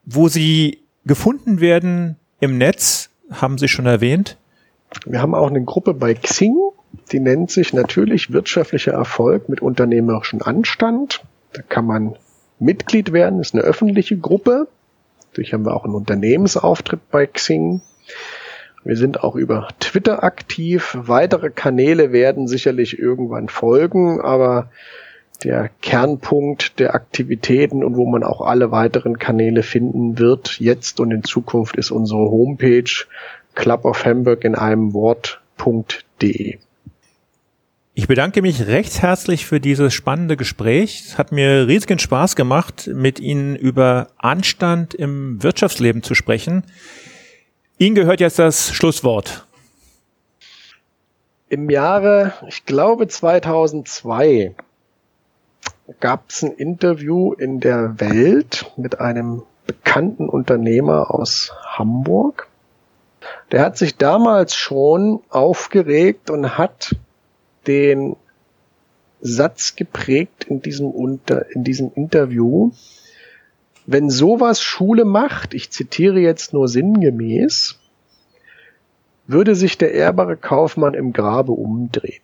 Wo 0.04 0.30
sie 0.30 0.80
gefunden 1.06 1.60
werden 1.62 2.16
im 2.40 2.58
Netz, 2.58 3.12
haben 3.30 3.60
Sie 3.60 3.68
schon 3.68 3.86
erwähnt. 3.86 4.36
Wir 5.06 5.22
haben 5.22 5.36
auch 5.36 5.52
eine 5.52 5.64
Gruppe 5.64 5.94
bei 5.94 6.16
Xing, 6.16 6.58
die 7.12 7.20
nennt 7.20 7.52
sich 7.52 7.72
natürlich 7.72 8.34
wirtschaftlicher 8.34 8.94
Erfolg 8.94 9.48
mit 9.48 9.62
unternehmerischem 9.62 10.42
Anstand. 10.42 11.24
Da 11.54 11.62
kann 11.62 11.86
man 11.86 12.16
Mitglied 12.58 13.14
werden, 13.14 13.42
ist 13.42 13.54
eine 13.54 13.62
öffentliche 13.62 14.18
Gruppe. 14.18 14.68
Dadurch 15.34 15.54
haben 15.54 15.68
wir 15.68 15.76
auch 15.76 15.86
einen 15.86 15.94
Unternehmensauftritt 15.94 17.12
bei 17.12 17.28
Xing. 17.28 17.82
Wir 18.86 18.96
sind 18.96 19.24
auch 19.24 19.36
über 19.36 19.68
Twitter 19.80 20.24
aktiv. 20.24 20.96
Weitere 20.96 21.50
Kanäle 21.50 22.12
werden 22.12 22.48
sicherlich 22.48 23.00
irgendwann 23.00 23.50
folgen, 23.50 24.22
aber 24.22 24.70
der 25.44 25.72
Kernpunkt 25.82 26.80
der 26.80 26.94
Aktivitäten 26.94 27.84
und 27.84 27.98
wo 27.98 28.06
man 28.06 28.24
auch 28.24 28.42
alle 28.42 28.70
weiteren 28.70 29.18
Kanäle 29.18 29.64
finden 29.64 30.20
wird, 30.20 30.60
jetzt 30.60 31.00
und 31.00 31.10
in 31.12 31.24
Zukunft, 31.24 31.78
ist 31.78 31.90
unsere 31.90 32.20
Homepage 32.20 33.06
Club 33.56 33.86
of 33.86 34.06
Hamburg 34.06 34.46
in 34.46 34.54
einem 34.54 34.94
Wort.de. 34.94 36.60
Ich 37.98 38.08
bedanke 38.08 38.42
mich 38.44 38.68
recht 38.68 39.02
herzlich 39.02 39.48
für 39.48 39.60
dieses 39.60 39.96
spannende 39.96 40.38
Gespräch. 40.38 41.06
Es 41.08 41.18
hat 41.18 41.32
mir 41.32 41.68
riesigen 41.68 41.98
Spaß 41.98 42.36
gemacht, 42.36 42.88
mit 42.94 43.20
Ihnen 43.20 43.56
über 43.56 44.10
Anstand 44.18 44.94
im 44.94 45.42
Wirtschaftsleben 45.42 46.04
zu 46.04 46.14
sprechen. 46.14 46.64
Ihnen 47.78 47.96
gehört 47.96 48.22
jetzt 48.22 48.40
das 48.40 48.74
Schlusswort. 48.74 49.46
Im 51.50 51.70
Jahre, 51.70 52.34
ich 52.48 52.66
glaube 52.66 53.10
2002, 53.10 54.56
gab 56.00 56.30
es 56.30 56.42
ein 56.42 56.54
Interview 56.54 57.34
in 57.34 57.60
der 57.60 58.00
Welt 58.00 58.72
mit 58.78 59.02
einem 59.02 59.44
bekannten 59.68 60.30
Unternehmer 60.30 61.14
aus 61.14 61.52
Hamburg. 61.66 62.48
Der 63.52 63.62
hat 63.62 63.78
sich 63.78 63.98
damals 63.98 64.56
schon 64.56 65.20
aufgeregt 65.30 66.30
und 66.30 66.58
hat 66.58 66.96
den 67.68 68.16
Satz 69.20 69.76
geprägt 69.76 70.46
in 70.46 70.62
diesem, 70.62 70.92
Unter, 70.92 71.52
in 71.54 71.66
diesem 71.66 71.92
Interview. 71.94 72.72
Wenn 73.88 74.10
sowas 74.10 74.62
Schule 74.62 75.06
macht, 75.06 75.54
ich 75.54 75.72
zitiere 75.72 76.20
jetzt 76.20 76.54
nur 76.54 76.68
sinngemäß, 76.68 77.80
würde 79.28 79.56
sich 79.56 79.78
der 79.78 79.94
ehrbare 79.94 80.38
Kaufmann 80.38 80.94
im 80.94 81.14
Grabe 81.14 81.52
umdrehen. 81.52 82.22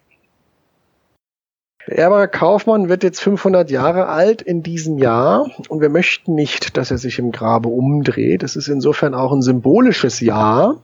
Der 1.87 1.97
ehrbare 1.97 2.27
Kaufmann 2.27 2.89
wird 2.89 3.03
jetzt 3.03 3.21
500 3.21 3.69
Jahre 3.71 4.07
alt 4.07 4.41
in 4.41 4.63
diesem 4.63 4.97
Jahr 4.97 5.49
und 5.69 5.81
wir 5.81 5.89
möchten 5.89 6.35
nicht, 6.35 6.77
dass 6.77 6.91
er 6.91 6.97
sich 6.97 7.19
im 7.19 7.31
Grabe 7.31 7.69
umdreht. 7.69 8.43
Es 8.43 8.55
ist 8.55 8.67
insofern 8.67 9.13
auch 9.13 9.31
ein 9.31 9.41
symbolisches 9.41 10.19
Jahr, 10.19 10.81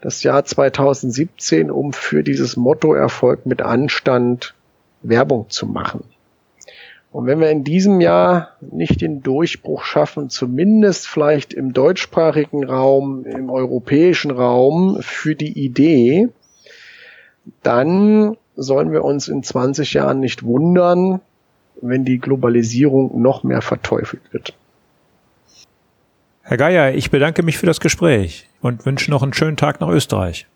das 0.00 0.22
Jahr 0.22 0.44
2017, 0.44 1.70
um 1.70 1.92
für 1.92 2.22
dieses 2.22 2.56
Motto 2.56 2.92
Erfolg 2.92 3.46
mit 3.46 3.62
Anstand 3.62 4.54
Werbung 5.02 5.48
zu 5.48 5.66
machen. 5.66 6.04
Und 7.14 7.26
wenn 7.26 7.38
wir 7.38 7.48
in 7.48 7.62
diesem 7.62 8.00
Jahr 8.00 8.48
nicht 8.60 9.00
den 9.00 9.22
Durchbruch 9.22 9.84
schaffen, 9.84 10.30
zumindest 10.30 11.06
vielleicht 11.06 11.54
im 11.54 11.72
deutschsprachigen 11.72 12.64
Raum, 12.64 13.24
im 13.24 13.50
europäischen 13.50 14.32
Raum 14.32 14.98
für 15.00 15.36
die 15.36 15.56
Idee, 15.56 16.28
dann 17.62 18.36
sollen 18.56 18.90
wir 18.90 19.04
uns 19.04 19.28
in 19.28 19.44
20 19.44 19.92
Jahren 19.92 20.18
nicht 20.18 20.42
wundern, 20.42 21.20
wenn 21.80 22.04
die 22.04 22.18
Globalisierung 22.18 23.22
noch 23.22 23.44
mehr 23.44 23.62
verteufelt 23.62 24.22
wird. 24.32 24.52
Herr 26.42 26.56
Geier, 26.56 26.96
ich 26.96 27.12
bedanke 27.12 27.44
mich 27.44 27.58
für 27.58 27.66
das 27.66 27.78
Gespräch 27.78 28.48
und 28.60 28.86
wünsche 28.86 29.12
noch 29.12 29.22
einen 29.22 29.34
schönen 29.34 29.56
Tag 29.56 29.80
nach 29.80 29.88
Österreich. 29.88 30.48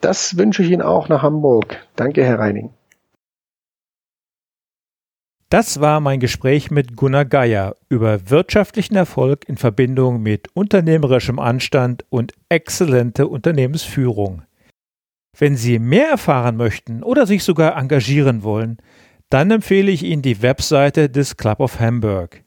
Das 0.00 0.38
wünsche 0.38 0.62
ich 0.62 0.70
Ihnen 0.70 0.80
auch 0.80 1.10
nach 1.10 1.20
Hamburg. 1.20 1.86
Danke, 1.96 2.24
Herr 2.24 2.38
Reining. 2.38 2.70
Das 5.52 5.80
war 5.82 6.00
mein 6.00 6.18
Gespräch 6.18 6.70
mit 6.70 6.96
Gunnar 6.96 7.26
Geier 7.26 7.76
über 7.90 8.30
wirtschaftlichen 8.30 8.96
Erfolg 8.96 9.46
in 9.46 9.58
Verbindung 9.58 10.22
mit 10.22 10.48
unternehmerischem 10.54 11.38
Anstand 11.38 12.06
und 12.08 12.32
exzellente 12.48 13.28
Unternehmensführung. 13.28 14.44
Wenn 15.38 15.56
Sie 15.56 15.78
mehr 15.78 16.08
erfahren 16.08 16.56
möchten 16.56 17.02
oder 17.02 17.26
sich 17.26 17.44
sogar 17.44 17.76
engagieren 17.76 18.42
wollen, 18.42 18.78
dann 19.28 19.50
empfehle 19.50 19.92
ich 19.92 20.04
Ihnen 20.04 20.22
die 20.22 20.40
Webseite 20.40 21.10
des 21.10 21.36
Club 21.36 21.60
of 21.60 21.78
Hamburg. 21.78 22.42